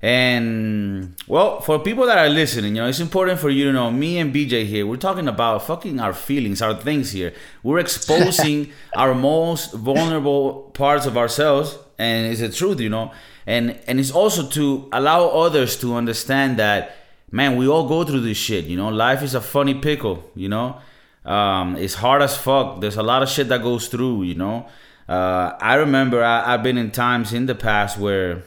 And 0.00 1.16
well, 1.26 1.60
for 1.60 1.80
people 1.80 2.06
that 2.06 2.18
are 2.18 2.28
listening, 2.28 2.76
you 2.76 2.82
know, 2.82 2.88
it's 2.88 3.00
important 3.00 3.40
for 3.40 3.50
you 3.50 3.64
to 3.64 3.72
know 3.72 3.90
me 3.90 4.18
and 4.18 4.32
BJ 4.32 4.64
here, 4.64 4.86
we're 4.86 4.96
talking 4.96 5.26
about 5.26 5.66
fucking 5.66 5.98
our 5.98 6.12
feelings, 6.12 6.62
our 6.62 6.74
things 6.74 7.10
here. 7.10 7.32
We're 7.64 7.80
exposing 7.80 8.70
our 8.96 9.12
most 9.12 9.74
vulnerable 9.74 10.70
parts 10.74 11.04
of 11.04 11.16
ourselves, 11.16 11.76
and 11.98 12.30
it's 12.30 12.40
the 12.40 12.48
truth, 12.48 12.80
you 12.80 12.88
know. 12.88 13.10
And 13.44 13.76
and 13.88 13.98
it's 13.98 14.12
also 14.12 14.46
to 14.50 14.88
allow 14.92 15.28
others 15.30 15.76
to 15.78 15.96
understand 15.96 16.58
that, 16.58 16.94
man, 17.32 17.56
we 17.56 17.66
all 17.66 17.88
go 17.88 18.04
through 18.04 18.20
this 18.20 18.38
shit, 18.38 18.66
you 18.66 18.76
know. 18.76 18.90
Life 18.90 19.24
is 19.24 19.34
a 19.34 19.40
funny 19.40 19.74
pickle, 19.74 20.30
you 20.36 20.48
know. 20.48 20.80
Um, 21.24 21.74
it's 21.74 21.94
hard 21.94 22.22
as 22.22 22.36
fuck. 22.36 22.80
There's 22.80 22.96
a 22.96 23.02
lot 23.02 23.24
of 23.24 23.28
shit 23.28 23.48
that 23.48 23.62
goes 23.62 23.88
through, 23.88 24.22
you 24.22 24.36
know. 24.36 24.68
Uh, 25.08 25.56
I 25.60 25.74
remember 25.74 26.22
I, 26.22 26.54
I've 26.54 26.62
been 26.62 26.78
in 26.78 26.92
times 26.92 27.32
in 27.32 27.46
the 27.46 27.56
past 27.56 27.98
where 27.98 28.44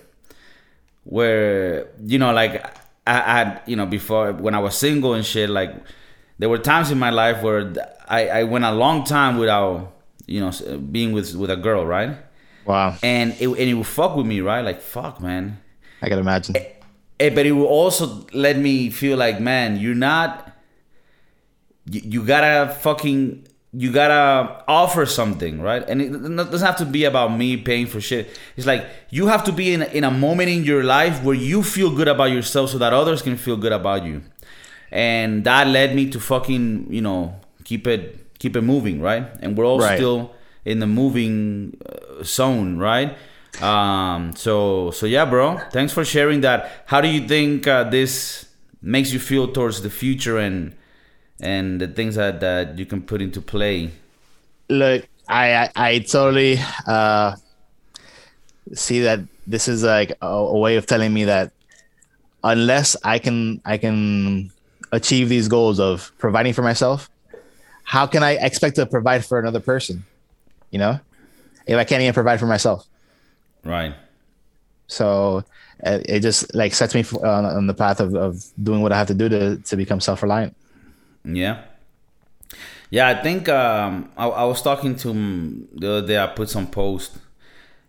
where 1.12 1.88
you 2.06 2.18
know 2.18 2.32
like 2.32 2.54
I 3.06 3.14
had 3.38 3.62
you 3.68 3.76
know 3.76 3.86
before 3.86 4.32
when 4.32 4.56
I 4.56 4.60
was 4.60 4.78
single 4.78 5.14
and 5.14 5.26
shit 5.26 5.50
like 5.50 5.72
there 6.40 6.48
were 6.48 6.58
times 6.58 6.90
in 6.90 6.98
my 6.98 7.10
life 7.10 7.44
where 7.44 7.74
I, 8.08 8.22
I 8.40 8.44
went 8.44 8.64
a 8.64 8.72
long 8.72 9.04
time 9.04 9.38
without 9.38 9.92
you 10.26 10.40
know 10.40 10.52
being 10.80 11.12
with 11.12 11.36
with 11.36 11.52
a 11.52 11.58
girl 11.58 11.86
right 11.86 12.16
Wow. 12.66 12.96
and 13.04 13.36
it, 13.42 13.48
and 13.48 13.58
it 13.72 13.74
would 13.74 13.88
fuck 13.88 14.16
with 14.16 14.26
me 14.26 14.40
right 14.40 14.62
like 14.64 14.80
fuck 14.82 15.20
man 15.22 15.60
I 16.02 16.08
can 16.10 16.20
imagine. 16.20 16.56
Eh, 17.20 17.30
but 17.30 17.46
it 17.46 17.52
will 17.52 17.66
also 17.68 18.26
let 18.34 18.58
me 18.58 18.90
feel 18.90 19.18
like 19.18 19.42
man 19.42 19.78
you're 19.78 19.94
not 20.12 20.50
you, 21.92 22.02
you 22.06 22.24
gotta 22.26 22.74
fucking 22.74 23.48
you 23.74 23.90
gotta 23.92 24.64
offer 24.68 25.06
something 25.06 25.62
right? 25.62 25.88
And 25.88 26.02
it 26.02 26.10
doesn't 26.52 26.66
have 26.66 26.76
to 26.78 26.86
be 26.86 27.06
about 27.06 27.30
me 27.38 27.56
paying 27.56 27.88
for 27.88 28.02
shit. 28.02 28.38
It's 28.58 28.68
like 28.68 28.86
you 29.10 29.28
have 29.28 29.44
to 29.46 29.52
be 29.54 29.74
in, 29.74 29.82
in 29.84 30.04
a 30.04 30.12
moment 30.12 30.50
in 30.50 30.64
your 30.66 30.84
life 30.84 31.24
where 31.24 31.36
you 31.36 31.64
feel 31.64 31.90
good 31.96 32.10
about 32.10 32.32
yourself 32.32 32.72
so 32.72 32.78
that 32.80 32.92
others 32.92 33.22
can 33.22 33.38
feel 33.38 33.56
good 33.56 33.72
about 33.72 34.04
you. 34.04 34.24
And 34.92 35.44
that 35.46 35.68
led 35.68 35.96
me 35.96 36.10
to 36.12 36.20
fucking 36.20 36.88
you 36.90 37.02
know 37.02 37.36
keep 37.64 37.88
it 37.88 38.38
keep 38.40 38.56
it 38.58 38.62
moving 38.62 39.00
right? 39.02 39.26
And 39.42 39.58
we're 39.58 39.66
all 39.66 39.80
Right. 39.80 39.98
still 39.98 40.34
in 40.66 40.80
the 40.80 40.88
moving 40.88 41.78
uh, 41.86 42.24
zone 42.24 42.78
right? 42.78 43.16
Um 43.62 44.36
so 44.36 44.92
so 44.92 45.06
yeah 45.06 45.24
bro. 45.26 45.60
Thanks 45.72 45.94
for 45.94 46.04
sharing 46.04 46.42
that. 46.42 46.84
How 46.88 47.00
do 47.00 47.08
you 47.08 47.26
think 47.28 47.68
uh, 47.68 47.86
this 47.86 48.48
makes 48.82 49.14
you 49.14 49.20
feel 49.20 49.48
towards 49.48 49.82
the 49.82 49.90
future 49.90 50.38
and 50.38 50.76
and 51.42 51.82
the 51.82 51.88
things 51.88 52.16
that 52.16 52.40
that 52.40 52.78
you 52.78 52.86
can 52.86 53.02
put 53.02 53.22
into 53.22 53.42
play 53.42 53.92
Look, 54.72 55.06
I 55.28 55.54
I, 55.54 55.70
I 55.76 56.00
totally 56.00 56.58
uh, 56.88 57.36
see 58.74 59.02
that 59.02 59.20
this 59.46 59.68
is 59.68 59.84
like 59.84 60.14
a, 60.22 60.28
a 60.28 60.58
way 60.58 60.78
of 60.78 60.86
telling 60.86 61.14
me 61.14 61.26
that 61.26 61.52
unless 62.44 62.96
I 63.04 63.20
can 63.20 63.62
I 63.66 63.78
can 63.78 64.52
achieve 64.94 65.28
these 65.28 65.50
goals 65.50 65.80
of 65.80 66.12
providing 66.20 66.54
for 66.54 66.62
myself, 66.62 67.10
how 67.84 68.08
can 68.08 68.24
I 68.24 68.32
expect 68.32 68.78
to 68.78 68.86
provide 68.86 69.26
for 69.26 69.40
another 69.40 69.60
person? 69.60 70.06
You 70.70 70.80
know, 70.80 71.00
if 71.68 71.78
I 71.78 71.84
can't 71.84 72.02
even 72.02 72.14
provide 72.14 72.40
for 72.40 72.48
myself. 72.48 72.88
right 73.66 73.94
So 74.88 75.44
uh, 75.86 76.00
it 76.06 76.22
just 76.22 76.56
like 76.56 76.74
sets 76.74 76.96
me 76.96 77.04
on, 77.24 77.46
on 77.46 77.68
the 77.68 77.74
path 77.74 78.00
of, 78.00 78.16
of 78.16 78.46
doing 78.64 78.82
what 78.82 78.94
I 78.94 78.98
have 78.98 79.08
to 79.08 79.14
do 79.14 79.28
to, 79.28 79.58
to 79.58 79.76
become 79.76 80.00
self 80.00 80.24
reliant. 80.24 80.56
Yeah. 81.24 81.64
Yeah, 82.90 83.08
I 83.08 83.22
think 83.22 83.48
um, 83.48 84.12
I, 84.18 84.28
I 84.28 84.44
was 84.44 84.62
talking 84.62 84.96
to 84.98 85.10
him 85.10 85.70
the 85.74 85.90
other 85.98 86.08
day. 86.08 86.20
I 86.20 86.28
put 86.28 86.50
some 86.50 86.68
post 86.68 87.18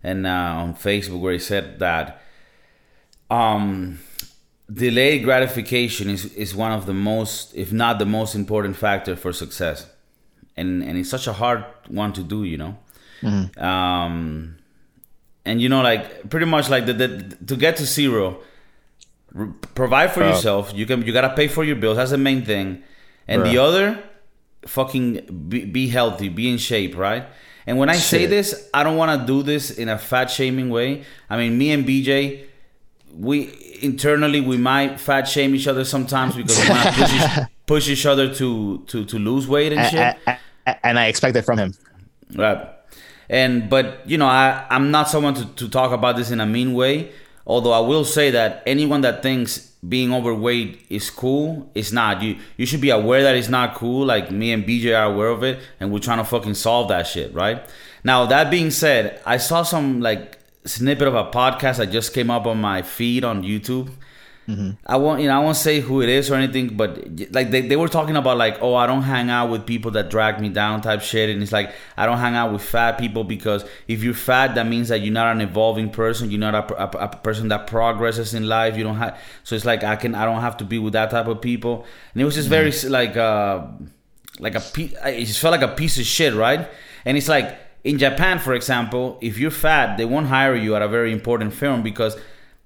and 0.02 0.26
uh, 0.26 0.30
on 0.30 0.74
Facebook 0.74 1.20
where 1.20 1.32
he 1.32 1.38
said 1.40 1.78
that 1.80 2.22
um, 3.30 3.98
delayed 4.72 5.24
gratification 5.24 6.08
is, 6.08 6.32
is 6.34 6.54
one 6.54 6.70
of 6.72 6.86
the 6.86 6.94
most, 6.94 7.54
if 7.56 7.72
not 7.72 7.98
the 7.98 8.06
most 8.06 8.34
important 8.34 8.76
factor 8.76 9.16
for 9.16 9.32
success, 9.32 9.86
and 10.56 10.82
and 10.84 10.98
it's 10.98 11.10
such 11.10 11.26
a 11.26 11.32
hard 11.32 11.64
one 11.88 12.12
to 12.12 12.22
do, 12.22 12.44
you 12.44 12.58
know. 12.58 12.78
Um, 13.58 14.56
and 15.44 15.60
you 15.60 15.68
know, 15.68 15.82
like 15.82 16.30
pretty 16.30 16.46
much 16.46 16.68
like 16.70 16.86
the, 16.86 16.92
the 16.92 17.36
to 17.46 17.56
get 17.56 17.76
to 17.76 17.84
zero, 17.86 18.40
provide 19.74 20.12
for 20.12 20.20
Bro. 20.20 20.28
yourself. 20.30 20.72
You 20.74 20.86
can 20.86 21.02
you 21.02 21.12
gotta 21.12 21.34
pay 21.34 21.48
for 21.48 21.64
your 21.64 21.76
bills. 21.76 21.96
That's 21.96 22.10
the 22.10 22.18
main 22.18 22.44
thing. 22.44 22.82
And 23.28 23.44
the 23.46 23.58
other, 23.58 24.02
fucking 24.66 25.46
be, 25.48 25.64
be 25.64 25.88
healthy, 25.88 26.28
be 26.28 26.50
in 26.50 26.58
shape, 26.58 26.96
right? 26.96 27.24
And 27.66 27.78
when 27.78 27.88
I 27.88 27.94
say 27.96 28.26
this, 28.26 28.68
I 28.74 28.82
don't 28.82 28.96
want 28.96 29.20
to 29.20 29.26
do 29.26 29.42
this 29.42 29.70
in 29.70 29.88
a 29.88 29.96
fat 29.98 30.30
shaming 30.30 30.68
way. 30.70 31.04
I 31.30 31.36
mean, 31.36 31.56
me 31.56 31.70
and 31.70 31.86
BJ, 31.86 32.44
we 33.14 33.78
internally 33.82 34.40
we 34.40 34.56
might 34.56 34.98
fat 35.00 35.28
shame 35.28 35.54
each 35.54 35.68
other 35.68 35.84
sometimes 35.84 36.34
because 36.34 36.58
we 36.58 36.66
push, 36.66 37.12
each, 37.14 37.46
push 37.66 37.88
each 37.88 38.06
other 38.06 38.34
to 38.34 38.82
to 38.86 39.04
to 39.04 39.18
lose 39.18 39.46
weight 39.46 39.72
and 39.72 39.86
shit. 39.90 40.16
A- 40.26 40.38
a- 40.66 40.86
and 40.86 40.98
I 40.98 41.06
expect 41.06 41.36
it 41.36 41.42
from 41.42 41.58
him. 41.58 41.74
Right. 42.34 42.68
And 43.28 43.68
but 43.68 44.02
you 44.08 44.18
know, 44.18 44.26
I 44.26 44.66
I'm 44.70 44.90
not 44.90 45.08
someone 45.08 45.34
to, 45.34 45.44
to 45.54 45.68
talk 45.68 45.92
about 45.92 46.16
this 46.16 46.30
in 46.30 46.40
a 46.40 46.46
mean 46.46 46.74
way. 46.74 47.12
Although 47.46 47.72
I 47.72 47.80
will 47.80 48.04
say 48.04 48.30
that 48.30 48.62
anyone 48.66 49.00
that 49.02 49.22
thinks 49.22 49.71
being 49.86 50.12
overweight 50.12 50.86
is 50.88 51.10
cool, 51.10 51.70
it's 51.74 51.90
not. 51.92 52.22
You 52.22 52.36
you 52.56 52.66
should 52.66 52.80
be 52.80 52.90
aware 52.90 53.22
that 53.22 53.34
it's 53.34 53.48
not 53.48 53.74
cool. 53.74 54.06
Like 54.06 54.30
me 54.30 54.52
and 54.52 54.64
BJ 54.64 54.96
are 54.96 55.12
aware 55.12 55.28
of 55.28 55.42
it, 55.42 55.60
and 55.80 55.92
we're 55.92 55.98
trying 55.98 56.18
to 56.18 56.24
fucking 56.24 56.54
solve 56.54 56.88
that 56.88 57.06
shit, 57.06 57.34
right? 57.34 57.66
Now 58.04 58.26
that 58.26 58.50
being 58.50 58.70
said, 58.70 59.20
I 59.26 59.38
saw 59.38 59.62
some 59.62 60.00
like 60.00 60.38
snippet 60.64 61.08
of 61.08 61.14
a 61.14 61.24
podcast 61.24 61.78
that 61.78 61.90
just 61.90 62.14
came 62.14 62.30
up 62.30 62.46
on 62.46 62.60
my 62.60 62.82
feed 62.82 63.24
on 63.24 63.42
YouTube. 63.42 63.90
I 64.86 64.96
won't, 64.96 65.20
you 65.20 65.28
know, 65.28 65.40
I 65.40 65.44
won't 65.44 65.56
say 65.56 65.80
who 65.80 66.02
it 66.02 66.08
is 66.08 66.30
or 66.30 66.34
anything, 66.34 66.76
but 66.76 66.98
like 67.30 67.50
they, 67.50 67.60
they 67.60 67.76
were 67.76 67.88
talking 67.88 68.16
about 68.16 68.36
like, 68.36 68.58
oh, 68.60 68.74
I 68.74 68.86
don't 68.86 69.02
hang 69.02 69.30
out 69.30 69.50
with 69.50 69.66
people 69.66 69.92
that 69.92 70.10
drag 70.10 70.40
me 70.40 70.48
down 70.48 70.80
type 70.80 71.00
shit, 71.00 71.30
and 71.30 71.42
it's 71.42 71.52
like 71.52 71.72
I 71.96 72.06
don't 72.06 72.18
hang 72.18 72.34
out 72.34 72.52
with 72.52 72.62
fat 72.62 72.98
people 72.98 73.24
because 73.24 73.64
if 73.86 74.02
you're 74.02 74.14
fat, 74.14 74.54
that 74.56 74.66
means 74.66 74.88
that 74.88 75.00
you're 75.00 75.12
not 75.12 75.34
an 75.34 75.40
evolving 75.40 75.90
person, 75.90 76.30
you're 76.30 76.40
not 76.40 76.54
a, 76.54 76.82
a, 76.82 77.04
a 77.04 77.16
person 77.16 77.48
that 77.48 77.66
progresses 77.66 78.34
in 78.34 78.48
life. 78.48 78.76
You 78.76 78.84
don't 78.84 78.96
have, 78.96 79.18
so 79.44 79.54
it's 79.54 79.64
like 79.64 79.84
I 79.84 79.96
can, 79.96 80.14
I 80.14 80.24
don't 80.24 80.40
have 80.40 80.56
to 80.58 80.64
be 80.64 80.78
with 80.78 80.92
that 80.94 81.10
type 81.10 81.28
of 81.28 81.40
people, 81.40 81.86
and 82.12 82.20
it 82.20 82.24
was 82.24 82.34
just 82.34 82.48
very 82.48 82.72
like, 82.88 83.16
uh, 83.16 83.66
like 84.40 84.54
a, 84.54 84.60
pe- 84.60 84.92
it 85.04 85.26
just 85.26 85.40
felt 85.40 85.52
like 85.52 85.62
a 85.62 85.74
piece 85.74 85.98
of 85.98 86.04
shit, 86.04 86.34
right? 86.34 86.68
And 87.04 87.16
it's 87.16 87.28
like 87.28 87.58
in 87.84 87.98
Japan, 87.98 88.38
for 88.38 88.54
example, 88.54 89.18
if 89.20 89.38
you're 89.38 89.50
fat, 89.50 89.96
they 89.96 90.04
won't 90.04 90.26
hire 90.26 90.54
you 90.54 90.74
at 90.74 90.82
a 90.82 90.88
very 90.88 91.12
important 91.12 91.52
firm 91.52 91.82
because 91.82 92.16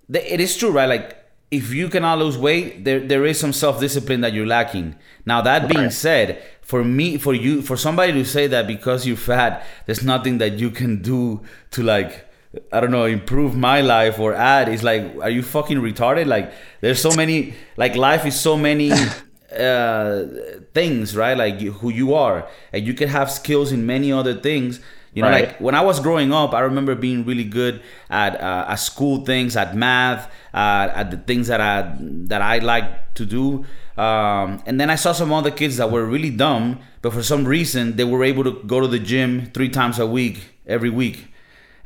they, 0.09 0.25
it 0.25 0.41
is 0.41 0.57
true, 0.57 0.71
right? 0.71 0.89
Like 0.89 1.23
if 1.51 1.73
you 1.73 1.89
cannot 1.89 2.19
lose 2.19 2.37
weight, 2.37 2.85
there 2.85 3.01
there 3.01 3.25
is 3.25 3.39
some 3.39 3.53
self 3.53 3.81
discipline 3.81 4.21
that 4.23 4.33
you're 4.33 4.47
lacking. 4.47 4.97
Now 5.25 5.41
that 5.43 5.69
being 5.69 5.91
said, 5.91 6.43
for 6.63 6.83
me, 6.83 7.19
for 7.19 7.35
you, 7.35 7.63
for 7.63 7.77
somebody 7.77 8.13
to 8.13 8.25
say 8.25 8.47
that 8.49 8.67
because 8.67 9.07
you're 9.07 9.17
fat, 9.17 9.65
there's 9.87 10.03
nothing 10.03 10.39
that 10.39 10.59
you 10.59 10.71
can 10.71 11.03
do 11.03 11.43
to 11.71 11.83
like 11.83 12.27
I 12.73 12.81
don't 12.81 12.91
know, 12.91 13.05
improve 13.05 13.57
my 13.57 13.81
life 13.81 14.19
or 14.19 14.35
add 14.35 14.69
is 14.69 14.83
like, 14.83 15.05
are 15.21 15.31
you 15.31 15.43
fucking 15.43 15.79
retarded? 15.79 16.27
Like, 16.27 16.53
there's 16.81 17.01
so 17.01 17.11
many, 17.11 17.55
like, 17.77 17.97
life 17.97 18.25
is 18.25 18.39
so 18.39 18.57
many 18.57 18.93
uh, 19.59 20.25
things, 20.73 21.17
right? 21.17 21.37
Like, 21.37 21.61
you, 21.61 21.73
who 21.73 21.91
you 21.91 22.15
are. 22.15 22.49
And 22.73 22.87
you 22.87 22.95
can 22.95 23.09
have 23.09 23.31
skills 23.31 23.73
in 23.73 23.85
many 23.87 24.13
other 24.13 24.35
things. 24.35 24.81
You 25.17 25.23
know, 25.23 25.31
Right. 25.31 25.49
like 25.49 25.61
when 25.67 25.75
I 25.75 25.81
was 25.81 25.99
growing 25.99 26.31
up, 26.33 26.53
I 26.53 26.61
remember 26.61 26.95
being 26.95 27.25
really 27.25 27.49
good 27.61 27.81
at 28.11 28.33
uh, 28.39 28.67
at 28.73 28.77
school 28.77 29.25
things, 29.25 29.57
at 29.57 29.75
math, 29.75 30.29
uh, 30.53 30.93
at 31.01 31.11
the 31.11 31.17
things 31.17 31.49
that 31.49 31.61
I 31.61 31.97
that 32.29 32.43
I 32.43 32.59
like 32.59 33.15
to 33.15 33.25
do. 33.25 33.65
Um, 33.97 34.61
and 34.69 34.79
then 34.79 34.91
I 34.91 34.97
saw 34.97 35.13
some 35.13 35.33
other 35.33 35.51
kids 35.51 35.79
that 35.79 35.91
were 35.91 36.05
really 36.05 36.29
dumb, 36.29 36.81
but 37.01 37.15
for 37.17 37.23
some 37.23 37.47
reason 37.49 37.97
they 37.97 38.05
were 38.05 38.23
able 38.25 38.45
to 38.45 38.53
go 38.67 38.79
to 38.85 38.87
the 38.87 38.99
gym 38.99 39.51
three 39.55 39.71
times 39.71 39.99
a 39.99 40.07
week, 40.07 40.37
every 40.67 40.91
week. 40.91 41.29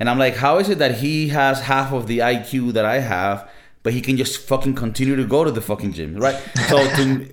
And 0.01 0.11
I'm 0.11 0.19
like, 0.19 0.35
how 0.37 0.59
is 0.59 0.69
it 0.69 0.79
that 0.79 0.97
he 0.99 1.29
has 1.29 1.61
half 1.73 1.93
of 1.93 2.09
the 2.09 2.19
IQ 2.19 2.73
that 2.73 2.85
I 2.85 2.99
have, 2.99 3.49
but 3.85 3.93
he 3.93 4.01
can 4.01 4.17
just 4.17 4.35
fucking 4.49 4.75
continue 4.75 5.15
to 5.15 5.25
go 5.25 5.45
to 5.45 5.53
the 5.53 5.61
fucking 5.61 5.93
gym, 5.93 6.17
right? 6.17 6.35
So 6.69 6.79
to, 6.97 7.29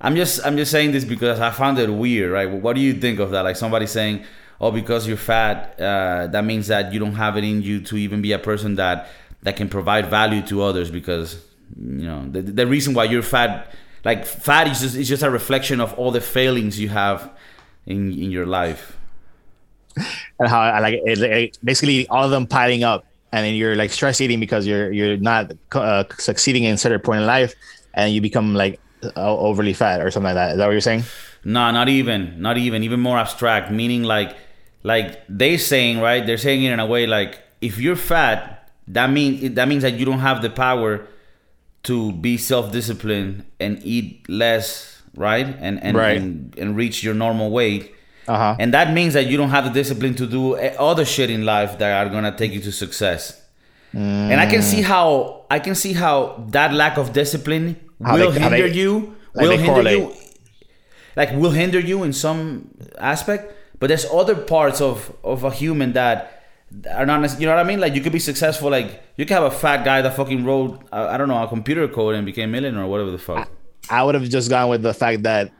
I'm 0.00 0.14
just 0.14 0.46
I'm 0.46 0.56
just 0.56 0.70
saying 0.70 0.92
this 0.92 1.04
because 1.04 1.40
I 1.40 1.50
found 1.50 1.78
it 1.80 1.90
weird, 1.90 2.30
right? 2.30 2.48
What 2.48 2.76
do 2.76 2.80
you 2.82 2.94
think 2.94 3.18
of 3.18 3.32
that? 3.32 3.42
Like 3.42 3.56
somebody 3.56 3.86
saying, 3.86 4.22
"Oh, 4.60 4.70
because 4.70 5.06
you're 5.06 5.16
fat, 5.16 5.80
uh, 5.80 6.26
that 6.28 6.44
means 6.44 6.66
that 6.68 6.92
you 6.92 6.98
don't 7.00 7.14
have 7.14 7.36
it 7.36 7.44
in 7.44 7.62
you 7.62 7.80
to 7.82 7.96
even 7.96 8.22
be 8.22 8.32
a 8.32 8.38
person 8.38 8.76
that 8.76 9.08
that 9.42 9.56
can 9.56 9.68
provide 9.68 10.06
value 10.06 10.42
to 10.42 10.62
others." 10.62 10.90
Because 10.90 11.42
you 11.76 12.06
know 12.06 12.28
the, 12.30 12.42
the 12.42 12.66
reason 12.66 12.94
why 12.94 13.04
you're 13.04 13.22
fat, 13.22 13.72
like 14.04 14.26
fat, 14.26 14.68
is 14.68 14.80
just 14.80 14.96
is 14.96 15.08
just 15.08 15.22
a 15.22 15.30
reflection 15.30 15.80
of 15.80 15.92
all 15.94 16.10
the 16.10 16.20
failings 16.20 16.78
you 16.78 16.88
have 16.88 17.30
in 17.86 18.12
in 18.12 18.30
your 18.30 18.46
life. 18.46 18.96
and 20.38 20.48
how 20.48 20.60
I 20.60 20.78
like 20.80 21.00
it, 21.04 21.18
it, 21.20 21.58
basically 21.64 22.06
all 22.08 22.24
of 22.24 22.30
them 22.30 22.46
piling 22.46 22.84
up, 22.84 23.04
and 23.32 23.44
then 23.44 23.54
you're 23.54 23.76
like 23.76 23.90
stress 23.90 24.20
eating 24.20 24.40
because 24.40 24.66
you're 24.66 24.92
you're 24.92 25.16
not 25.16 25.52
uh, 25.72 26.04
succeeding 26.18 26.64
in 26.64 26.74
a 26.74 26.78
certain 26.78 27.00
point 27.00 27.20
in 27.20 27.26
life, 27.26 27.54
and 27.94 28.12
you 28.12 28.20
become 28.20 28.54
like 28.54 28.80
overly 29.16 29.72
fat 29.72 30.00
or 30.00 30.10
something 30.10 30.26
like 30.26 30.34
that. 30.34 30.52
Is 30.52 30.58
that 30.58 30.66
what 30.66 30.72
you're 30.72 30.80
saying? 30.80 31.04
No, 31.44 31.70
not 31.70 31.88
even, 31.88 32.40
not 32.40 32.58
even, 32.58 32.82
even 32.82 33.00
more 33.00 33.18
abstract. 33.18 33.70
Meaning, 33.70 34.02
like, 34.02 34.36
like 34.82 35.20
they 35.28 35.56
saying, 35.56 36.00
right? 36.00 36.24
They're 36.26 36.38
saying 36.38 36.62
it 36.64 36.72
in 36.72 36.80
a 36.80 36.86
way 36.86 37.06
like, 37.06 37.38
if 37.60 37.78
you're 37.78 37.96
fat, 37.96 38.70
that 38.88 39.10
means 39.10 39.54
that 39.54 39.68
means 39.68 39.82
that 39.82 39.94
you 39.94 40.04
don't 40.04 40.20
have 40.20 40.42
the 40.42 40.50
power 40.50 41.06
to 41.84 42.12
be 42.12 42.36
self-disciplined 42.36 43.44
and 43.58 43.80
eat 43.84 44.28
less, 44.28 45.02
right? 45.14 45.46
And 45.60 45.82
and 45.82 45.96
Right. 45.96 46.16
and, 46.18 46.54
and 46.58 46.76
reach 46.76 47.02
your 47.04 47.14
normal 47.14 47.50
weight. 47.50 47.94
Uh 48.28 48.36
huh. 48.36 48.56
And 48.58 48.72
that 48.74 48.92
means 48.92 49.14
that 49.14 49.26
you 49.26 49.36
don't 49.36 49.50
have 49.50 49.64
the 49.64 49.70
discipline 49.70 50.14
to 50.16 50.26
do 50.26 50.56
eh, 50.58 50.74
other 50.78 51.04
shit 51.04 51.30
in 51.30 51.44
life 51.44 51.78
that 51.78 52.06
are 52.06 52.10
gonna 52.10 52.36
take 52.36 52.52
you 52.52 52.60
to 52.60 52.72
success. 52.72 53.36
And 53.92 54.40
I 54.40 54.46
can 54.46 54.62
see 54.62 54.82
how 54.82 55.46
I 55.50 55.58
can 55.58 55.74
see 55.74 55.92
how 55.94 56.44
that 56.50 56.72
lack 56.72 56.96
of 56.96 57.12
discipline 57.12 57.76
How 58.04 58.16
will 58.16 58.30
they- 58.30 58.40
hinder 58.40 58.68
they- 58.68 58.74
you. 58.78 59.16
Will 59.34 59.50
hinder 59.50 59.66
correlate. 59.66 59.98
you. 59.98 60.14
Like 61.16 61.32
will 61.34 61.50
hinder 61.50 61.80
you 61.80 62.02
in 62.04 62.12
some 62.12 62.70
aspect, 62.98 63.52
but 63.80 63.88
there's 63.88 64.06
other 64.06 64.36
parts 64.36 64.80
of 64.80 65.12
of 65.24 65.42
a 65.42 65.50
human 65.50 65.92
that 65.94 66.44
are 66.94 67.04
not. 67.06 67.20
nec- 67.22 67.40
You 67.40 67.46
know 67.46 67.56
what 67.56 67.64
I 67.66 67.68
mean? 67.68 67.80
Like 67.80 67.94
you 67.96 68.00
could 68.00 68.12
be 68.12 68.20
successful. 68.20 68.70
Like 68.70 69.02
you 69.16 69.24
could 69.26 69.34
have 69.34 69.42
a 69.42 69.50
fat 69.50 69.84
guy 69.84 70.00
that 70.02 70.14
fucking 70.14 70.44
wrote 70.44 70.80
uh, 70.92 71.08
I 71.10 71.16
don't 71.18 71.26
know 71.28 71.42
a 71.42 71.48
computer 71.48 71.88
code 71.88 72.14
and 72.14 72.24
became 72.24 72.52
millionaire 72.52 72.84
or 72.84 72.86
whatever 72.86 73.10
the 73.10 73.18
fuck. 73.18 73.48
I 73.90 74.04
would 74.04 74.14
have 74.14 74.28
just 74.28 74.48
gone 74.50 74.68
with 74.68 74.82
the 74.82 74.94
fact 74.94 75.24
that 75.24 75.50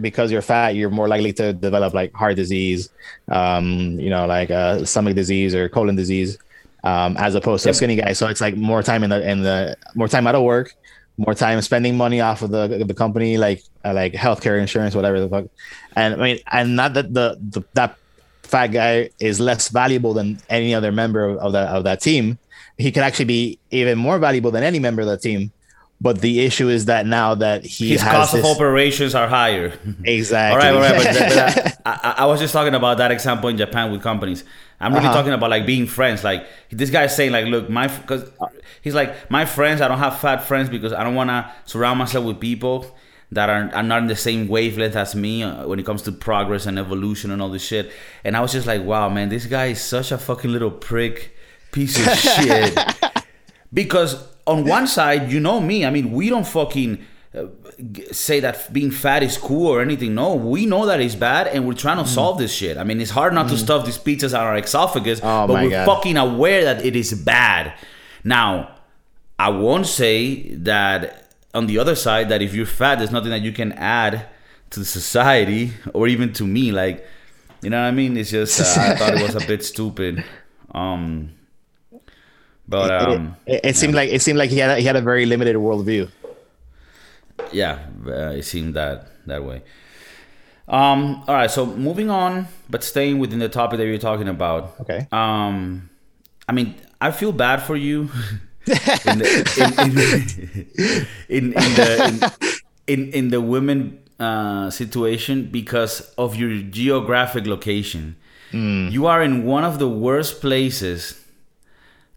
because 0.00 0.30
you're 0.30 0.42
fat, 0.42 0.76
you're 0.76 0.90
more 0.90 1.08
likely 1.08 1.32
to 1.34 1.52
develop 1.52 1.94
like 1.94 2.12
heart 2.12 2.36
disease, 2.36 2.90
um, 3.28 3.98
you 3.98 4.10
know, 4.10 4.26
like 4.26 4.50
uh, 4.50 4.84
stomach 4.84 5.14
disease 5.14 5.54
or 5.54 5.68
colon 5.68 5.96
disease, 5.96 6.38
um, 6.84 7.16
as 7.16 7.34
opposed 7.34 7.62
to 7.64 7.68
a 7.68 7.70
Yep. 7.70 7.76
skinny 7.76 7.96
guy. 7.96 8.12
So 8.12 8.26
it's 8.28 8.40
like 8.40 8.56
more 8.56 8.82
time 8.82 9.02
in 9.02 9.10
the 9.10 9.28
in 9.28 9.42
the 9.42 9.76
more 9.94 10.06
time 10.08 10.26
out 10.26 10.34
of 10.34 10.42
work, 10.42 10.74
more 11.18 11.34
time 11.34 11.60
spending 11.62 11.96
money 11.96 12.20
off 12.20 12.42
of 12.42 12.50
the 12.50 12.84
the 12.86 12.94
company, 12.94 13.36
like 13.36 13.62
uh, 13.84 13.92
like 13.92 14.14
healthcare 14.14 14.58
insurance, 14.60 14.94
whatever 14.94 15.20
the 15.20 15.28
fuck. 15.28 15.44
And 15.96 16.14
I 16.14 16.16
mean, 16.16 16.38
and 16.50 16.76
not 16.76 16.94
that 16.94 17.12
the, 17.12 17.36
the 17.40 17.62
that 17.74 17.98
fat 18.44 18.68
guy 18.68 19.10
is 19.18 19.40
less 19.40 19.68
valuable 19.68 20.14
than 20.14 20.40
any 20.48 20.74
other 20.74 20.92
member 20.92 21.24
of, 21.24 21.38
of 21.38 21.52
that 21.52 21.68
of 21.68 21.84
that 21.84 22.00
team. 22.00 22.38
He 22.78 22.92
could 22.92 23.02
actually 23.02 23.24
be 23.24 23.58
even 23.72 23.98
more 23.98 24.18
valuable 24.20 24.52
than 24.52 24.62
any 24.62 24.78
member 24.78 25.02
of 25.02 25.08
that 25.08 25.20
team. 25.20 25.50
But 26.00 26.20
the 26.20 26.40
issue 26.46 26.68
is 26.68 26.84
that 26.84 27.06
now 27.06 27.34
that 27.34 27.64
he 27.64 27.88
His 27.88 28.02
has 28.02 28.12
cost 28.12 28.32
this, 28.32 28.44
of 28.44 28.56
operations 28.56 29.16
are 29.16 29.26
higher. 29.26 29.76
exactly. 30.04 30.68
All 30.68 30.80
right, 30.80 30.92
all 30.92 30.96
right. 30.96 31.04
But, 31.04 31.74
but 31.74 31.78
I, 31.86 32.10
I, 32.10 32.22
I 32.22 32.26
was 32.26 32.38
just 32.38 32.52
talking 32.52 32.74
about 32.74 32.98
that 32.98 33.10
example 33.10 33.48
in 33.48 33.56
Japan 33.56 33.90
with 33.90 34.00
companies. 34.00 34.44
I'm 34.80 34.92
really 34.94 35.06
Uh-huh. 35.06 35.14
talking 35.16 35.32
about 35.32 35.50
like 35.50 35.66
being 35.66 35.86
friends. 35.86 36.22
Like 36.24 36.46
this 36.70 36.90
guy's 36.90 37.14
saying, 37.16 37.32
like, 37.32 37.46
look, 37.46 37.68
my 37.68 37.88
because 37.88 38.30
he's 38.82 38.94
like 38.94 39.30
my 39.30 39.44
friends. 39.44 39.80
I 39.80 39.88
don't 39.88 39.98
have 39.98 40.18
fat 40.20 40.44
friends 40.44 40.68
because 40.68 40.92
I 40.92 41.02
don't 41.04 41.14
want 41.16 41.30
to 41.30 41.50
surround 41.64 41.98
myself 41.98 42.24
with 42.24 42.38
people 42.40 42.96
that 43.32 43.50
are, 43.50 43.70
are 43.74 43.82
not 43.82 44.00
in 44.02 44.06
the 44.08 44.16
same 44.16 44.48
wavelength 44.48 44.96
as 44.96 45.14
me 45.14 45.42
uh, 45.42 45.66
when 45.66 45.78
it 45.78 45.84
comes 45.84 46.00
to 46.02 46.12
progress 46.12 46.64
and 46.64 46.78
evolution 46.78 47.30
and 47.30 47.42
all 47.42 47.50
this 47.50 47.62
shit. 47.64 47.92
And 48.24 48.36
I 48.36 48.40
was 48.40 48.52
just 48.52 48.66
like, 48.66 48.82
wow, 48.84 49.08
man, 49.10 49.28
this 49.28 49.44
guy 49.46 49.66
is 49.66 49.80
such 49.82 50.12
a 50.12 50.16
fucking 50.18 50.50
little 50.50 50.70
prick, 50.70 51.34
piece 51.72 51.98
of 51.98 52.16
shit. 52.18 52.78
Because 53.72 54.26
on 54.46 54.64
one 54.64 54.86
side, 54.86 55.30
you 55.30 55.40
know 55.40 55.60
me. 55.60 55.84
I 55.84 55.90
mean, 55.90 56.12
we 56.12 56.30
don't 56.30 56.46
fucking 56.46 57.04
uh, 57.36 57.44
say 58.12 58.40
that 58.40 58.72
being 58.72 58.90
fat 58.90 59.22
is 59.22 59.36
cool 59.38 59.68
or 59.68 59.80
anything. 59.80 60.14
No, 60.14 60.34
we 60.34 60.66
know 60.66 60.86
that 60.86 61.00
it's 61.00 61.14
bad, 61.14 61.46
and 61.46 61.66
we're 61.66 61.74
trying 61.74 61.98
to 61.98 62.02
Mm. 62.04 62.14
solve 62.14 62.38
this 62.38 62.52
shit. 62.52 62.76
I 62.76 62.84
mean, 62.84 63.00
it's 63.00 63.10
hard 63.12 63.32
not 63.34 63.48
to 63.50 63.56
stuff 63.56 63.84
these 63.86 63.98
pizzas 63.98 64.34
on 64.38 64.44
our 64.44 64.56
esophagus, 64.58 65.20
Oh 65.22 65.46
but 65.46 65.62
we're 65.62 65.70
God. 65.70 65.86
fucking 65.86 66.16
aware 66.16 66.64
that 66.64 66.84
it 66.84 66.96
is 66.96 67.12
bad. 67.14 67.72
Now, 68.24 68.70
I 69.38 69.50
won't 69.50 69.86
say 69.86 70.48
that 70.56 71.30
on 71.54 71.66
the 71.66 71.78
other 71.78 71.94
side 71.94 72.28
that 72.30 72.42
if 72.42 72.54
you're 72.54 72.66
fat, 72.66 72.96
there's 72.98 73.12
nothing 73.12 73.30
that 73.30 73.42
you 73.42 73.52
can 73.52 73.72
add 73.72 74.26
to 74.70 74.80
the 74.80 74.84
society 74.86 75.72
or 75.94 76.08
even 76.08 76.32
to 76.34 76.46
me. 76.46 76.72
Like, 76.72 77.06
you 77.62 77.70
know 77.70 77.80
what 77.80 77.88
I 77.88 77.92
mean? 77.92 78.16
It's 78.16 78.30
just 78.30 78.60
uh, 78.60 78.80
I 78.80 78.96
thought 78.96 79.14
it 79.14 79.22
was 79.22 79.34
a 79.42 79.46
bit 79.46 79.64
stupid. 79.64 80.24
Um, 80.74 81.30
but 82.68 82.90
um, 83.08 83.36
it, 83.46 83.60
it 83.64 83.76
seemed 83.76 83.94
like 83.94 84.10
it 84.10 84.20
seemed 84.20 84.38
like 84.38 84.50
he 84.50 84.58
had 84.58 84.70
a, 84.70 84.76
he 84.80 84.84
had 84.86 84.96
a 84.96 85.00
very 85.00 85.24
limited 85.24 85.56
worldview. 85.56 86.10
Yeah, 87.52 87.78
uh, 88.06 88.30
it 88.30 88.44
seemed 88.44 88.74
that 88.74 89.08
that 89.26 89.44
way. 89.44 89.62
Um, 90.68 91.24
all 91.26 91.34
right, 91.34 91.50
so 91.50 91.64
moving 91.64 92.10
on, 92.10 92.46
but 92.68 92.84
staying 92.84 93.18
within 93.18 93.38
the 93.38 93.48
topic 93.48 93.78
that 93.78 93.86
you're 93.86 93.96
talking 93.98 94.28
about. 94.28 94.74
Okay. 94.80 95.06
Um, 95.12 95.88
I 96.46 96.52
mean, 96.52 96.74
I 97.00 97.10
feel 97.10 97.32
bad 97.32 97.62
for 97.62 97.76
you. 97.76 98.10
in, 98.68 99.18
the, 99.18 100.68
in, 101.28 101.38
in, 101.38 101.52
in, 101.52 101.52
in 101.54 101.74
the 101.74 102.32
in, 102.86 103.04
in, 103.06 103.12
in 103.14 103.28
the 103.30 103.40
women 103.40 103.98
uh, 104.20 104.68
situation 104.68 105.46
because 105.46 106.00
of 106.18 106.36
your 106.36 106.54
geographic 106.62 107.46
location. 107.46 108.16
You 108.50 109.06
are 109.06 109.22
in 109.22 109.44
one 109.44 109.64
of 109.64 109.78
the 109.78 109.88
worst 109.88 110.40
places 110.42 111.22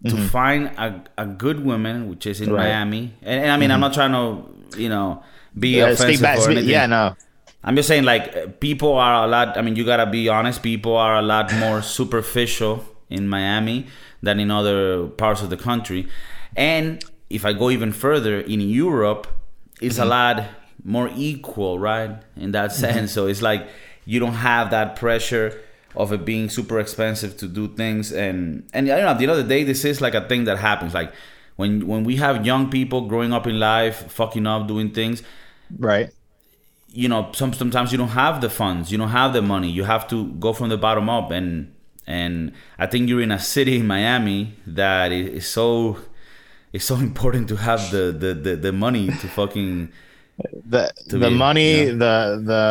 to 0.07 0.15
find 0.17 0.67
a, 0.77 1.03
a 1.17 1.25
good 1.25 1.63
woman, 1.63 2.09
which 2.09 2.25
is 2.25 2.41
in 2.41 2.51
Right. 2.51 2.63
Miami. 2.69 3.13
And, 3.21 3.43
and 3.43 3.51
I 3.51 3.57
mean, 3.57 3.69
I'm 3.71 3.79
not 3.81 3.93
trying 3.93 4.11
to, 4.13 4.43
you 4.77 4.89
know, 4.89 5.23
be 5.57 5.77
Yeah, 5.77 5.87
offensive 5.87 6.21
back, 6.21 6.39
or 6.39 6.49
anything. 6.51 6.69
yeah, 6.69 6.85
no. 6.85 7.15
I'm 7.63 7.75
just 7.75 7.87
saying, 7.87 8.03
like, 8.05 8.35
uh, 8.35 8.47
people 8.59 8.93
are 8.93 9.23
a 9.23 9.27
lot. 9.27 9.57
I 9.57 9.61
mean, 9.61 9.75
you 9.75 9.85
gotta 9.85 10.05
be 10.09 10.27
honest. 10.29 10.63
People 10.63 10.95
are 10.95 11.17
a 11.17 11.21
lot 11.21 11.53
more 11.53 11.81
superficial 11.97 12.83
in 13.09 13.27
Miami 13.27 13.87
than 14.23 14.39
in 14.39 14.49
other 14.51 15.07
parts 15.07 15.41
of 15.41 15.49
the 15.49 15.57
country. 15.57 16.07
And 16.55 17.03
if 17.29 17.45
I 17.45 17.53
go 17.53 17.69
even 17.69 17.91
further, 17.91 18.39
in 18.39 18.61
Europe, 18.61 19.27
it's 19.81 19.97
a 19.99 20.05
lot 20.05 20.43
more 20.83 21.09
equal, 21.15 21.77
right? 21.79 22.17
In 22.35 22.51
that 22.51 22.71
sense. 22.71 23.11
So 23.11 23.27
it's 23.27 23.41
like 23.41 23.67
you 24.05 24.19
don't 24.19 24.33
have 24.35 24.71
that 24.71 24.95
pressure 24.95 25.59
of 25.95 26.11
it 26.13 26.23
being 26.25 26.49
super 26.49 26.79
expensive 26.79 27.37
to 27.37 27.47
do 27.47 27.67
things. 27.67 28.11
And 28.11 28.63
and 28.73 28.89
I 28.89 28.95
don't 28.95 29.05
know. 29.05 29.11
At 29.11 29.17
the 29.19 29.23
end 29.25 29.31
of 29.31 29.37
the 29.37 29.43
day, 29.43 29.63
this 29.63 29.85
is 29.85 30.01
like 30.01 30.15
a 30.15 30.27
thing 30.27 30.45
that 30.45 30.57
happens. 30.57 30.93
Like 30.93 31.11
when 31.55 31.87
when 31.87 32.03
we 32.03 32.15
have 32.17 32.45
young 32.45 32.69
people 32.69 33.01
growing 33.07 33.33
up 33.33 33.45
in 33.47 33.59
life, 33.59 34.11
fucking 34.11 34.45
up, 34.47 34.67
doing 34.67 34.91
things 34.91 35.21
Right. 35.77 36.09
you 36.89 37.07
know 37.07 37.31
some, 37.33 37.53
sometimes 37.53 37.91
you 37.91 37.97
don't 37.97 38.09
have 38.25 38.41
the 38.41 38.49
funds 38.49 38.91
you 38.91 38.97
don't 38.97 39.09
have 39.21 39.31
the 39.33 39.41
money 39.41 39.69
you 39.69 39.83
have 39.85 40.07
to 40.09 40.27
go 40.45 40.51
from 40.53 40.67
the 40.69 40.77
bottom 40.77 41.09
up 41.09 41.31
and 41.31 41.73
and 42.07 42.51
i 42.77 42.85
think 42.85 43.07
you're 43.07 43.21
in 43.21 43.31
a 43.31 43.39
city 43.39 43.77
in 43.77 43.87
miami 43.87 44.53
that 44.67 45.11
is, 45.13 45.47
so 45.47 45.97
it's 46.73 46.83
so 46.85 46.95
important 47.09 47.47
to 47.47 47.55
have 47.55 47.89
the 47.91 48.11
the 48.23 48.33
the, 48.33 48.55
the 48.57 48.71
money 48.73 49.07
to 49.21 49.27
fucking 49.39 49.89
The 50.73 50.91
To 51.09 51.17
the 51.19 51.29
be- 51.29 51.37
money, 51.47 51.71
yeah. 51.85 51.91
the 52.03 52.15
the 52.51 52.63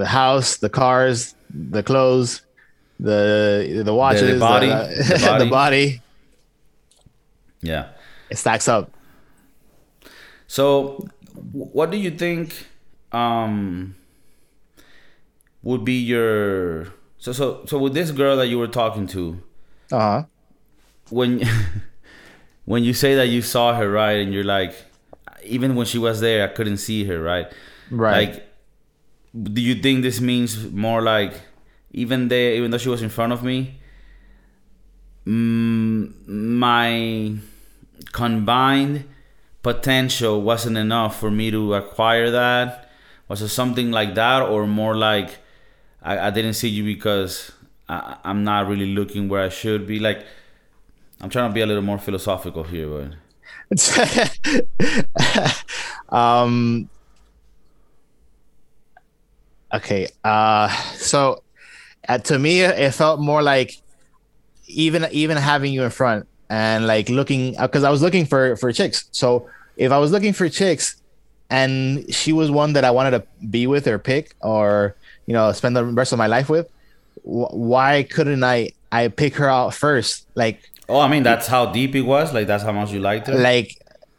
the 0.00 0.06
house, 0.06 0.56
the 0.56 0.68
cars, 0.68 1.34
the 1.74 1.82
clothes, 1.82 2.42
the 2.98 3.82
the 3.84 3.94
watches, 3.94 4.40
body, 4.40 4.68
the, 4.68 5.04
the 5.08 5.18
body. 5.26 5.38
the 5.44 5.50
body. 5.50 5.86
Yeah 7.62 7.88
It 8.30 8.36
stacks 8.38 8.68
up. 8.68 8.90
so 10.46 11.06
what 11.52 11.90
do 11.90 11.96
you 11.96 12.10
think 12.10 12.66
um 13.12 13.94
would 15.62 15.84
be 15.84 16.00
your 16.00 16.86
so 17.18 17.32
so 17.32 17.64
so 17.66 17.78
with 17.78 17.94
this 17.94 18.10
girl 18.10 18.36
that 18.36 18.48
you 18.48 18.58
were 18.58 18.68
talking 18.68 19.06
to 19.06 19.38
Uh 19.92 19.98
huh. 19.98 20.22
when 21.10 21.40
when 22.64 22.82
you 22.84 22.92
say 22.94 23.14
that 23.14 23.28
you 23.28 23.42
saw 23.42 23.74
her 23.74 23.90
right, 23.90 24.18
and 24.22 24.32
you're 24.32 24.44
like, 24.46 24.72
even 25.44 25.74
when 25.74 25.84
she 25.86 25.98
was 25.98 26.20
there, 26.20 26.44
I 26.44 26.48
couldn't 26.54 26.78
see 26.78 27.04
her 27.10 27.20
right. 27.20 27.50
Right. 27.90 28.34
Like, 28.34 28.48
do 29.54 29.60
you 29.60 29.74
think 29.82 30.02
this 30.02 30.20
means 30.20 30.70
more 30.70 31.02
like 31.02 31.34
even 31.90 32.28
there, 32.28 32.54
even 32.54 32.70
though 32.70 32.78
she 32.78 32.88
was 32.88 33.02
in 33.02 33.08
front 33.10 33.32
of 33.32 33.42
me, 33.42 33.78
mm, 35.26 36.12
my 36.28 37.34
combined 38.12 39.08
potential 39.62 40.42
wasn't 40.42 40.76
enough 40.76 41.18
for 41.18 41.30
me 41.30 41.50
to 41.50 41.74
acquire 41.74 42.30
that? 42.30 42.90
Was 43.28 43.42
it 43.42 43.48
something 43.48 43.90
like 43.90 44.14
that, 44.14 44.42
or 44.42 44.66
more 44.66 44.96
like 44.96 45.38
I, 46.02 46.18
I 46.18 46.30
didn't 46.30 46.54
see 46.54 46.68
you 46.68 46.84
because 46.84 47.52
I, 47.88 48.16
I'm 48.24 48.44
not 48.44 48.68
really 48.68 48.94
looking 48.94 49.28
where 49.28 49.42
I 49.42 49.48
should 49.48 49.86
be? 49.86 49.98
Like, 49.98 50.24
I'm 51.20 51.30
trying 51.30 51.48
to 51.48 51.54
be 51.54 51.60
a 51.60 51.66
little 51.66 51.82
more 51.82 51.98
philosophical 51.98 52.64
here, 52.64 52.88
but 52.88 53.16
um 56.10 56.88
okay 59.72 60.06
uh 60.24 60.68
so 60.96 61.42
uh, 62.08 62.18
to 62.18 62.38
me 62.38 62.60
it 62.60 62.92
felt 62.92 63.18
more 63.20 63.42
like 63.42 63.80
even 64.66 65.06
even 65.10 65.36
having 65.36 65.72
you 65.72 65.82
in 65.84 65.90
front 65.90 66.26
and 66.52 66.86
like 66.86 67.08
looking 67.08 67.56
uh, 67.58 67.66
because 67.66 67.84
i 67.84 67.90
was 67.96 68.02
looking 68.06 68.24
for 68.32 68.56
for 68.60 68.68
chicks 68.80 68.98
so 69.20 69.48
if 69.76 69.90
i 69.96 69.98
was 70.04 70.10
looking 70.14 70.34
for 70.34 70.46
chicks 70.60 70.86
and 71.48 72.04
she 72.12 72.30
was 72.40 72.50
one 72.50 72.70
that 72.76 72.84
i 72.84 72.90
wanted 72.98 73.12
to 73.16 73.22
be 73.56 73.66
with 73.72 73.86
or 73.92 73.98
pick 73.98 74.34
or 74.42 74.94
you 75.26 75.32
know 75.36 75.50
spend 75.52 75.72
the 75.78 75.84
rest 76.00 76.12
of 76.12 76.18
my 76.24 76.26
life 76.36 76.48
with 76.54 76.66
wh- 77.24 77.52
why 77.72 78.02
couldn't 78.14 78.44
i 78.44 78.58
i 78.90 79.08
pick 79.08 79.32
her 79.40 79.48
out 79.48 79.72
first 79.74 80.26
like 80.34 80.58
oh, 80.88 81.00
I 81.00 81.08
mean 81.08 81.22
that's 81.22 81.46
how 81.46 81.62
deep 81.78 81.94
it 81.94 82.02
was. 82.14 82.34
Like 82.36 82.46
that's 82.46 82.64
how 82.68 82.72
much 82.72 82.90
you 82.92 83.00
liked 83.00 83.28
her. 83.28 83.34
like 83.50 83.70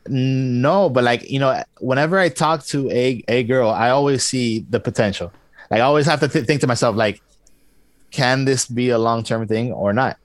no 0.07 0.89
but 0.89 1.03
like 1.03 1.21
you 1.29 1.39
know 1.39 1.51
whenever 1.89 2.17
i 2.25 2.29
talk 2.29 2.65
to 2.73 2.89
a 3.03 3.23
a 3.27 3.43
girl 3.43 3.69
i 3.69 3.89
always 3.89 4.21
see 4.31 4.65
the 4.69 4.79
potential 4.79 5.31
like 5.71 5.79
i 5.79 5.85
always 5.91 6.05
have 6.05 6.19
to 6.19 6.27
th- 6.27 6.45
think 6.47 6.59
to 6.61 6.67
myself 6.67 6.95
like 6.95 7.21
can 8.11 8.43
this 8.45 8.65
be 8.65 8.89
a 8.89 8.97
long-term 8.97 9.47
thing 9.47 9.71
or 9.71 9.93
not 9.93 10.17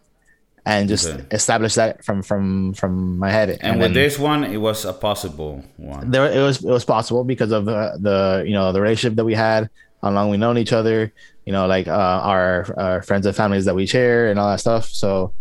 and 0.68 0.88
just 0.88 1.06
Okay. 1.08 1.24
establish 1.32 1.74
that 1.80 2.04
from 2.04 2.18
from 2.28 2.74
from 2.80 2.92
my 3.18 3.30
head 3.30 3.48
and 3.64 3.80
with 3.80 3.94
then 3.94 4.02
this 4.02 4.18
one, 4.18 4.44
it 4.44 4.60
was 4.68 4.84
a 4.84 4.92
possible 4.92 5.64
one. 5.76 6.10
there 6.12 6.26
it 6.30 6.42
was 6.48 6.56
it 6.62 6.68
was 6.78 6.84
possible 6.84 7.24
because 7.24 7.52
of 7.58 7.64
the, 7.64 7.78
the 8.06 8.44
you 8.46 8.52
know 8.52 8.72
the 8.74 8.80
relationship 8.84 9.16
that 9.16 9.24
we 9.24 9.34
had 9.34 9.68
how 10.02 10.10
long 10.12 10.28
we 10.30 10.36
known 10.36 10.56
each 10.58 10.72
other 10.80 10.98
you 11.46 11.52
know 11.56 11.64
like 11.66 11.88
uh, 11.88 12.18
our, 12.32 12.66
our 12.76 13.02
friends 13.08 13.24
and 13.26 13.34
families 13.34 13.64
that 13.64 13.74
we 13.74 13.86
share 13.86 14.28
and 14.30 14.36
all 14.38 14.48
that 14.52 14.60
stuff 14.60 14.84
so 15.02 15.32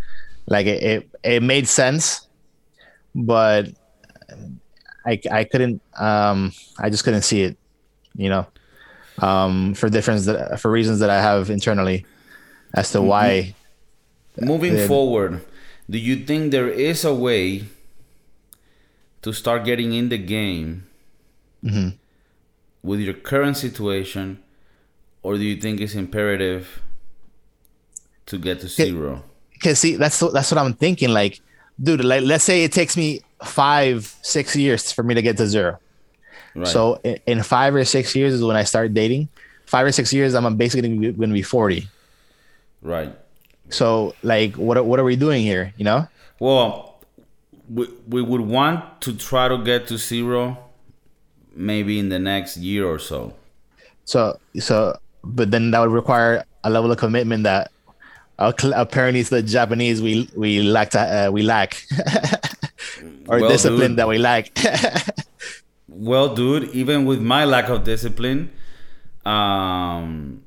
like 0.48 0.66
it 0.66 0.80
it, 0.82 1.00
it 1.22 1.42
made 1.42 1.68
sense 1.68 2.26
but 3.14 3.68
i 5.06 5.20
i 5.30 5.44
couldn't 5.44 5.80
um 6.00 6.52
i 6.80 6.88
just 6.90 7.04
couldn't 7.04 7.22
see 7.22 7.42
it 7.42 7.54
you 8.16 8.28
know 8.32 8.46
um 9.20 9.74
for 9.74 9.88
difference 9.88 10.24
that 10.26 10.58
for 10.60 10.70
reasons 10.70 10.98
that 11.00 11.10
i 11.10 11.20
have 11.20 11.50
internally 11.50 12.06
as 12.74 12.90
to 12.92 13.00
why 13.02 13.54
Moving 14.40 14.76
Yeah. 14.76 14.86
forward, 14.86 15.40
do 15.90 15.98
you 15.98 16.16
think 16.24 16.50
there 16.52 16.68
is 16.68 17.04
a 17.04 17.14
way 17.14 17.64
to 19.22 19.32
start 19.32 19.64
getting 19.64 19.92
in 19.92 20.08
the 20.08 20.18
game 20.18 20.84
Mm-hmm. 21.64 21.88
with 22.82 23.00
your 23.00 23.14
current 23.14 23.56
situation, 23.56 24.38
or 25.24 25.34
do 25.36 25.42
you 25.42 25.56
think 25.56 25.80
it's 25.80 25.94
imperative 25.96 26.80
to 28.26 28.38
get 28.38 28.60
to 28.60 28.68
zero? 28.68 29.24
because 29.54 29.80
see 29.80 29.96
that's 29.96 30.20
that's 30.32 30.52
what 30.52 30.58
i'm 30.58 30.72
thinking 30.72 31.08
like 31.08 31.40
dude 31.82 32.04
like 32.04 32.22
let's 32.22 32.44
say 32.44 32.62
it 32.62 32.70
takes 32.70 32.96
me 32.96 33.20
five 33.42 34.14
six 34.22 34.54
years 34.54 34.92
for 34.92 35.02
me 35.02 35.14
to 35.14 35.22
get 35.22 35.36
to 35.36 35.46
zero 35.48 35.78
Right. 36.54 36.66
So 36.68 37.00
in, 37.02 37.18
in 37.26 37.42
five 37.42 37.74
or 37.74 37.84
six 37.84 38.14
years 38.16 38.32
is 38.34 38.42
when 38.42 38.56
I 38.56 38.64
start 38.64 38.92
dating. 38.94 39.28
Five 39.66 39.86
or 39.86 39.92
six 39.92 40.12
years, 40.12 40.34
I'm 40.34 40.56
basically 40.56 40.88
going 40.88 41.28
to 41.30 41.34
be 41.34 41.42
40. 41.42 41.86
right. 42.82 43.14
So 43.70 44.14
like, 44.22 44.54
what 44.56 44.76
are- 44.76 44.82
what 44.82 44.98
are 44.98 45.04
we 45.04 45.16
doing 45.16 45.42
here? 45.42 45.72
You 45.76 45.84
know? 45.84 46.08
Well, 46.40 47.00
we, 47.68 47.86
we 48.08 48.22
would 48.22 48.40
want 48.40 49.00
to 49.02 49.12
try 49.16 49.48
to 49.48 49.58
get 49.62 49.88
to 49.88 49.98
zero 49.98 50.56
maybe 51.54 51.98
in 51.98 52.08
the 52.08 52.18
next 52.18 52.56
year 52.56 52.86
or 52.86 52.98
so. 52.98 53.34
So 54.04 54.38
so, 54.58 54.96
but 55.24 55.50
then 55.50 55.70
that 55.72 55.80
would 55.80 55.90
require 55.90 56.44
a 56.64 56.70
level 56.70 56.90
of 56.90 56.98
commitment 56.98 57.42
that 57.44 57.70
uh, 58.38 58.52
apparently 58.74 59.22
the 59.22 59.42
Japanese 59.42 60.00
we 60.00 60.30
we 60.36 60.62
lack 60.62 60.90
to, 60.90 61.00
uh, 61.00 61.30
we 61.30 61.42
lack, 61.42 61.82
or 63.28 63.40
Well, 63.40 63.50
discipline 63.50 63.90
dude. 63.92 63.98
that 63.98 64.08
we 64.08 64.18
lack. 64.18 64.50
Well, 65.90 66.32
dude, 66.34 66.70
even 66.74 67.06
with 67.06 67.20
my 67.20 67.44
lack 67.44 67.68
of 67.68 67.82
discipline, 67.82 68.52
um, 69.26 70.44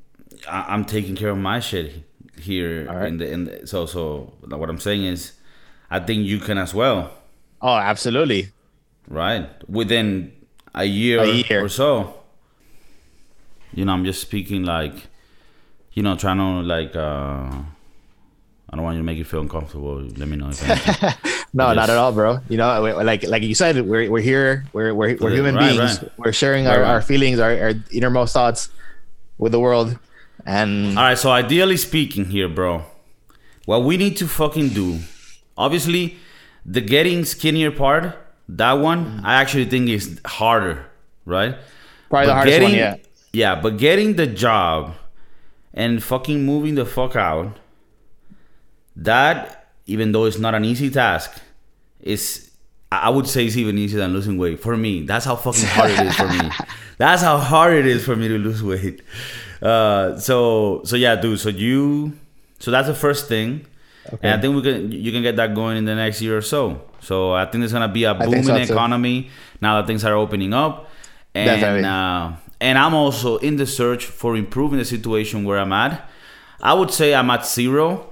I, 0.48 0.64
I'm 0.68 0.84
taking 0.86 1.14
care 1.14 1.28
of 1.28 1.36
my 1.36 1.60
shit 1.60 2.04
here. 2.42 2.86
Right. 2.86 3.08
In 3.08 3.18
the, 3.18 3.30
in 3.30 3.44
the, 3.44 3.66
so, 3.66 3.86
so 3.86 4.32
what 4.46 4.68
I'm 4.70 4.80
saying 4.80 5.04
is, 5.04 5.32
I 5.90 5.98
think 6.00 6.24
you 6.26 6.38
can 6.38 6.58
as 6.58 6.72
well, 6.74 7.10
oh, 7.60 7.74
absolutely. 7.76 8.48
right? 9.08 9.48
Within 9.68 10.32
a 10.74 10.84
year, 10.84 11.20
A 11.20 11.26
year. 11.26 11.64
or 11.64 11.68
so. 11.68 12.14
You 13.74 13.84
know, 13.84 13.92
I'm 13.92 14.04
just 14.04 14.20
speaking 14.20 14.64
like, 14.64 14.94
you 15.92 16.02
know, 16.02 16.16
trying 16.16 16.38
to 16.38 16.66
like. 16.66 16.94
uh 16.96 17.62
I 18.70 18.76
don't 18.76 18.84
want 18.84 18.96
you 18.96 19.00
to 19.02 19.04
make 19.04 19.18
you 19.18 19.24
feel 19.24 19.42
uncomfortable. 19.42 20.00
Let 20.00 20.28
me 20.28 20.36
know 20.36 20.48
if. 20.50 20.60
No, 21.54 21.66
Yes. 21.68 21.76
not 21.76 21.90
at 21.90 21.98
all, 21.98 22.12
bro. 22.12 22.40
You 22.48 22.56
know, 22.56 22.80
like 22.80 23.24
like 23.28 23.42
you 23.42 23.54
said, 23.54 23.76
we're 23.86 24.10
we're 24.10 24.22
here. 24.24 24.64
We're 24.72 24.94
we're, 24.94 25.16
we're 25.20 25.28
human 25.30 25.54
right, 25.54 25.76
beings. 25.76 26.02
right. 26.02 26.10
We're 26.16 26.32
sharing 26.32 26.66
our, 26.66 26.82
our 26.82 27.02
feelings, 27.02 27.38
our, 27.38 27.50
our 27.52 27.72
innermost 27.92 28.32
thoughts 28.32 28.70
with 29.36 29.52
the 29.52 29.60
world, 29.60 29.98
and 30.44 30.98
All 30.98 31.04
right, 31.04 31.18
so 31.18 31.30
ideally 31.30 31.76
speaking 31.76 32.26
here, 32.26 32.48
bro, 32.48 32.84
what 33.64 33.84
we 33.84 33.96
need 33.96 34.16
to 34.18 34.28
fucking 34.28 34.70
do, 34.70 35.00
obviously, 35.56 36.16
the 36.64 36.80
getting 36.80 37.24
skinnier 37.24 37.70
part, 37.70 38.16
that 38.48 38.72
one, 38.72 39.04
mm-hmm. 39.04 39.26
I 39.26 39.34
actually 39.34 39.66
think 39.66 39.88
is 39.88 40.20
harder, 40.24 40.86
right? 41.24 41.56
probably 42.12 42.26
the 42.26 42.32
But 42.32 42.34
hardest 42.34 42.62
one. 42.62 42.74
Yeah. 42.74 42.96
Yeah, 43.32 43.60
but 43.60 43.78
getting 43.78 44.16
the 44.16 44.26
job 44.26 44.94
and 45.72 46.02
fucking 46.02 46.44
moving 46.44 46.74
the 46.74 46.84
fuck 46.84 47.16
out, 47.16 47.56
that, 48.94 49.70
even 49.86 50.12
though 50.12 50.26
it's 50.26 50.38
not 50.38 50.54
an 50.54 50.66
easy 50.66 50.90
task, 50.90 51.40
is 52.00 52.50
I 52.90 53.06
I 53.06 53.08
would 53.08 53.26
say 53.26 53.46
it's 53.46 53.56
even 53.56 53.78
easier 53.78 54.00
than 54.00 54.12
losing 54.12 54.36
weight 54.36 54.60
for 54.60 54.76
me. 54.76 55.02
That's 55.06 55.24
how 55.24 55.36
fucking 55.36 55.64
hard 55.64 55.90
it 55.92 56.06
is 56.06 56.14
for 56.14 56.28
me. 56.28 56.50
That's 56.98 57.22
how 57.22 57.38
hard 57.38 57.72
it 57.72 57.86
is 57.86 58.04
for 58.04 58.14
me 58.14 58.28
to 58.28 58.38
lose 58.38 58.62
weight. 58.62 59.00
Uh, 59.62 60.18
so 60.18 60.82
so 60.84 60.96
yeah, 60.96 61.16
dude. 61.16 61.38
So 61.38 61.48
you, 61.48 62.18
so 62.58 62.70
that's 62.70 62.88
the 62.88 62.94
first 62.94 63.28
thing, 63.28 63.66
and 64.22 64.34
I 64.34 64.40
think 64.40 64.56
we 64.56 64.62
can 64.62 64.92
you 64.92 65.12
can 65.12 65.22
get 65.22 65.36
that 65.36 65.54
going 65.54 65.76
in 65.76 65.84
the 65.84 65.94
next 65.94 66.20
year 66.20 66.36
or 66.36 66.42
so. 66.42 66.82
So 67.00 67.32
I 67.32 67.44
think 67.44 67.62
there's 67.62 67.72
gonna 67.72 67.88
be 67.88 68.04
a 68.04 68.14
booming 68.14 68.42
so, 68.44 68.56
economy 68.56 69.30
now 69.60 69.80
that 69.80 69.86
things 69.86 70.04
are 70.04 70.14
opening 70.14 70.52
up, 70.52 70.90
and 71.34 71.86
uh, 71.86 72.32
and 72.60 72.78
I'm 72.78 72.94
also 72.94 73.38
in 73.38 73.56
the 73.56 73.66
search 73.66 74.04
for 74.06 74.36
improving 74.36 74.78
the 74.78 74.84
situation 74.84 75.44
where 75.44 75.58
I'm 75.58 75.72
at. 75.72 76.08
I 76.60 76.74
would 76.74 76.90
say 76.90 77.14
I'm 77.14 77.30
at 77.30 77.46
zero 77.46 78.11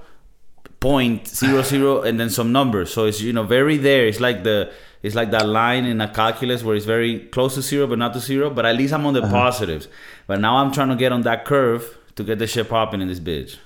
point 0.81 1.27
zero 1.29 1.61
zero 1.61 2.01
and 2.01 2.19
then 2.19 2.29
some 2.29 2.51
numbers. 2.51 2.91
So 2.93 3.05
it's 3.05 3.21
you 3.21 3.31
know 3.31 3.43
very 3.43 3.77
there. 3.77 4.05
It's 4.07 4.19
like 4.19 4.43
the 4.43 4.69
it's 5.03 5.15
like 5.15 5.31
that 5.31 5.47
line 5.47 5.85
in 5.85 6.01
a 6.01 6.07
calculus 6.13 6.63
where 6.63 6.75
it's 6.75 6.85
very 6.85 7.19
close 7.35 7.55
to 7.55 7.61
zero 7.61 7.87
but 7.87 7.97
not 7.99 8.13
to 8.13 8.19
zero. 8.19 8.49
But 8.49 8.65
at 8.65 8.75
least 8.75 8.93
I'm 8.93 9.05
on 9.05 9.13
the 9.13 9.21
Uh-huh. 9.23 9.31
positives. 9.31 9.87
But 10.27 10.41
now 10.41 10.57
I'm 10.57 10.71
trying 10.73 10.89
to 10.89 10.95
get 10.95 11.11
on 11.13 11.21
that 11.21 11.45
curve 11.45 11.97
to 12.17 12.23
get 12.23 12.37
the 12.39 12.47
shit 12.47 12.67
popping 12.67 13.01
in 13.01 13.07
this 13.07 13.19
bitch. 13.21 13.57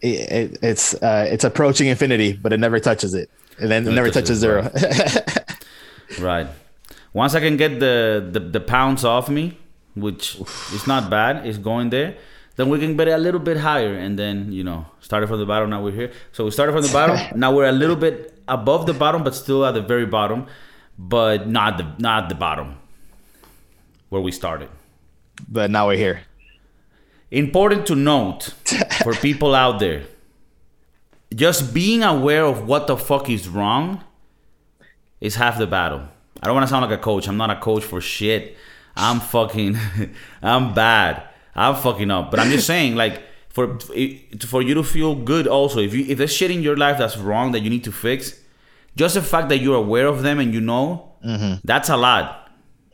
It, 0.00 0.32
it, 0.32 0.58
it's 0.62 0.94
uh, 1.02 1.26
it's 1.30 1.44
approaching 1.44 1.88
infinity, 1.88 2.32
but 2.32 2.52
it 2.54 2.58
never 2.60 2.80
touches 2.80 3.12
it, 3.14 3.28
and 3.60 3.70
then 3.70 3.86
it 3.86 3.92
never 3.92 4.08
touches 4.10 4.40
touches 4.40 4.40
zero. 4.40 4.70
Right. 6.18 6.46
Once 7.12 7.34
I 7.34 7.40
can 7.40 7.56
get 7.56 7.80
the 7.80 8.26
the, 8.32 8.40
the 8.40 8.60
pounds 8.60 9.04
off 9.04 9.28
me, 9.28 9.58
which 9.94 10.36
is 10.72 10.86
not 10.86 11.10
bad, 11.10 11.46
it's 11.46 11.58
going 11.58 11.90
there. 11.90 12.16
Then 12.60 12.68
we 12.68 12.78
can 12.78 12.94
bet 12.94 13.08
it 13.08 13.12
a 13.12 13.16
little 13.16 13.40
bit 13.40 13.56
higher, 13.56 13.94
and 13.94 14.18
then 14.18 14.52
you 14.52 14.62
know, 14.62 14.84
started 15.00 15.28
from 15.28 15.38
the 15.38 15.46
bottom. 15.46 15.70
Now 15.70 15.82
we're 15.82 15.92
here. 15.92 16.12
So 16.32 16.44
we 16.44 16.50
started 16.50 16.72
from 16.72 16.82
the 16.82 16.92
bottom. 16.92 17.16
now 17.40 17.54
we're 17.54 17.64
a 17.64 17.72
little 17.72 17.96
bit 17.96 18.34
above 18.46 18.84
the 18.84 18.92
bottom, 18.92 19.24
but 19.24 19.34
still 19.34 19.64
at 19.64 19.72
the 19.72 19.80
very 19.80 20.04
bottom, 20.04 20.46
but 20.98 21.48
not 21.48 21.78
the 21.78 21.86
not 21.96 22.28
the 22.28 22.34
bottom 22.34 22.76
where 24.10 24.20
we 24.20 24.30
started. 24.30 24.68
but 25.48 25.70
now 25.70 25.86
we're 25.86 25.96
here. 25.96 26.20
Important 27.30 27.86
to 27.86 27.94
note 27.94 28.52
for 29.04 29.14
people 29.14 29.54
out 29.54 29.78
there, 29.78 30.02
just 31.34 31.72
being 31.72 32.02
aware 32.02 32.44
of 32.44 32.68
what 32.68 32.86
the 32.88 32.98
fuck 32.98 33.30
is 33.30 33.48
wrong 33.48 34.04
is 35.18 35.36
half 35.36 35.56
the 35.56 35.66
battle. 35.66 36.02
I 36.42 36.46
don't 36.46 36.54
want 36.54 36.66
to 36.66 36.70
sound 36.70 36.84
like 36.84 37.00
a 37.00 37.02
coach. 37.02 37.26
I'm 37.26 37.38
not 37.38 37.48
a 37.48 37.58
coach 37.58 37.84
for 37.84 38.02
shit. 38.02 38.54
I'm 38.94 39.18
fucking, 39.18 39.78
I'm 40.42 40.74
bad. 40.74 41.29
I'm 41.54 41.74
fucking 41.76 42.10
up. 42.10 42.30
But 42.30 42.40
I'm 42.40 42.50
just 42.50 42.66
saying, 42.66 42.94
like, 42.96 43.22
for 43.48 43.78
for 44.46 44.62
you 44.62 44.74
to 44.74 44.82
feel 44.82 45.14
good, 45.14 45.46
also, 45.46 45.80
if 45.80 45.92
you 45.94 46.04
if 46.08 46.18
there's 46.18 46.32
shit 46.32 46.50
in 46.50 46.62
your 46.62 46.76
life 46.76 46.98
that's 46.98 47.16
wrong 47.16 47.52
that 47.52 47.60
you 47.60 47.70
need 47.70 47.84
to 47.84 47.92
fix, 47.92 48.38
just 48.96 49.14
the 49.14 49.22
fact 49.22 49.48
that 49.48 49.58
you're 49.58 49.76
aware 49.76 50.06
of 50.06 50.22
them 50.22 50.38
and 50.38 50.54
you 50.54 50.60
know, 50.60 51.12
that's 51.64 51.88
a 51.88 51.96
lot. 51.96 52.50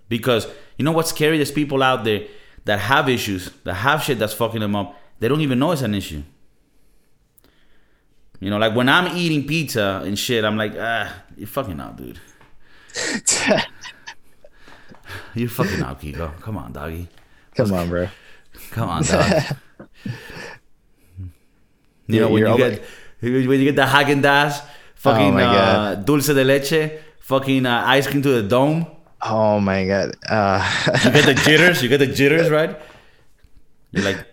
Because 0.09 0.46
you 0.78 0.84
know 0.84 0.92
what's 0.92 1.11
scary? 1.11 1.36
There's 1.36 1.50
people 1.52 1.82
out 1.82 2.04
there 2.04 2.26
that 2.64 2.78
have 2.80 3.09
issues, 3.09 3.50
that 3.64 3.74
have 3.74 4.02
shit 4.02 4.18
that's 4.18 4.32
fucking 4.34 4.61
them 4.61 4.74
up. 4.76 4.96
They 5.18 5.28
don't 5.28 5.40
even 5.40 5.59
know 5.59 5.72
it's 5.72 5.82
an 5.82 5.94
issue. 5.94 6.22
You 8.40 8.50
know, 8.50 8.59
like 8.59 8.74
when 8.74 8.88
I'm 8.88 9.16
eating 9.16 9.46
pizza 9.46 10.02
and 10.04 10.18
shit, 10.18 10.44
I'm 10.44 10.57
like, 10.57 10.74
ah, 10.78 11.12
you're 11.36 11.46
fucking 11.46 11.80
out, 11.80 11.96
dude. 11.96 12.20
You're 15.34 15.48
fucking 15.48 15.80
out, 15.82 16.00
Kiko. 16.00 16.40
Come 16.40 16.57
on, 16.57 16.72
doggy. 16.72 17.09
Come 17.54 17.72
on, 17.72 17.88
bro. 17.88 18.09
Come 18.76 18.90
on, 18.90 19.02
dog. 19.04 19.24
you 22.08 22.20
know 22.20 22.28
when 22.28 22.46
you 22.46 22.56
get 22.58 22.82
when 23.22 23.58
you 23.60 23.64
get 23.64 23.76
the 23.76 23.86
Haagen 23.86 24.20
Dazs, 24.20 24.62
fucking 24.96 25.32
my 25.32 25.44
uh, 25.44 25.94
dulce 25.94 26.26
de 26.26 26.44
leche, 26.44 26.92
fucking 27.20 27.64
uh, 27.64 27.84
ice 27.86 28.06
cream 28.06 28.20
to 28.20 28.28
the 28.28 28.42
dome. 28.42 28.86
Oh 29.22 29.58
my 29.60 29.86
god. 29.86 30.14
Uh, 30.28 30.60
You 31.06 31.10
get 31.10 31.24
the 31.24 31.34
jitters. 31.46 31.82
You 31.82 31.88
get 31.88 31.98
the 32.00 32.06
jitters, 32.06 32.50
right? 32.50 32.78
You're 33.92 34.04
like, 34.04 34.26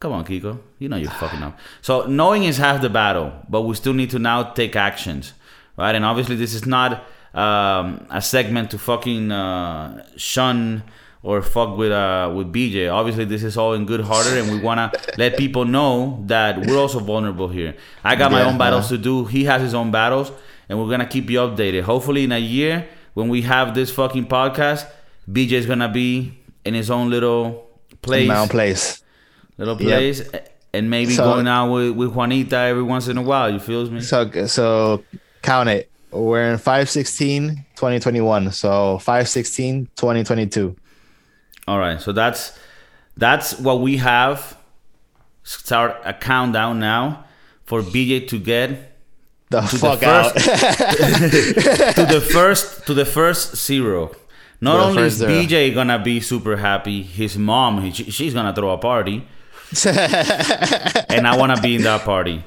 come 0.00 0.12
on, 0.12 0.24
Kiko. 0.24 0.58
You 0.78 0.88
know 0.88 0.96
you're 0.96 1.10
fucking 1.10 1.42
up. 1.42 1.58
So 1.82 2.06
knowing 2.06 2.44
is 2.44 2.56
half 2.56 2.80
the 2.80 2.88
battle, 2.88 3.30
but 3.50 3.60
we 3.62 3.74
still 3.74 3.92
need 3.92 4.08
to 4.10 4.18
now 4.18 4.42
take 4.42 4.74
actions, 4.74 5.34
right? 5.76 5.94
And 5.94 6.02
obviously, 6.02 6.36
this 6.36 6.54
is 6.54 6.64
not 6.64 7.04
um, 7.34 8.06
a 8.08 8.22
segment 8.22 8.70
to 8.70 8.78
fucking 8.78 9.30
uh, 9.30 10.06
shun 10.16 10.82
or 11.22 11.40
fuck 11.42 11.76
with 11.76 11.92
uh, 11.92 12.32
with 12.34 12.52
BJ. 12.52 12.92
Obviously, 12.92 13.24
this 13.24 13.42
is 13.42 13.56
all 13.56 13.74
in 13.74 13.86
good 13.86 14.00
hearted, 14.00 14.38
and 14.38 14.50
we 14.50 14.58
wanna 14.60 14.90
let 15.18 15.36
people 15.36 15.64
know 15.64 16.22
that 16.26 16.58
we're 16.66 16.78
also 16.78 16.98
vulnerable 16.98 17.48
here. 17.48 17.74
I 18.04 18.16
got 18.16 18.32
my 18.32 18.42
own 18.42 18.58
battles 18.58 18.88
to 18.88 18.98
do. 18.98 19.24
He 19.26 19.44
has 19.44 19.62
his 19.62 19.74
own 19.74 19.90
battles, 19.90 20.32
and 20.68 20.78
we're 20.78 20.90
gonna 20.90 21.06
keep 21.06 21.30
you 21.30 21.38
updated. 21.38 21.82
Hopefully, 21.82 22.24
in 22.24 22.32
a 22.32 22.38
year 22.38 22.86
when 23.14 23.28
we 23.28 23.42
have 23.42 23.74
this 23.74 23.90
fucking 23.90 24.26
podcast, 24.26 24.86
BJ's 25.30 25.66
gonna 25.66 25.88
be 25.88 26.38
in 26.64 26.74
his 26.74 26.90
own 26.90 27.10
little 27.10 27.68
place, 28.02 28.22
in 28.22 28.28
my 28.28 28.38
own 28.38 28.48
place. 28.48 29.02
little 29.58 29.80
Yep. 29.80 29.88
place, 29.98 30.22
and 30.72 30.88
maybe 30.90 31.12
So- 31.12 31.24
going 31.24 31.46
out 31.46 31.70
with, 31.72 31.90
with 31.92 32.10
Juanita 32.14 32.56
every 32.56 32.82
once 32.82 33.06
in 33.06 33.16
a 33.18 33.22
while. 33.22 33.50
You 33.52 33.58
feel 33.60 33.88
me? 33.90 34.00
So 34.00 34.28
so 34.46 35.02
count 35.42 35.68
it. 35.68 35.88
We're 36.10 36.50
in 36.52 36.58
516 36.58 37.64
2021. 37.76 38.50
So 38.52 38.98
516 38.98 39.88
2022. 39.96 40.74
All 41.68 41.78
right, 41.78 42.00
so 42.00 42.12
that's 42.12 42.58
that's 43.16 43.58
what 43.58 43.80
we 43.80 43.98
have. 43.98 44.56
Start 45.44 45.96
a 46.04 46.12
countdown 46.14 46.78
now 46.78 47.24
for 47.64 47.82
BJ 47.82 48.28
to 48.28 48.38
get 48.38 48.96
The 49.50 49.60
the 49.60 49.78
fuck 49.78 50.00
first- 50.00 50.48
out. 50.48 51.94
to 51.96 52.06
the 52.06 52.20
first 52.20 52.86
to 52.86 52.94
the 52.94 53.04
first 53.04 53.56
zero. 53.56 54.12
Not 54.60 54.72
To 54.74 54.78
the 54.78 54.84
only 54.90 55.02
is 55.04 55.14
zero. 55.16 55.30
BJ 55.32 55.74
gonna 55.74 55.98
be 55.98 56.20
super 56.20 56.56
happy, 56.56 57.02
his 57.02 57.36
mom 57.36 57.82
he, 57.82 57.90
she's 57.92 58.34
gonna 58.34 58.54
throw 58.54 58.70
a 58.70 58.78
party, 58.78 59.26
and 59.86 61.26
I 61.26 61.36
wanna 61.36 61.60
be 61.60 61.76
in 61.76 61.82
that 61.82 62.02
party. 62.02 62.44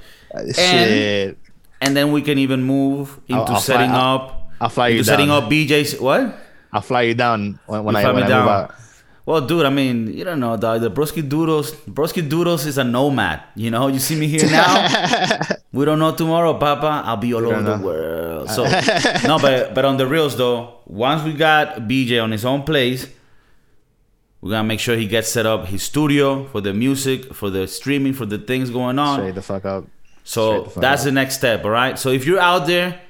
Shit. 0.53 1.37
And 1.81 1.95
then 1.95 2.11
we 2.11 2.21
can 2.21 2.37
even 2.39 2.63
move 2.63 3.19
into 3.27 3.41
I'll 3.41 3.45
fly- 3.47 3.59
setting 3.59 3.91
I'll- 3.91 4.15
up. 4.15 4.41
I'll 4.61 4.69
fly 4.69 4.87
you 4.87 4.99
into 4.99 5.05
setting 5.11 5.27
down. 5.27 5.43
up 5.43 5.49
BJ's 5.51 5.99
what? 5.99 6.33
I'll 6.71 6.81
fly 6.81 7.01
you 7.03 7.13
down 7.13 7.59
when, 7.67 7.83
when 7.83 7.95
I 7.97 8.01
fly 8.03 8.11
when 8.13 8.21
me 8.23 8.25
I 8.27 8.29
down. 8.29 8.41
move 8.45 8.49
out. 8.51 8.75
Well, 9.25 9.41
dude, 9.41 9.65
I 9.65 9.71
mean, 9.71 10.13
you 10.13 10.23
don't 10.23 10.39
know, 10.39 10.55
dog. 10.55 10.81
The 10.81 10.91
Broski 10.91 11.27
Doodles, 11.27 11.71
Broski 11.89 12.27
Doodles 12.27 12.67
is 12.67 12.77
a 12.77 12.83
nomad. 12.83 13.41
You 13.55 13.71
know, 13.71 13.87
you 13.87 13.97
see 13.97 14.15
me 14.15 14.27
here 14.27 14.45
now. 14.45 15.39
we 15.73 15.83
don't 15.83 15.97
know 15.97 16.13
tomorrow, 16.13 16.53
Papa. 16.53 17.01
I'll 17.03 17.17
be 17.17 17.33
all 17.33 17.45
over 17.45 17.61
the 17.61 17.83
world. 17.83 18.51
So, 18.51 18.63
no, 19.27 19.39
but 19.39 19.73
but 19.73 19.83
on 19.83 19.97
the 19.97 20.05
reals 20.05 20.37
though, 20.37 20.75
once 20.85 21.23
we 21.23 21.33
got 21.33 21.77
BJ 21.87 22.21
on 22.21 22.31
his 22.31 22.45
own 22.45 22.61
place, 22.63 23.07
we're 24.41 24.51
gonna 24.51 24.67
make 24.67 24.79
sure 24.79 24.95
he 24.95 25.07
gets 25.07 25.29
set 25.29 25.47
up 25.47 25.65
his 25.65 25.81
studio 25.81 26.45
for 26.45 26.61
the 26.61 26.73
music, 26.73 27.33
for 27.33 27.49
the 27.49 27.67
streaming, 27.67 28.13
for 28.13 28.27
the 28.27 28.37
things 28.37 28.69
going 28.69 28.99
on. 28.99 29.19
Straight 29.19 29.33
the 29.33 29.41
fuck 29.41 29.65
up. 29.65 29.85
So 30.23 30.65
the 30.65 30.69
fuck 30.69 30.81
that's 30.81 31.01
up. 31.01 31.05
the 31.05 31.11
next 31.13 31.37
step, 31.37 31.65
all 31.65 31.71
right? 31.71 31.97
So 31.97 32.09
if 32.09 32.27
you're 32.27 32.39
out 32.39 32.67
there 32.67 33.01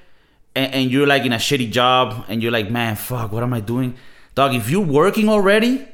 and, 0.55 0.74
and 0.74 0.91
you're 0.91 1.07
like 1.07 1.26
in 1.26 1.34
a 1.34 1.38
shitty 1.38 1.72
job 1.72 2.24
and 2.30 2.41
you're 2.41 2.53
like, 2.53 2.72
man, 2.72 2.95
fuck, 2.95 3.34
what 3.34 3.43
am 3.43 3.53
I 3.53 3.59
doing? 3.59 3.95
Dog, 4.34 4.53
if 4.55 4.70
you're 4.70 4.86
working 4.86 5.28
already, 5.28 5.86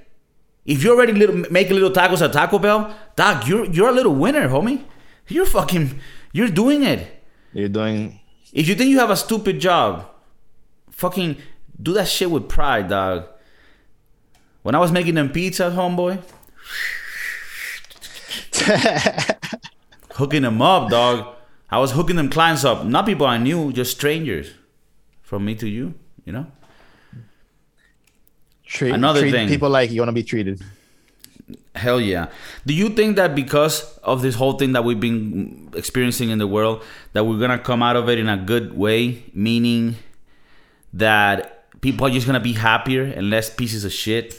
if 0.65 0.83
you're 0.83 0.95
already 0.95 1.13
little, 1.13 1.35
making 1.51 1.73
little 1.73 1.91
tacos 1.91 2.21
at 2.21 2.33
Taco 2.33 2.59
Bell, 2.59 2.95
dog, 3.15 3.47
you're 3.47 3.65
you're 3.65 3.89
a 3.89 3.93
little 3.93 4.15
winner, 4.15 4.47
homie. 4.47 4.83
You're 5.27 5.45
fucking, 5.45 5.99
you're 6.33 6.49
doing 6.49 6.83
it. 6.83 7.23
You're 7.53 7.69
doing 7.69 8.19
If 8.53 8.67
you 8.67 8.75
think 8.75 8.89
you 8.89 8.99
have 8.99 9.09
a 9.09 9.15
stupid 9.15 9.59
job, 9.59 10.09
fucking 10.91 11.37
do 11.81 11.93
that 11.93 12.07
shit 12.07 12.29
with 12.29 12.49
pride, 12.49 12.89
dog. 12.89 13.27
When 14.61 14.75
I 14.75 14.79
was 14.79 14.91
making 14.91 15.15
them 15.15 15.29
pizzas, 15.29 15.73
homeboy, 15.73 16.21
hooking 20.11 20.43
them 20.43 20.61
up, 20.61 20.89
dog. 20.89 21.35
I 21.69 21.79
was 21.79 21.93
hooking 21.93 22.17
them 22.17 22.29
clients 22.29 22.65
up, 22.65 22.85
not 22.85 23.05
people 23.05 23.25
I 23.25 23.37
knew, 23.37 23.71
just 23.71 23.91
strangers. 23.91 24.51
From 25.21 25.45
me 25.45 25.55
to 25.55 25.67
you, 25.67 25.93
you 26.25 26.33
know. 26.33 26.47
Treat, 28.71 28.93
Another 28.93 29.21
treat 29.21 29.31
thing. 29.31 29.47
people 29.49 29.69
like 29.69 29.91
you 29.91 29.99
want 30.01 30.09
to 30.09 30.13
be 30.13 30.23
treated. 30.23 30.61
Hell 31.75 31.99
yeah. 32.01 32.27
Do 32.65 32.73
you 32.73 32.89
think 32.89 33.15
that 33.17 33.35
because 33.35 33.97
of 33.99 34.21
this 34.21 34.35
whole 34.35 34.53
thing 34.53 34.71
that 34.73 34.83
we've 34.83 34.99
been 34.99 35.69
experiencing 35.75 36.29
in 36.29 36.37
the 36.39 36.47
world, 36.47 36.83
that 37.13 37.23
we're 37.25 37.39
gonna 37.39 37.59
come 37.59 37.81
out 37.83 37.95
of 37.95 38.09
it 38.09 38.19
in 38.19 38.27
a 38.29 38.37
good 38.37 38.77
way? 38.77 39.23
Meaning 39.33 39.95
that 40.93 41.69
people 41.81 42.07
are 42.07 42.09
just 42.09 42.25
gonna 42.27 42.39
be 42.41 42.53
happier 42.53 43.03
and 43.03 43.29
less 43.29 43.49
pieces 43.49 43.85
of 43.85 43.91
shit. 43.93 44.37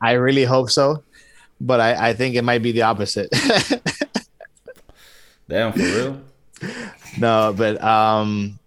I 0.00 0.12
really 0.12 0.44
hope 0.44 0.70
so, 0.70 1.02
but 1.60 1.80
I, 1.80 2.10
I 2.10 2.14
think 2.14 2.34
it 2.36 2.42
might 2.42 2.62
be 2.62 2.72
the 2.72 2.82
opposite. 2.82 3.28
Damn, 5.48 5.72
for 5.72 5.78
real. 5.78 6.20
no, 7.18 7.54
but 7.56 7.82
um, 7.82 8.58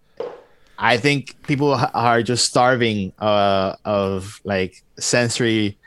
I 0.84 0.98
think 0.98 1.40
people 1.44 1.80
are 1.94 2.24
just 2.24 2.46
starving 2.46 3.14
uh, 3.20 3.76
of 3.86 4.42
like 4.44 4.82
sensory, 4.98 5.78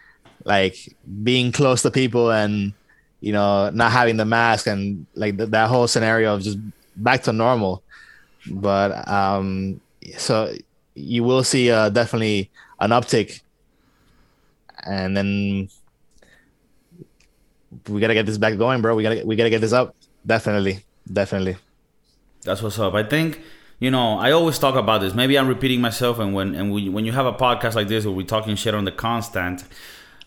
like 0.45 0.77
being 1.25 1.51
close 1.51 1.83
to 1.83 1.91
people 1.91 2.31
and 2.31 2.73
you 3.21 3.33
know 3.33 3.71
not 3.71 3.91
having 3.91 4.17
the 4.19 4.25
mask 4.25 4.69
and 4.69 5.05
like 5.17 5.37
th- 5.37 5.51
that 5.51 5.69
whole 5.69 5.89
scenario 5.89 6.35
of 6.35 6.43
just 6.43 6.59
back 6.95 7.25
to 7.25 7.33
normal. 7.33 7.83
But 8.49 9.09
um, 9.09 9.81
so 10.17 10.55
you 10.95 11.25
will 11.25 11.43
see 11.43 11.73
uh, 11.73 11.89
definitely 11.89 12.53
an 12.79 12.91
uptick, 12.91 13.41
and 14.87 15.17
then 15.17 15.69
we 17.89 18.01
gotta 18.01 18.15
get 18.15 18.27
this 18.27 18.39
back 18.39 18.57
going, 18.59 18.81
bro. 18.81 18.95
We 18.95 19.03
gotta 19.03 19.27
we 19.27 19.35
gotta 19.35 19.51
get 19.51 19.61
this 19.61 19.73
up. 19.73 19.97
Definitely, 20.25 20.85
definitely. 21.13 21.57
That's 22.45 22.63
what's 22.63 22.79
up. 22.79 22.95
I 22.95 23.03
think 23.03 23.41
you 23.85 23.91
know 23.91 24.19
I 24.19 24.31
always 24.31 24.59
talk 24.59 24.77
about 24.77 25.03
this. 25.03 25.13
Maybe 25.15 25.39
I'm 25.39 25.47
repeating 25.47 25.81
myself, 25.89 26.19
and 26.19 26.33
when 26.33 26.55
and 26.55 26.73
we, 26.73 26.89
when 26.89 27.05
you 27.05 27.13
have 27.13 27.27
a 27.27 27.35
podcast 27.35 27.75
like 27.75 27.89
this 27.89 28.07
where 28.07 28.15
we're 28.15 28.33
talking 28.37 28.57
shit 28.57 28.75
on 28.75 28.87
the 28.87 28.97
constant, 29.07 29.63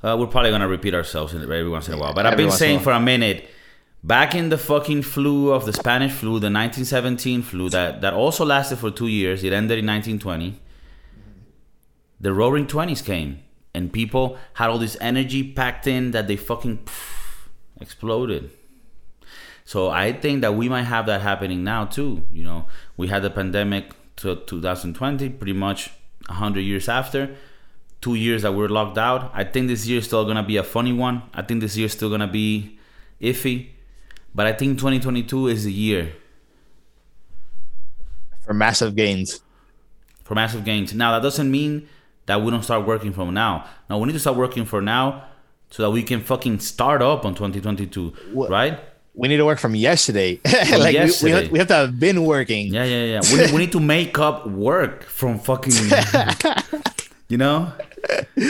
uh, 0.03 0.15
we're 0.19 0.27
probably 0.27 0.51
gonna 0.51 0.67
repeat 0.67 0.93
ourselves 0.93 1.33
in- 1.33 1.41
every 1.41 1.67
once 1.67 1.87
in 1.87 1.95
a 1.95 1.97
while. 1.97 2.13
But 2.13 2.27
I've 2.27 2.37
been 2.37 2.51
once 2.53 2.61
in 2.61 2.65
a 2.65 2.67
saying 2.67 2.79
for 2.81 2.91
a 2.91 2.99
minute, 2.99 3.49
back 4.03 4.35
in 4.35 4.49
the 4.49 4.59
fucking 4.59 5.01
flu 5.01 5.51
of 5.51 5.65
the 5.65 5.73
Spanish 5.73 6.11
flu, 6.11 6.33
the 6.39 6.51
1917 6.51 7.41
flu 7.41 7.67
that 7.71 8.01
that 8.01 8.13
also 8.13 8.45
lasted 8.45 8.77
for 8.77 8.91
two 8.91 9.07
years. 9.07 9.43
It 9.43 9.53
ended 9.53 9.79
in 9.79 9.87
1920. 9.87 10.61
The 12.21 12.33
Roaring 12.33 12.67
Twenties 12.67 13.01
came, 13.01 13.39
and 13.73 13.91
people 13.91 14.37
had 14.53 14.69
all 14.69 14.77
this 14.77 14.97
energy 15.01 15.41
packed 15.59 15.87
in 15.87 16.11
that 16.11 16.27
they 16.27 16.35
fucking 16.35 16.87
exploded. 17.81 18.51
So 19.67 19.89
I 19.89 20.13
think 20.13 20.39
that 20.43 20.55
we 20.55 20.69
might 20.69 20.83
have 20.83 21.07
that 21.07 21.19
happening 21.19 21.61
now 21.61 21.83
too. 21.83 22.23
You 22.31 22.43
know, 22.45 22.67
we 22.95 23.09
had 23.09 23.21
the 23.21 23.29
pandemic 23.29 23.91
to 24.17 24.37
2020, 24.37 25.27
pretty 25.31 25.51
much 25.51 25.89
100 26.27 26.61
years 26.61 26.87
after. 26.87 27.35
Two 27.99 28.15
years 28.15 28.43
that 28.43 28.53
we're 28.53 28.69
locked 28.69 28.97
out. 28.97 29.29
I 29.33 29.43
think 29.43 29.67
this 29.67 29.85
year 29.85 29.99
is 29.99 30.05
still 30.05 30.23
gonna 30.23 30.41
be 30.41 30.55
a 30.55 30.63
funny 30.63 30.93
one. 30.93 31.23
I 31.33 31.41
think 31.41 31.59
this 31.59 31.75
year 31.75 31.87
is 31.87 31.91
still 31.91 32.09
gonna 32.09 32.27
be 32.31 32.79
iffy, 33.21 33.71
but 34.33 34.45
I 34.47 34.53
think 34.53 34.77
2022 34.79 35.47
is 35.49 35.65
the 35.65 35.73
year 35.73 36.13
For 38.45 38.53
massive 38.53 38.95
gains. 38.95 39.41
for 40.23 40.33
massive 40.35 40.63
gains. 40.63 40.93
Now 40.93 41.11
that 41.11 41.21
doesn't 41.23 41.51
mean 41.51 41.89
that 42.27 42.41
we 42.41 42.51
don't 42.51 42.63
start 42.63 42.85
working 42.87 43.11
from 43.11 43.33
now. 43.33 43.65
No, 43.89 43.97
we 43.97 44.07
need 44.07 44.13
to 44.13 44.19
start 44.19 44.37
working 44.37 44.63
for 44.65 44.81
now 44.81 45.25
so 45.69 45.83
that 45.83 45.91
we 45.91 46.03
can 46.03 46.21
fucking 46.21 46.59
start 46.59 47.01
up 47.01 47.25
on 47.25 47.35
2022, 47.35 48.13
What- 48.31 48.49
right? 48.49 48.79
We 49.17 49.27
need 49.27 49.37
to 49.37 49.45
work 49.45 49.57
from 49.57 49.75
yesterday. 49.75 50.39
like 50.45 50.93
We, 50.93 51.11
we, 51.23 51.31
have, 51.31 51.51
we 51.51 51.57
have 51.59 51.67
to 51.69 51.73
have 51.73 51.99
been 51.99 52.23
working. 52.23 52.71
Yeah, 52.71 52.83
yeah, 52.83 53.03
yeah. 53.03 53.21
We 53.33 53.39
need, 53.39 53.51
we 53.51 53.57
need 53.57 53.71
to 53.71 53.79
make 53.79 54.17
up 54.19 54.45
work 54.47 55.03
from 55.03 55.39
fucking, 55.39 55.73
you 57.27 57.37
know. 57.37 57.73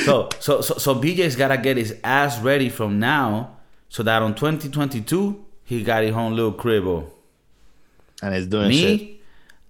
So, 0.03 0.29
so, 0.39 0.61
so, 0.61 0.75
so 0.75 0.95
BJ's 0.95 1.37
gotta 1.37 1.57
get 1.57 1.77
his 1.77 1.95
ass 2.03 2.39
ready 2.41 2.67
from 2.69 2.99
now, 2.99 3.55
so 3.87 4.03
that 4.03 4.21
on 4.21 4.35
2022 4.35 5.45
he 5.63 5.83
got 5.83 6.03
his 6.03 6.13
own 6.13 6.35
little 6.35 6.53
cribbo. 6.53 7.09
And 8.21 8.35
it's 8.35 8.47
doing 8.47 8.71
shit. 8.71 8.99
Me, 8.99 9.21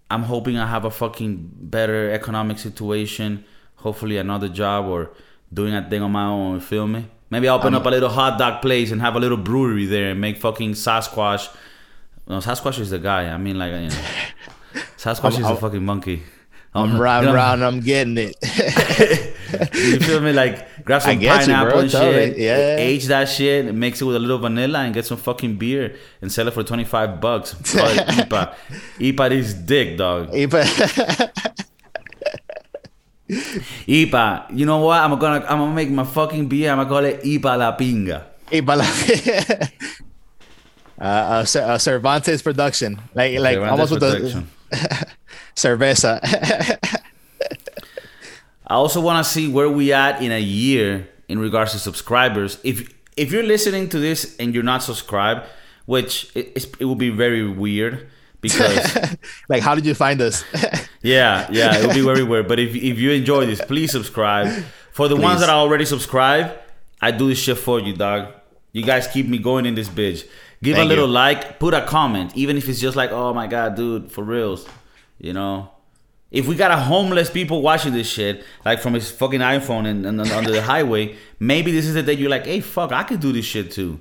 I'm 0.09 0.23
hoping 0.23 0.57
I 0.57 0.65
have 0.65 0.85
a 0.85 0.91
fucking 0.91 1.51
better 1.53 2.11
economic 2.11 2.57
situation. 2.57 3.45
Hopefully, 3.75 4.17
another 4.17 4.49
job 4.49 4.85
or 4.85 5.11
doing 5.53 5.75
a 5.75 5.87
thing 5.87 6.01
on 6.01 6.11
my 6.11 6.25
own. 6.25 6.59
Feel 6.59 6.87
me? 6.87 7.05
Maybe 7.29 7.47
I'll 7.49 7.57
open 7.59 7.73
up 7.73 7.85
a 7.85 7.89
little 7.89 8.09
hot 8.09 8.39
dog 8.39 8.61
place 8.61 8.91
and 8.91 9.01
have 9.01 9.15
a 9.15 9.19
little 9.19 9.37
brewery 9.37 9.85
there 9.85 10.11
and 10.11 10.21
make 10.21 10.37
fucking 10.37 10.71
Sasquatch. 10.73 11.53
No, 12.27 12.37
Sasquatch 12.39 12.79
is 12.79 12.89
the 12.89 12.99
guy. 12.99 13.29
I 13.29 13.37
mean, 13.37 13.57
like, 13.59 13.71
you 13.73 13.79
know, 13.89 13.95
Sasquatch 14.97 15.31
I'm- 15.33 15.41
is 15.41 15.45
a 15.45 15.47
I'm- 15.47 15.57
fucking 15.57 15.83
monkey. 15.85 16.23
I'm 16.75 16.91
Um, 16.91 16.99
round 17.01 17.25
you 17.25 17.31
know, 17.31 17.35
round. 17.35 17.63
I'm 17.63 17.79
getting 17.79 18.17
it. 18.17 18.35
You 19.73 19.97
feel 20.01 20.19
me? 20.19 20.33
Like, 20.33 20.83
grab 20.83 21.01
some 21.01 21.19
get 21.19 21.47
you, 21.47 21.53
pineapple 21.53 21.79
and 21.79 21.89
shit. 21.91 22.37
yeah. 22.37 22.75
Age 22.75 23.05
that 23.05 23.29
shit 23.29 23.65
and 23.65 23.79
mix 23.79 24.01
it 24.01 24.05
with 24.05 24.17
a 24.17 24.19
little 24.19 24.39
vanilla 24.39 24.79
and 24.79 24.93
get 24.93 25.05
some 25.05 25.17
fucking 25.17 25.55
beer 25.55 25.95
and 26.21 26.29
sell 26.29 26.49
it 26.49 26.53
for 26.53 26.63
25 26.63 27.21
bucks. 27.21 27.53
Call 27.53 27.87
it 27.87 28.05
IPA. 28.05 28.53
IPA 28.99 29.31
is 29.31 29.53
dick, 29.53 29.97
dog. 29.97 30.31
IPA. 30.33 31.51
You 33.27 34.65
know 34.65 34.79
what? 34.79 34.99
I'm 35.01 35.17
gonna 35.19 35.45
I'm 35.47 35.59
gonna 35.59 35.73
make 35.73 35.89
my 35.89 36.03
fucking 36.05 36.47
beer. 36.47 36.71
I'm 36.71 36.77
gonna 36.77 36.89
call 36.89 37.05
it 37.05 37.23
IPA 37.23 37.57
la 37.59 37.75
pinga. 37.77 38.23
Hey, 38.49 38.61
but 38.61 38.77
like- 38.77 39.71
uh, 40.99 41.03
uh, 41.03 41.59
uh, 41.59 41.77
Cervantes 41.77 42.41
production, 42.41 42.99
like 43.13 43.37
like 43.39 43.55
Cervantes 43.55 43.91
almost 43.91 43.91
with 43.91 44.01
the 44.01 45.07
cerveza. 45.55 46.19
I 48.67 48.73
also 48.73 48.99
want 48.99 49.23
to 49.25 49.29
see 49.31 49.47
where 49.47 49.69
we 49.69 49.93
at 49.93 50.21
in 50.21 50.31
a 50.31 50.39
year 50.39 51.07
in 51.29 51.39
regards 51.39 51.71
to 51.73 51.79
subscribers. 51.79 52.59
If 52.63 52.93
if 53.15 53.31
you're 53.31 53.43
listening 53.43 53.89
to 53.89 53.99
this 53.99 54.35
and 54.37 54.53
you're 54.53 54.63
not 54.63 54.83
subscribed, 54.83 55.45
which 55.85 56.31
it, 56.35 56.67
it 56.79 56.85
will 56.85 56.95
be 56.95 57.09
very 57.09 57.47
weird 57.47 58.07
because 58.41 59.17
like, 59.49 59.61
how 59.61 59.75
did 59.75 59.85
you 59.85 59.93
find 59.93 60.21
us? 60.21 60.43
yeah, 61.01 61.47
yeah, 61.51 61.77
it 61.77 61.87
will 61.87 61.93
be 61.93 62.01
very 62.01 62.23
weird. 62.23 62.47
But 62.47 62.59
if 62.59 62.75
if 62.75 62.97
you 62.99 63.11
enjoy 63.11 63.45
this, 63.45 63.61
please 63.61 63.91
subscribe. 63.91 64.63
For 64.91 65.07
the 65.07 65.15
ones 65.15 65.41
that 65.41 65.49
are 65.49 65.57
already 65.59 65.85
subscribed, 65.85 66.57
I 67.01 67.11
do 67.11 67.27
this 67.27 67.37
shit 67.39 67.57
for 67.57 67.79
you, 67.79 67.93
dog. 67.93 68.33
You 68.73 68.83
guys 68.83 69.07
keep 69.07 69.27
me 69.27 69.37
going 69.37 69.65
in 69.65 69.75
this 69.75 69.89
bitch. 69.89 70.27
Give 70.63 70.75
Thank 70.75 70.85
a 70.85 70.89
little 70.89 71.05
you. 71.07 71.13
like, 71.13 71.59
put 71.59 71.73
a 71.73 71.85
comment, 71.85 72.35
even 72.35 72.57
if 72.57 72.67
it's 72.67 72.79
just 72.79 72.95
like, 72.95 73.11
oh 73.11 73.33
my 73.33 73.45
god, 73.45 73.75
dude, 73.75 74.11
for 74.11 74.23
reals, 74.23 74.67
you 75.19 75.33
know. 75.33 75.69
If 76.31 76.47
we 76.47 76.55
got 76.55 76.71
a 76.71 76.77
homeless 76.77 77.29
people 77.29 77.61
watching 77.61 77.93
this 77.93 78.09
shit, 78.09 78.43
like 78.65 78.81
from 78.81 78.95
his 78.95 79.09
fucking 79.09 79.39
iPhone 79.39 79.85
and, 79.85 80.05
and 80.05 80.19
under 80.19 80.51
the 80.51 80.61
highway, 80.73 81.15
maybe 81.39 81.71
this 81.71 81.85
is 81.85 81.93
the 81.93 82.03
day 82.03 82.13
you're 82.13 82.29
like, 82.29 82.45
hey, 82.45 82.59
fuck, 82.59 82.91
I 82.91 83.03
could 83.03 83.19
do 83.19 83.31
this 83.31 83.45
shit 83.45 83.71
too. 83.71 83.99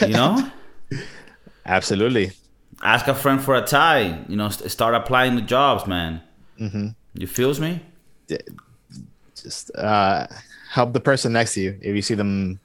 You 0.00 0.08
know? 0.08 0.50
Absolutely. 1.64 2.32
Ask 2.82 3.08
a 3.08 3.14
friend 3.14 3.40
for 3.42 3.54
a 3.56 3.62
tie. 3.62 4.24
You 4.28 4.36
know, 4.36 4.48
st- 4.50 4.70
start 4.70 4.94
applying 4.94 5.34
the 5.36 5.42
jobs, 5.42 5.86
man. 5.86 6.22
Mm-hmm. 6.60 6.88
You 7.14 7.26
feels 7.26 7.58
me? 7.60 7.80
Just 9.40 9.74
uh, 9.76 10.26
help 10.70 10.92
the 10.92 11.00
person 11.00 11.32
next 11.32 11.54
to 11.54 11.60
you 11.60 11.78
if 11.80 11.94
you 11.94 12.02
see 12.02 12.14
them 12.14 12.58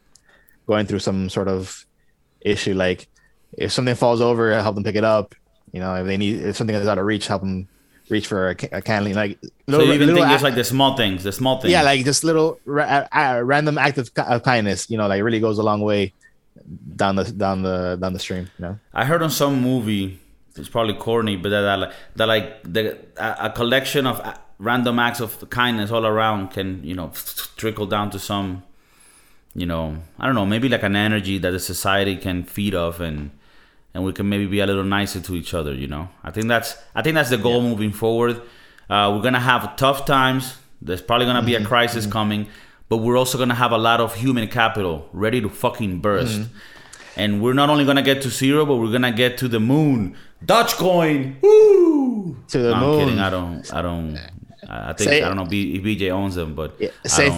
going 0.68 0.86
through 0.86 1.00
some 1.00 1.30
sort 1.30 1.48
of 1.48 1.86
issue. 2.42 2.74
Like 2.74 3.08
if 3.58 3.72
something 3.72 3.96
falls 3.96 4.22
over, 4.22 4.52
help 4.62 4.76
them 4.76 4.84
pick 4.84 4.96
it 4.96 5.04
up. 5.04 5.36
You 5.72 5.80
know, 5.80 5.96
if 5.96 6.06
they 6.06 6.18
need 6.18 6.42
if 6.42 6.56
something 6.56 6.76
is 6.76 6.88
out 6.88 6.98
of 6.98 7.06
reach, 7.06 7.28
help 7.28 7.42
them 7.42 7.68
reach 8.10 8.28
for 8.28 8.50
a, 8.50 8.56
a 8.72 8.82
can. 8.82 9.12
Like 9.14 9.40
So 9.42 9.50
little, 9.68 9.88
you 9.88 9.94
even 9.94 10.08
little 10.10 10.24
think 10.24 10.34
it's 10.34 10.44
like 10.44 10.56
the 10.56 10.64
small 10.64 10.96
things, 10.98 11.24
the 11.24 11.32
small 11.32 11.60
things. 11.62 11.72
yeah, 11.72 11.82
like 11.84 12.04
just 12.06 12.24
little 12.24 12.60
ra- 12.66 13.08
uh, 13.12 13.42
random 13.44 13.78
act 13.78 13.98
of, 13.98 14.14
ki- 14.14 14.22
of 14.28 14.44
kindness. 14.44 14.90
You 14.90 14.98
know, 14.98 15.08
like 15.08 15.24
really 15.24 15.40
goes 15.40 15.58
a 15.60 15.64
long 15.64 15.82
way 15.82 16.14
down 16.96 17.16
the 17.16 17.26
down 17.26 17.64
the 17.64 17.98
down 18.00 18.14
the 18.14 18.20
stream. 18.20 18.50
You 18.58 18.66
know. 18.66 18.80
I 18.94 19.06
heard 19.06 19.22
on 19.22 19.30
some 19.30 19.62
movie, 19.62 20.20
it's 20.56 20.70
probably 20.70 20.96
corny, 20.96 21.36
but 21.36 21.50
that 21.50 21.62
that, 21.62 21.80
like- 21.80 21.94
that 22.16 22.28
like 22.28 22.64
the 22.64 22.98
a, 23.18 23.48
a 23.48 23.50
collection 23.50 24.08
of 24.08 24.20
uh, 24.22 24.36
random 24.60 25.00
acts 25.00 25.20
of 25.20 25.50
kindness 25.50 25.92
all 25.92 26.06
around 26.06 26.52
can 26.52 26.84
you 26.84 26.96
know 26.96 27.12
trickle 27.58 27.86
down 27.86 28.10
to 28.12 28.20
some, 28.20 28.64
you 29.54 29.66
know, 29.66 29.98
I 30.20 30.26
don't 30.26 30.36
know, 30.36 30.46
maybe 30.46 30.70
like 30.70 30.84
an 30.84 30.96
energy 30.96 31.38
that 31.38 31.52
the 31.52 31.60
society 31.60 32.16
can 32.16 32.44
feed 32.44 32.76
off 32.76 33.00
and 33.00 33.32
and 33.94 34.04
we 34.04 34.14
can 34.14 34.28
maybe 34.28 34.48
be 34.48 34.60
a 34.60 34.66
little 34.66 34.84
nicer 34.84 35.20
to 35.20 35.36
each 35.36 35.54
other. 35.54 35.74
You 35.74 35.88
know, 35.88 36.10
I 36.24 36.32
think 36.32 36.48
that's 36.48 36.78
I 36.96 37.02
think 37.02 37.16
that's 37.16 37.30
the 37.30 37.38
goal 37.38 37.62
moving 37.62 37.92
forward. 37.92 38.42
Uh, 38.90 39.12
we're 39.16 39.24
gonna 39.24 39.40
have 39.40 39.76
tough 39.76 40.06
times. 40.06 40.58
There's 40.82 41.02
probably 41.02 41.26
gonna 41.26 41.44
be 41.44 41.56
a 41.56 41.60
mm-hmm. 41.60 41.68
crisis 41.68 42.06
mm-hmm. 42.06 42.12
coming, 42.12 42.48
but 42.94 42.98
we're 42.98 43.18
also 43.18 43.40
gonna 43.40 43.56
have 43.56 43.72
a 43.72 43.78
lot 43.90 44.00
of 44.00 44.14
human 44.14 44.48
capital 44.48 45.10
ready 45.14 45.42
to 45.42 45.50
fucking 45.50 46.00
burst. 46.00 46.38
Mm-hmm. 46.42 46.58
And 47.16 47.42
we're 47.42 47.54
not 47.62 47.70
only 47.72 47.86
gonna 47.86 48.04
get 48.04 48.22
to 48.22 48.30
zero, 48.30 48.66
but 48.68 48.76
we're 48.76 48.92
gonna 48.92 49.12
get 49.12 49.38
to 49.40 49.48
the 49.48 49.60
moon. 49.60 50.16
Dogecoin, 50.46 51.42
woo! 51.42 52.36
To 52.50 52.58
the 52.60 52.70
No, 52.70 52.76
I'm 52.76 52.82
moon. 52.82 53.00
kidding. 53.00 53.20
I 53.20 53.30
don't. 53.32 53.74
I 53.74 53.82
don't. 53.82 54.20
I 54.70 54.94
think 54.94 55.10
Say- 55.10 55.22
I 55.24 55.28
don't 55.28 55.38
know 55.38 55.46
B- 55.46 55.76
if 55.76 55.84
BJ 55.84 56.10
owns 56.12 56.36
them, 56.36 56.54
but 56.56 56.76
Yeah, 56.80 56.90
safe 57.06 57.34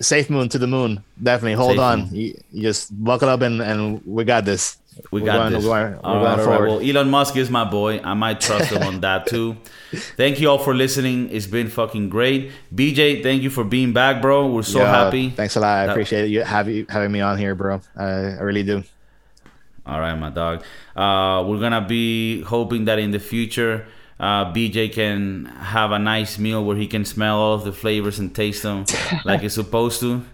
safe 0.00 0.30
moon 0.30 0.48
to 0.50 0.58
the 0.58 0.66
moon. 0.66 1.02
Definitely 1.22 1.54
hold 1.54 1.72
Safe 1.72 1.80
on. 1.80 2.08
You, 2.14 2.34
you 2.52 2.62
just 2.62 2.90
buckle 3.04 3.28
up 3.28 3.42
and 3.42 3.60
and 3.60 4.00
we 4.06 4.22
got 4.24 4.44
this. 4.44 4.78
We 5.10 5.20
We're 5.20 5.26
got 5.26 5.36
going- 5.38 5.52
this. 5.54 5.64
We're 5.64 5.70
going, 5.70 5.92
we're 5.96 6.00
going 6.02 6.22
right, 6.24 6.30
all 6.30 6.36
right. 6.36 6.44
forward. 6.44 6.68
Well, 6.68 6.80
Elon 6.80 7.10
Musk 7.10 7.36
is 7.36 7.50
my 7.50 7.64
boy. 7.64 8.00
I 8.02 8.14
might 8.14 8.40
trust 8.40 8.70
him 8.70 8.82
on 8.82 9.00
that 9.00 9.26
too. 9.26 9.56
Thank 10.16 10.40
you 10.40 10.48
all 10.50 10.58
for 10.58 10.74
listening. 10.74 11.30
It's 11.30 11.46
been 11.46 11.68
fucking 11.68 12.08
great. 12.10 12.50
BJ, 12.74 13.22
thank 13.22 13.42
you 13.42 13.50
for 13.50 13.62
being 13.64 13.92
back, 13.92 14.20
bro. 14.22 14.46
We're 14.48 14.62
so 14.62 14.80
Yo, 14.80 14.86
happy. 14.86 15.30
Thanks 15.30 15.56
a 15.56 15.60
lot. 15.60 15.68
I 15.78 15.86
That- 15.86 15.92
appreciate 15.92 16.28
you 16.28 16.42
having 16.42 16.86
having 16.88 17.12
me 17.12 17.20
on 17.20 17.38
here, 17.38 17.54
bro. 17.54 17.80
I, 17.96 18.04
I 18.04 18.42
really 18.42 18.62
do. 18.62 18.82
All 19.86 20.00
right, 20.00 20.14
my 20.14 20.30
dog. 20.30 20.64
Uh, 20.96 21.44
we're 21.46 21.60
gonna 21.60 21.86
be 21.86 22.40
hoping 22.42 22.86
that 22.86 22.98
in 22.98 23.10
the 23.10 23.18
future, 23.20 23.86
uh, 24.18 24.50
BJ 24.52 24.92
can 24.92 25.44
have 25.46 25.90
a 25.92 25.98
nice 25.98 26.38
meal 26.38 26.64
where 26.64 26.76
he 26.76 26.86
can 26.86 27.04
smell 27.04 27.36
all 27.38 27.54
of 27.54 27.64
the 27.64 27.72
flavors 27.72 28.18
and 28.18 28.34
taste 28.34 28.62
them 28.62 28.84
like 29.24 29.42
it's 29.42 29.54
supposed 29.56 30.00
to. 30.00 30.24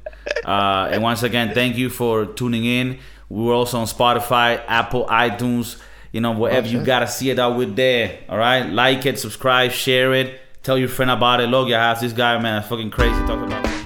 Uh, 0.45 0.89
and 0.93 1.03
once 1.03 1.23
again, 1.23 1.53
thank 1.55 1.77
you 1.77 1.91
for 1.91 2.27
tuning 2.27 2.65
in. 2.65 2.99
We're 3.31 3.55
also 3.55 3.79
on 3.79 3.87
Spotify, 3.87 4.63
Apple, 4.67 5.07
iTunes. 5.07 5.81
You 6.13 6.21
know, 6.21 6.33
wherever 6.33 6.67
you 6.67 6.85
gotta 6.85 7.07
see 7.07 7.31
it 7.31 7.39
out, 7.39 7.57
we're 7.57 7.67
there. 7.67 8.19
All 8.29 8.37
right, 8.37 8.69
like 8.69 9.07
it, 9.07 9.19
subscribe, 9.19 9.71
share 9.71 10.13
it, 10.13 10.41
tell 10.63 10.77
your 10.77 10.89
friend 10.89 11.11
about 11.11 11.41
it. 11.41 11.47
Look, 11.47 11.69
your 11.69 11.79
house, 11.79 12.01
this 12.01 12.13
guy, 12.13 12.35
man, 12.39 12.57
that's 12.57 12.69
fucking 12.69 12.91
crazy. 12.91 13.19
Talk 13.27 13.47
about. 13.47 13.80